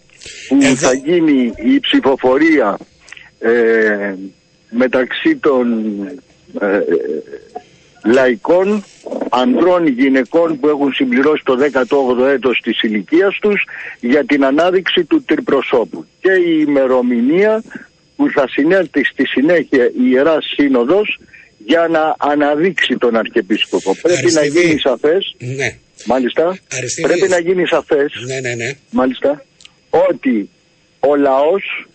που 0.47 0.61
θα 0.75 0.93
γίνει 0.93 1.53
η 1.55 1.79
ψηφοφορία 1.79 2.77
ε, 3.39 4.13
μεταξύ 4.69 5.35
των 5.35 5.83
ε, 6.59 6.79
λαϊκών 8.05 8.83
ανδρών 9.29 9.87
γυναικών 9.87 10.59
που 10.59 10.67
έχουν 10.67 10.93
συμπληρώσει 10.93 11.43
το 11.43 11.57
18ο 11.73 12.25
έτος 12.27 12.59
της 12.63 12.81
ηλικίας 12.81 13.37
τους 13.41 13.65
για 13.99 14.25
την 14.25 14.45
ανάδειξη 14.45 15.03
του 15.03 15.23
τριπροσώπου 15.23 16.05
και 16.21 16.31
η 16.31 16.65
ημερομηνία 16.67 17.63
που 18.15 18.29
θα 18.29 18.47
συνέλθει 18.47 19.03
στη 19.03 19.25
συνέχεια 19.25 19.85
η 19.85 20.09
Ιερά 20.11 20.37
Σύνοδος 20.41 21.19
για 21.57 21.87
να 21.87 22.15
αναδείξει 22.17 22.97
τον 22.97 23.15
Αρχιεπίσκοπο. 23.15 23.95
Πρέπει 24.01 24.31
να 24.31 24.45
γίνει 24.45 24.79
σαφές, 24.79 25.35
ναι. 25.37 25.77
μάλιστα, 26.05 26.57
πρέπει 27.01 27.27
να 27.27 27.39
γίνει 27.39 27.67
σαφές, 27.67 28.13
ναι, 28.27 28.39
ναι, 28.39 28.55
ναι. 28.55 28.75
μάλιστα, 28.91 29.45
ότι 29.89 30.49
ο 30.99 31.15
λαός 31.15 31.87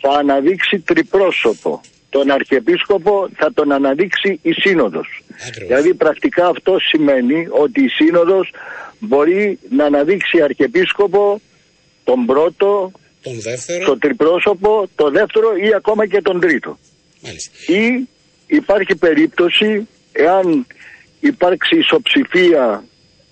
θα 0.00 0.10
αναδείξει 0.10 0.78
τριπρόσωπο. 0.78 1.80
Τον 2.10 2.30
Αρχιεπίσκοπο 2.30 3.28
θα 3.34 3.52
τον 3.52 3.72
αναδείξει 3.72 4.38
η 4.42 4.52
Σύνοδος. 4.52 5.22
Δηλαδή 5.66 5.94
πρακτικά 5.94 6.46
αυτό 6.46 6.78
σημαίνει 6.78 7.46
ότι 7.50 7.84
η 7.84 7.88
Σύνοδος 7.88 8.50
μπορεί 8.98 9.58
να 9.70 9.84
αναδείξει 9.84 10.42
Αρχιεπίσκοπο 10.42 11.40
τον 12.04 12.26
πρώτο, 12.26 12.92
τον 13.22 13.40
δεύτερο. 13.40 13.84
Το 13.84 13.98
τριπρόσωπο, 13.98 14.88
το 14.94 15.10
δεύτερο 15.10 15.56
ή 15.56 15.74
ακόμα 15.74 16.06
και 16.06 16.22
τον 16.22 16.40
τρίτο. 16.40 16.78
Μάλιστα. 17.22 17.72
Ή 17.72 18.08
υπάρχει 18.46 18.96
περίπτωση 18.96 19.88
εάν 20.12 20.66
υπάρξει 21.20 21.76
ισοψηφία 21.76 22.84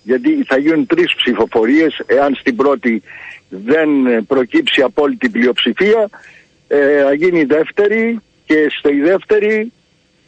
γιατί 0.03 0.43
θα 0.47 0.57
γίνουν 0.57 0.85
τρεις 0.85 1.15
ψηφοφορίες 1.15 2.01
εάν 2.05 2.35
στην 2.35 2.55
πρώτη 2.55 3.01
δεν 3.49 3.89
προκύψει 4.27 4.81
απόλυτη 4.81 5.29
πλειοψηφία 5.29 6.09
ε, 6.67 7.01
θα 7.03 7.13
γίνει 7.13 7.39
η 7.39 7.45
δεύτερη 7.45 8.19
και 8.45 8.67
στη 8.79 8.99
δεύτερη 8.99 9.71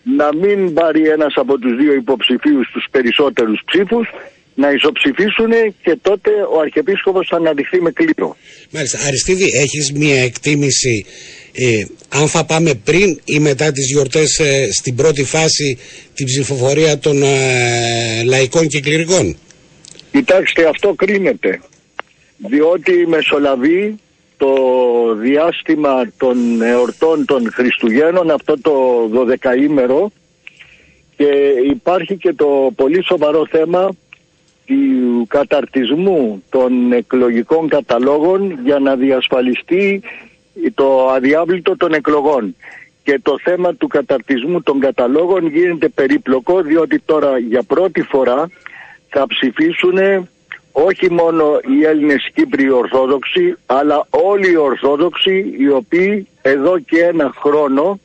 να 0.04 0.36
μην 0.36 0.74
πάρει 0.74 1.10
ένας 1.10 1.34
από 1.36 1.58
τους 1.58 1.76
δύο 1.76 1.94
υποψηφίους 1.94 2.70
τους 2.72 2.88
περισσότερους 2.92 3.62
ψήφους 3.66 4.10
να 4.64 4.70
ισοψηφίσουν 4.72 5.52
και 5.84 5.98
τότε 6.02 6.30
ο 6.56 6.60
Αρχιεπίσκοπος 6.60 7.28
θα 7.30 7.36
αναδειχθεί 7.36 7.82
με 7.82 7.92
κλήρο. 7.92 8.36
Μάλιστα. 8.72 8.98
Αριστίδη, 9.08 9.46
έχεις 9.64 9.92
μία 9.92 10.24
εκτίμηση 10.24 11.06
ε, 11.54 11.86
αν 12.10 12.28
θα 12.28 12.46
πάμε 12.46 12.74
πριν 12.74 13.20
ή 13.26 13.40
μετά 13.40 13.72
τις 13.72 13.92
γιορτές 13.92 14.40
ε, 14.40 14.72
στην 14.72 14.96
πρώτη 14.96 15.24
φάση 15.24 15.78
την 16.14 16.26
ψηφοφορία 16.26 17.00
των 17.00 17.24
ε, 17.24 18.24
λαϊκών 18.26 18.68
και 18.68 18.80
κληρικών; 18.80 19.38
Κοιτάξτε, 20.12 20.68
αυτό 20.68 20.94
κρίνεται. 20.94 21.62
Διότι 22.50 23.08
μεσολαβεί 23.08 23.96
το 24.38 24.54
διάστημα 25.16 26.12
των 26.18 26.62
εορτών 26.62 27.26
των 27.26 27.52
Χριστουγέννων, 27.54 28.32
αυτό 28.32 28.62
το 28.62 28.74
12ήμερο, 29.14 30.06
και 31.16 31.28
υπάρχει 31.72 32.18
και 32.18 32.34
το 32.34 32.72
πολύ 32.76 33.04
σοβαρό 33.04 33.48
θέμα 33.50 33.90
του 34.72 35.28
καταρτισμού 35.28 36.44
των 36.50 36.92
εκλογικών 36.92 37.68
καταλόγων 37.68 38.60
για 38.64 38.80
να 38.80 38.96
διασφαλιστεί 38.96 40.02
το 40.74 41.10
αδιάβλητο 41.10 41.78
των 41.78 41.94
εκλογών. 41.94 42.56
Και 43.04 43.20
το 43.24 43.36
θέμα 43.44 43.76
του 43.76 43.88
καταρτισμού 43.88 44.62
των 44.62 44.80
καταλόγων 44.80 45.48
γίνεται 45.48 45.90
περίπλοκο 45.90 46.62
διότι 46.62 47.00
τώρα 47.00 47.38
για 47.38 47.64
πρώτη 47.64 48.02
φορά 48.02 48.50
θα 49.10 49.26
ψηφίσουν 49.28 50.28
όχι 50.72 51.12
μόνο 51.12 51.60
οι 51.62 51.86
Έλληνες 51.86 52.30
Κύπριοι 52.34 52.70
Ορθόδοξοι 52.72 53.58
αλλά 53.66 54.08
όλοι 54.10 54.52
οι 54.52 54.58
Ορθόδοξοι 54.58 55.56
οι 55.58 55.70
οποίοι 55.70 56.28
εδώ 56.42 56.80
και 56.80 57.04
ένα 57.04 57.34
χρόνο 57.36 58.00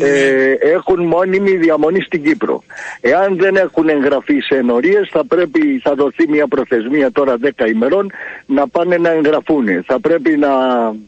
ε, 0.00 0.52
έχουν 0.60 1.06
μόνιμη 1.06 1.56
διαμονή 1.56 2.00
στην 2.00 2.22
Κύπρο. 2.22 2.64
Εάν 3.00 3.36
δεν 3.36 3.56
έχουν 3.56 3.88
εγγραφεί 3.88 4.40
σε 4.40 4.54
ενορίες 4.54 5.08
θα 5.12 5.26
πρέπει, 5.26 5.60
θα 5.82 5.94
δοθεί 5.94 6.28
μια 6.28 6.48
προθεσμία 6.48 7.12
τώρα 7.12 7.36
10 7.58 7.68
ημερών 7.68 8.12
να 8.46 8.68
πάνε 8.68 8.96
να 8.96 9.10
εγγραφούν. 9.10 9.84
Θα 9.86 10.00
πρέπει 10.00 10.36
να 10.36 10.48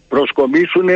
προσκομίσουν 0.08 0.88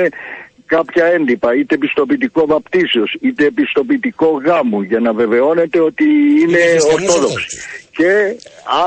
κάποια 0.67 1.05
έντυπα, 1.07 1.55
είτε 1.55 1.77
πιστοποιητικό 1.77 2.47
βαπτίσεως, 2.47 3.17
είτε 3.21 3.51
πιστοποιητικό 3.51 4.41
γάμου 4.45 4.83
για 4.83 5.01
να 5.01 5.13
βεβαιώνεται 5.13 5.81
ότι 5.81 6.05
είναι 6.43 6.59
ορθόδοξοι. 6.93 7.57
Και 7.97 8.37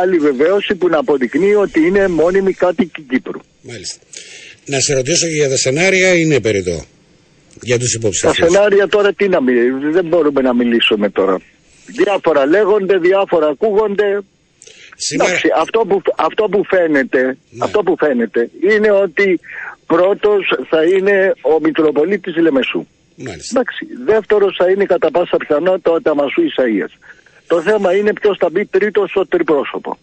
άλλη 0.01 0.17
βεβαίωση 0.17 0.75
που 0.75 0.87
να 0.87 0.97
αποδεικνύει 0.97 1.55
ότι 1.55 1.79
είναι 1.87 2.07
μόνιμη 2.07 2.53
κάτοικοι 2.53 3.01
Κύπρου. 3.01 3.39
Μάλιστα. 3.61 3.99
Να 4.65 4.79
σε 4.79 4.93
ρωτήσω 4.93 5.27
και 5.27 5.33
για 5.33 5.49
τα 5.49 5.57
σενάρια 5.57 6.13
είναι 6.13 6.39
περιττό 6.39 6.85
για 7.65 7.79
τους 7.79 7.93
υποψηφίους. 7.93 8.37
Τα 8.37 8.45
σενάρια 8.45 8.87
τώρα 8.87 9.13
τι 9.13 9.27
να 9.27 9.41
μιλήσουμε, 9.41 9.89
δεν 9.91 10.05
μπορούμε 10.05 10.41
να 10.41 10.53
μιλήσουμε 10.53 11.09
τώρα. 11.09 11.37
Διάφορα 11.85 12.45
λέγονται, 12.45 12.97
διάφορα 12.97 13.47
ακούγονται. 13.47 14.09
Σήμερα... 14.95 15.29
Εντάξει, 15.29 15.47
αυτό, 15.63 15.79
που, 15.87 16.01
αυτό, 16.17 16.43
που 16.51 16.61
φαίνεται, 16.65 17.21
Ναι. 17.25 17.63
αυτό 17.65 17.79
που 17.83 17.95
φαίνεται 17.97 18.49
είναι 18.71 18.91
ότι 18.91 19.39
πρώτος 19.85 20.41
θα 20.69 20.83
είναι 20.83 21.33
ο 21.41 21.59
Μητροπολίτης 21.59 22.35
Λεμεσού. 22.35 22.85
Μάλιστα. 23.15 23.49
Εντάξει, 23.53 23.85
δεύτερος 24.05 24.55
θα 24.59 24.69
είναι 24.69 24.85
κατά 24.85 25.11
πάσα 25.11 25.37
πιθανότητα 25.37 25.91
ο 25.91 26.01
Ταμασού 26.01 26.41
Ισαΐας. 26.41 26.93
Το 27.47 27.61
θέμα 27.61 27.95
είναι 27.95 28.13
ποιος 28.13 28.37
θα 28.37 28.49
μπει 28.51 28.65
τρίτος 28.65 29.09
στο 29.09 29.27
τριπρόσωπο. 29.27 29.97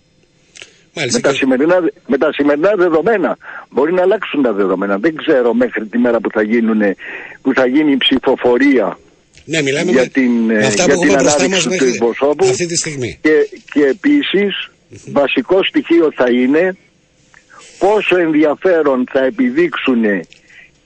Μάλιστα. 0.95 1.18
Με 1.18 1.22
τα, 1.22 1.30
και- 1.30 1.36
σημερινά, 1.36 1.76
με 2.07 2.18
τα 2.18 2.32
σημερινά 2.32 2.72
δεδομένα. 2.76 3.36
Μπορεί 3.70 3.93
να 3.93 4.03
αλλάξουν 4.03 4.43
τα 4.43 4.53
δεδομένα. 4.53 4.99
Δεν 4.99 5.16
ξέρω 5.16 5.55
μέχρι 5.55 5.86
τη 5.86 5.99
μέρα 5.99 6.20
που 6.20 6.30
θα, 6.32 6.43
γίνουνε, 6.43 6.97
που 7.43 7.53
θα 7.55 7.66
γίνει 7.66 7.93
η 7.93 7.97
ψηφοφορία 7.97 8.99
Ναι, 9.45 9.62
μιλάμε 9.62 9.90
για 9.90 10.01
με, 10.01 10.07
την, 10.07 10.30
με 10.30 10.55
ε, 10.55 10.66
αυτά 10.66 10.84
για 10.84 10.95
που 10.95 11.01
την 11.01 11.09
έχουμε 11.11 11.22
μπροστά 11.22 11.43
ανάδειξη 11.45 11.49
μας 11.51 11.62
του 11.62 11.68
μέχρι 11.68 11.88
εκπροσώπου. 11.88 12.45
αυτή 12.45 12.66
τη 12.66 12.76
στιγμή. 12.76 13.18
και, 13.22 13.30
και 13.72 13.84
επίσης 13.86 14.70
βασικό 15.12 15.64
στοιχείο 15.64 16.12
θα 16.14 16.30
είναι 16.30 16.76
πόσο 17.78 18.18
ενδιαφέρον 18.18 19.05
θα 19.12 19.24
επιδείξουν 19.24 20.05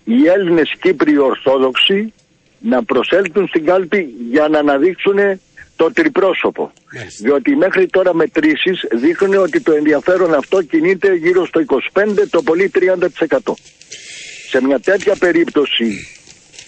οι 0.05 0.27
Έλληνες 0.37 0.73
Κύπριοι 0.81 1.17
Ορθόδοξοι 1.21 2.13
να 2.61 2.85
προσέλθουν 2.85 3.47
στην 3.49 3.65
κάλπη 3.65 4.15
για 4.31 4.49
να 4.49 4.59
αναδείξουν 4.59 5.19
το 5.77 5.93
τριπρόσωπο. 5.93 6.73
Μάλιστα. 6.95 7.21
Διότι 7.25 7.57
μέχρι 7.57 7.87
τώρα 7.87 8.15
μετρήσεις 8.15 8.81
δείχνουν 8.95 9.35
ότι 9.37 9.61
το 9.61 9.73
ενδιαφέρον 9.73 10.35
αυτό 10.35 10.63
κινείται 10.63 11.15
γύρω 11.15 11.47
στο 11.47 11.65
25, 11.93 12.05
το 12.31 12.43
πολύ 12.43 12.71
30%. 12.75 13.53
Σε 14.51 14.63
μια 14.63 14.79
τέτοια 14.81 15.17
περίπτωση 15.19 16.09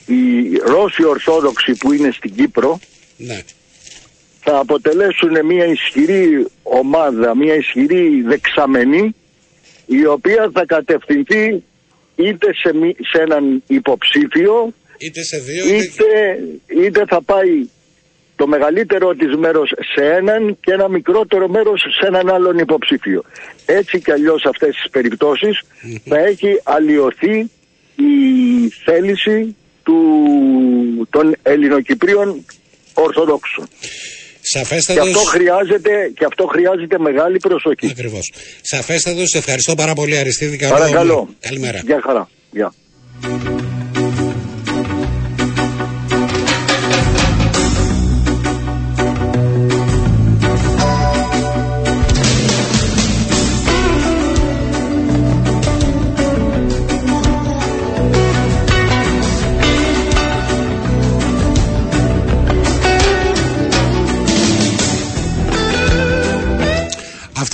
οι 0.07 0.57
Ρώσοι 0.67 1.05
Ορθόδοξοι 1.05 1.73
που 1.75 1.93
είναι 1.93 2.11
στην 2.13 2.35
Κύπρο 2.35 2.81
Ναι. 3.17 3.43
θα 4.41 4.59
αποτελέσουν 4.59 5.47
μια 5.47 5.65
ισχυρή 5.65 6.47
ομάδα, 6.63 7.37
μια 7.37 7.55
ισχυρή 7.55 8.23
δεξαμενή 8.27 9.15
η 9.87 10.07
οποία 10.07 10.51
θα 10.53 10.65
κατευθυνθεί 10.67 11.63
είτε 12.17 12.55
σε, 12.55 12.75
μη- 12.75 12.97
σε 13.13 13.23
έναν 13.23 13.63
υποψήφιο 13.67 14.73
Είτε 14.99 15.23
σε 15.23 15.39
δύο, 15.39 15.67
είτε... 15.67 15.83
είτε, 15.85 16.87
είτε 16.87 17.05
θα 17.09 17.23
πάει 17.23 17.69
το 18.39 18.47
μεγαλύτερο 18.47 19.15
της 19.15 19.37
μέρος 19.37 19.69
σε 19.95 20.05
έναν 20.21 20.57
και 20.61 20.73
ένα 20.73 20.89
μικρότερο 20.89 21.49
μέρος 21.49 21.81
σε 22.01 22.07
έναν 22.07 22.29
άλλον 22.31 22.59
υποψήφιο. 22.59 23.23
Έτσι 23.67 24.01
κι 24.01 24.11
αλλιώς 24.13 24.41
σε 24.41 24.49
αυτές 24.49 24.75
τις 24.75 24.91
περιπτώσεις 24.91 25.61
θα 26.09 26.19
έχει 26.19 26.61
αλλοιωθεί 26.63 27.35
η 27.97 28.13
θέληση 28.85 29.57
του, 29.83 29.99
των 31.11 31.35
Ελληνοκυπρίων 31.43 32.45
Ορθοδόξων. 32.95 33.69
Και 33.71 34.59
Σαφέστατος... 34.59 35.07
αυτό, 35.09 35.19
χρειάζεται, 35.21 36.13
και 36.19 36.25
αυτό 36.25 36.47
χρειάζεται 36.47 36.99
μεγάλη 36.99 37.37
προσοχή. 37.39 37.87
Ακριβώς. 37.91 38.33
Σαφέστατος, 38.63 39.29
σε 39.29 39.39
ευχαριστώ 39.39 39.75
πάρα 39.75 39.93
πολύ 39.93 40.19
Αριστίδη. 40.19 40.57
Καλό- 40.57 40.75
Παρακαλώ. 40.79 41.29
Καλημέρα. 41.41 41.81
Γεια 41.85 42.01
χαρά. 42.05 42.29
Γεια. 42.51 42.73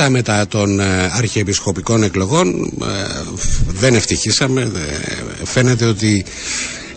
Αυτά 0.05 0.17
μετά 0.17 0.47
των 0.47 0.81
ε, 0.81 1.11
αρχιεπισκοπικών 1.13 2.03
εκλογών 2.03 2.73
ε, 2.83 2.87
δεν 3.69 3.95
ευτυχήσαμε. 3.95 4.61
Ε, 4.63 5.45
φαίνεται 5.45 5.85
ότι 5.85 6.25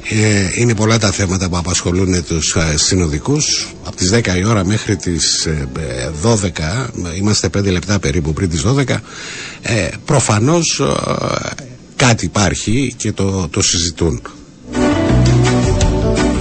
ε, 0.09 0.49
είναι 0.55 0.75
πολλά 0.75 0.99
τα 0.99 1.11
θέματα 1.11 1.49
που 1.49 1.57
απασχολούν 1.57 2.25
τους 2.25 2.55
ε, 2.55 2.77
συνοδικούς. 2.77 3.67
Από 3.83 3.95
τις 3.95 4.11
10 4.13 4.37
η 4.37 4.43
ώρα 4.45 4.65
μέχρι 4.65 4.95
τις 4.95 5.45
ε, 5.45 5.67
ε, 5.79 6.09
12, 6.23 6.87
είμαστε 7.17 7.49
5 7.57 7.63
λεπτά 7.63 7.99
περίπου 7.99 8.33
πριν 8.33 8.49
τις 8.49 8.63
12, 8.65 8.83
ε, 9.61 9.87
προφανώς 10.05 10.79
ε, 10.79 11.65
κάτι 11.95 12.25
υπάρχει 12.25 12.93
και 12.97 13.11
το, 13.11 13.47
το 13.47 13.61
συζητούν. 13.61 14.21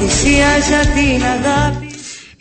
Θυσίαζα 0.00 0.80
την 0.94 1.22
αγάπη 1.24 1.95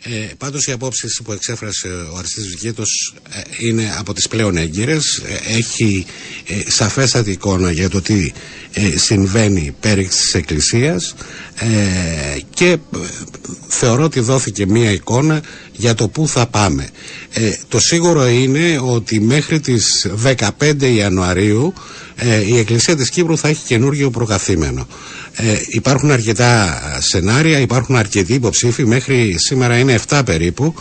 Ε, 0.08 0.28
πάντως 0.38 0.66
οι 0.66 0.72
απόψεις 0.72 1.20
που 1.24 1.32
εξέφρασε 1.32 1.88
ο 1.88 2.16
Αριστίδης 2.18 2.50
Βικέτος 2.50 3.14
ε, 3.32 3.66
είναι 3.66 3.94
από 3.98 4.12
τις 4.14 4.28
πλέον 4.28 4.56
έγκυρες. 4.56 5.22
Ε, 5.26 5.56
έχει 5.56 6.06
ε, 6.46 6.70
σαφέστατη 6.70 7.30
εικόνα 7.30 7.70
για 7.70 7.88
το 7.90 8.00
τι 8.02 8.32
ε, 8.72 8.96
συμβαίνει 8.98 9.74
πέρι 9.80 10.06
της 10.06 10.34
Εκκλησίας 10.34 11.14
ε, 11.58 12.38
και 12.54 12.66
ε, 12.70 12.78
θεωρώ 13.68 14.04
ότι 14.04 14.20
δόθηκε 14.20 14.66
μία 14.66 14.90
εικόνα 14.90 15.42
για 15.72 15.94
το 15.94 16.08
πού 16.08 16.28
θα 16.28 16.46
πάμε. 16.46 16.88
Ε, 17.32 17.52
το 17.68 17.78
σίγουρο 17.80 18.26
είναι 18.28 18.78
ότι 18.84 19.20
μέχρι 19.20 19.60
τις 19.60 20.06
15 20.60 20.82
Ιανουαρίου 20.96 21.72
ε, 22.16 22.40
η 22.46 22.58
Εκκλησία 22.58 22.96
της 22.96 23.10
Κύπρου 23.10 23.38
θα 23.38 23.48
έχει 23.48 23.64
καινούργιο 23.66 24.10
προκαθήμενο. 24.10 24.86
Ε, 25.38 25.56
υπάρχουν 25.66 26.10
αρκετά 26.10 26.80
σενάρια, 26.98 27.58
υπάρχουν 27.58 27.96
αρκετοί 27.96 28.34
υποψήφοι, 28.34 28.84
μέχρι 28.86 29.34
σήμερα 29.38 29.78
είναι 29.78 29.98
7 30.08 30.22
περίπου, 30.24 30.74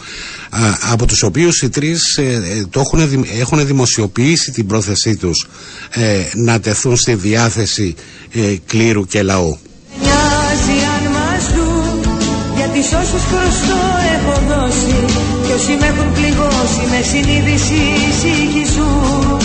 α, 0.49 0.59
από 0.91 1.05
τους 1.05 1.23
οποίους 1.23 1.61
οι 1.61 1.69
τρεις 1.69 2.17
ε, 2.17 2.23
ε, 2.23 2.65
το 2.69 2.79
έχουν, 2.79 3.09
δη- 3.09 3.39
έχουν 3.39 3.65
δημοσιοποιήσει 3.67 4.51
την 4.51 4.67
πρόθεσή 4.67 5.15
τους 5.15 5.47
ε, 5.89 6.01
να 6.33 6.59
τεθούν 6.59 6.97
στη 6.97 7.13
διάθεση 7.15 7.95
ε, 8.33 8.39
κλήρου 8.67 9.05
και 9.05 9.21
λαού. 9.21 9.57
Νοιάζει 10.01 10.77
αν 10.95 11.11
μας 11.11 11.43
δουν 11.55 12.17
Γιατί 12.55 12.79
σ' 12.87 12.93
όσους 12.93 13.23
χρωστώ 13.29 13.79
έχω 14.15 14.33
δώσει. 14.47 14.95
Κι 15.45 15.51
όσοι 15.57 15.77
με 15.79 15.85
έχουν 15.87 16.13
πληγώσει 16.13 16.81
Με 16.91 16.99
συνείδηση 17.11 17.81
συγχυζούν 18.21 19.41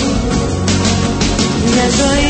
Μια 1.72 1.86
ζωή 2.00 2.29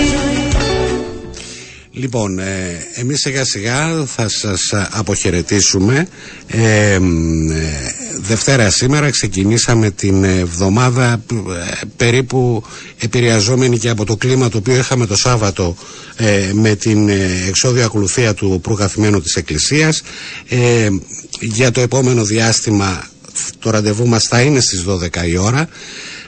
Λοιπόν, 2.01 2.39
ε, 2.39 2.87
εμείς 2.95 3.21
σιγά 3.21 3.45
σιγά 3.45 4.05
θα 4.07 4.29
σας 4.29 4.73
α, 4.73 4.89
αποχαιρετήσουμε. 4.93 6.09
Ε, 6.47 6.99
μ, 6.99 7.51
ε, 7.51 7.95
Δευτέρα 8.21 8.71
σήμερα 8.71 9.11
ξεκινήσαμε 9.11 9.91
την 9.91 10.25
εβδομάδα 10.25 11.23
ε, 11.33 11.87
περίπου 11.97 12.65
επηρεαζόμενη 13.01 13.79
και 13.79 13.89
από 13.89 14.05
το 14.05 14.17
κλίμα 14.17 14.49
το 14.49 14.59
οποίο 14.59 14.77
είχαμε 14.77 15.07
το 15.07 15.17
Σάββατο 15.17 15.77
ε, 16.17 16.51
με 16.53 16.75
την 16.75 17.09
ε, 17.09 17.45
εξόδια 17.49 17.85
ακολουθία 17.85 18.35
του 18.35 18.61
προκαθημένου 18.63 19.21
της 19.21 19.35
Εκκλησίας. 19.37 20.03
Ε, 20.49 20.89
για 21.41 21.71
το 21.71 21.81
επόμενο 21.81 22.25
διάστημα 22.25 23.05
το 23.59 23.71
ραντεβού 23.71 24.07
μας 24.07 24.25
θα 24.25 24.41
είναι 24.41 24.61
στις 24.61 24.85
12 24.89 25.27
η 25.27 25.37
ώρα. 25.37 25.69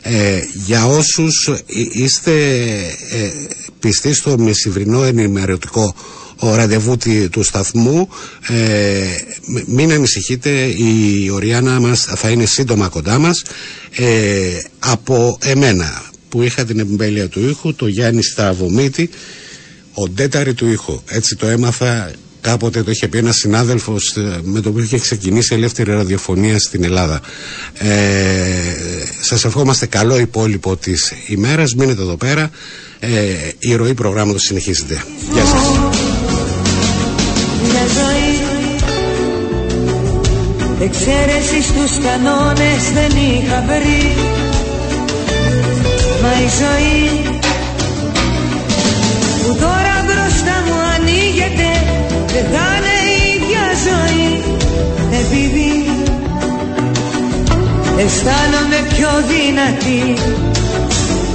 Ε, 0.04 0.40
για 0.66 0.86
όσους 0.86 1.46
ε, 1.48 1.58
είστε 1.92 2.32
ε, 3.10 3.30
πιστοί 3.80 4.14
στο 4.14 4.38
μεσημβρινό 4.38 5.02
ενημερωτικό 5.04 5.94
ο 6.36 6.54
ραντεβού 6.54 6.96
τη- 6.96 7.28
του 7.28 7.42
σταθμού 7.42 8.08
ε, 8.48 9.04
μ- 9.46 9.62
μην 9.66 9.92
ανησυχείτε 9.92 10.50
η 10.64 11.28
Οριάννα 11.32 11.80
μας 11.80 12.04
θα 12.04 12.28
είναι 12.30 12.46
σύντομα 12.46 12.88
κοντά 12.88 13.18
μας 13.18 13.42
ε, 13.96 14.58
από 14.78 15.38
εμένα 15.42 16.02
που 16.28 16.42
είχα 16.42 16.64
την 16.64 16.78
εμπέλεια 16.78 17.28
του 17.28 17.48
ήχου 17.48 17.74
το 17.74 17.86
Γιάννη 17.86 18.22
Στραβωμίτη 18.22 19.10
ο 19.94 20.08
ντέταρη 20.08 20.54
του 20.54 20.66
ήχου. 20.70 21.00
Έτσι 21.08 21.36
το 21.36 21.46
έμαθα 21.46 22.10
κάποτε 22.42 22.82
το 22.82 22.90
είχε 22.90 23.08
πει 23.08 23.18
ένας 23.18 23.36
συνάδελφος 23.36 24.14
με 24.42 24.60
τον 24.60 24.72
οποίο 24.72 24.84
είχε 24.84 24.98
ξεκινήσει 24.98 25.54
ελεύθερη 25.54 25.92
ραδιοφωνία 25.92 26.58
στην 26.58 26.84
Ελλάδα. 26.84 27.20
Ε, 27.78 27.88
Σας 29.20 29.44
ευχόμαστε 29.44 29.86
καλό 29.86 30.18
υπόλοιπο 30.18 30.76
της 30.76 31.12
ημέρας. 31.26 31.74
Μείνετε 31.74 32.02
εδώ 32.02 32.16
πέρα. 32.16 32.50
Ε, 33.00 33.08
η 33.58 33.74
ροή 33.74 33.94
προγράμματος 33.94 34.42
συνεχίζεται. 34.42 35.04
Γεια 35.32 35.44
σας. 35.44 35.62
Εξαίρεσης 40.80 41.64
στους 41.64 42.04
κανόνες 42.04 42.92
δεν 42.94 43.10
είχα 43.16 43.64
βρει 43.66 44.14
Μα 46.22 46.32
η 46.42 46.48
ζωή 46.60 47.21
αισθάνομαι 58.04 58.80
πιο 58.92 59.10
δυνατή 59.32 60.04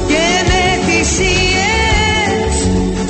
και 0.10 0.26
με 0.50 0.64
θυσίες 0.86 2.54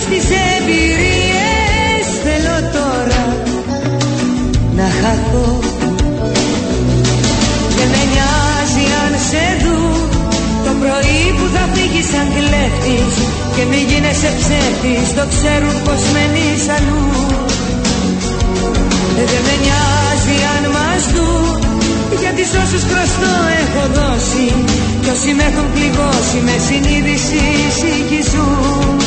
στις 0.03 0.26
εμπειρίες 0.49 2.05
θέλω 2.24 2.58
τώρα 2.78 3.24
να 4.78 4.88
χαθώ. 4.99 5.49
Και 7.76 7.86
με 7.91 8.01
νοιάζει 8.14 8.86
αν 9.03 9.14
σε 9.30 9.45
δουν 9.64 10.10
το 10.66 10.72
πρωί 10.82 11.24
που 11.38 11.45
θα 11.53 11.64
φύγεις 11.74 12.08
σαν 12.12 12.28
κλέφτης 12.36 13.16
και 13.55 13.64
μη 13.70 13.82
γίνεσαι 13.89 14.32
ψεύτης 14.39 15.08
Το 15.18 15.24
ξέρουν 15.34 15.76
πως 15.86 16.01
μένεις 16.14 16.64
αλλού. 16.76 17.03
Δεν 19.16 19.41
με 19.47 19.55
νοιάζει 19.64 20.38
αν 20.55 20.64
μας 20.76 21.03
δουν 21.14 21.77
Γιατί 22.22 22.43
σ' 22.45 22.55
όσους 22.64 22.84
χρωστό 22.84 23.34
έχω 23.64 23.84
δώσει 23.97 24.53
Κι 25.01 25.10
όσοι 25.10 25.34
με 25.34 25.43
έχουν 25.43 25.72
πληγώσει 25.74 26.38
με 26.47 26.55
συνείδηση 26.68 27.41
συγχυζούν 27.80 28.97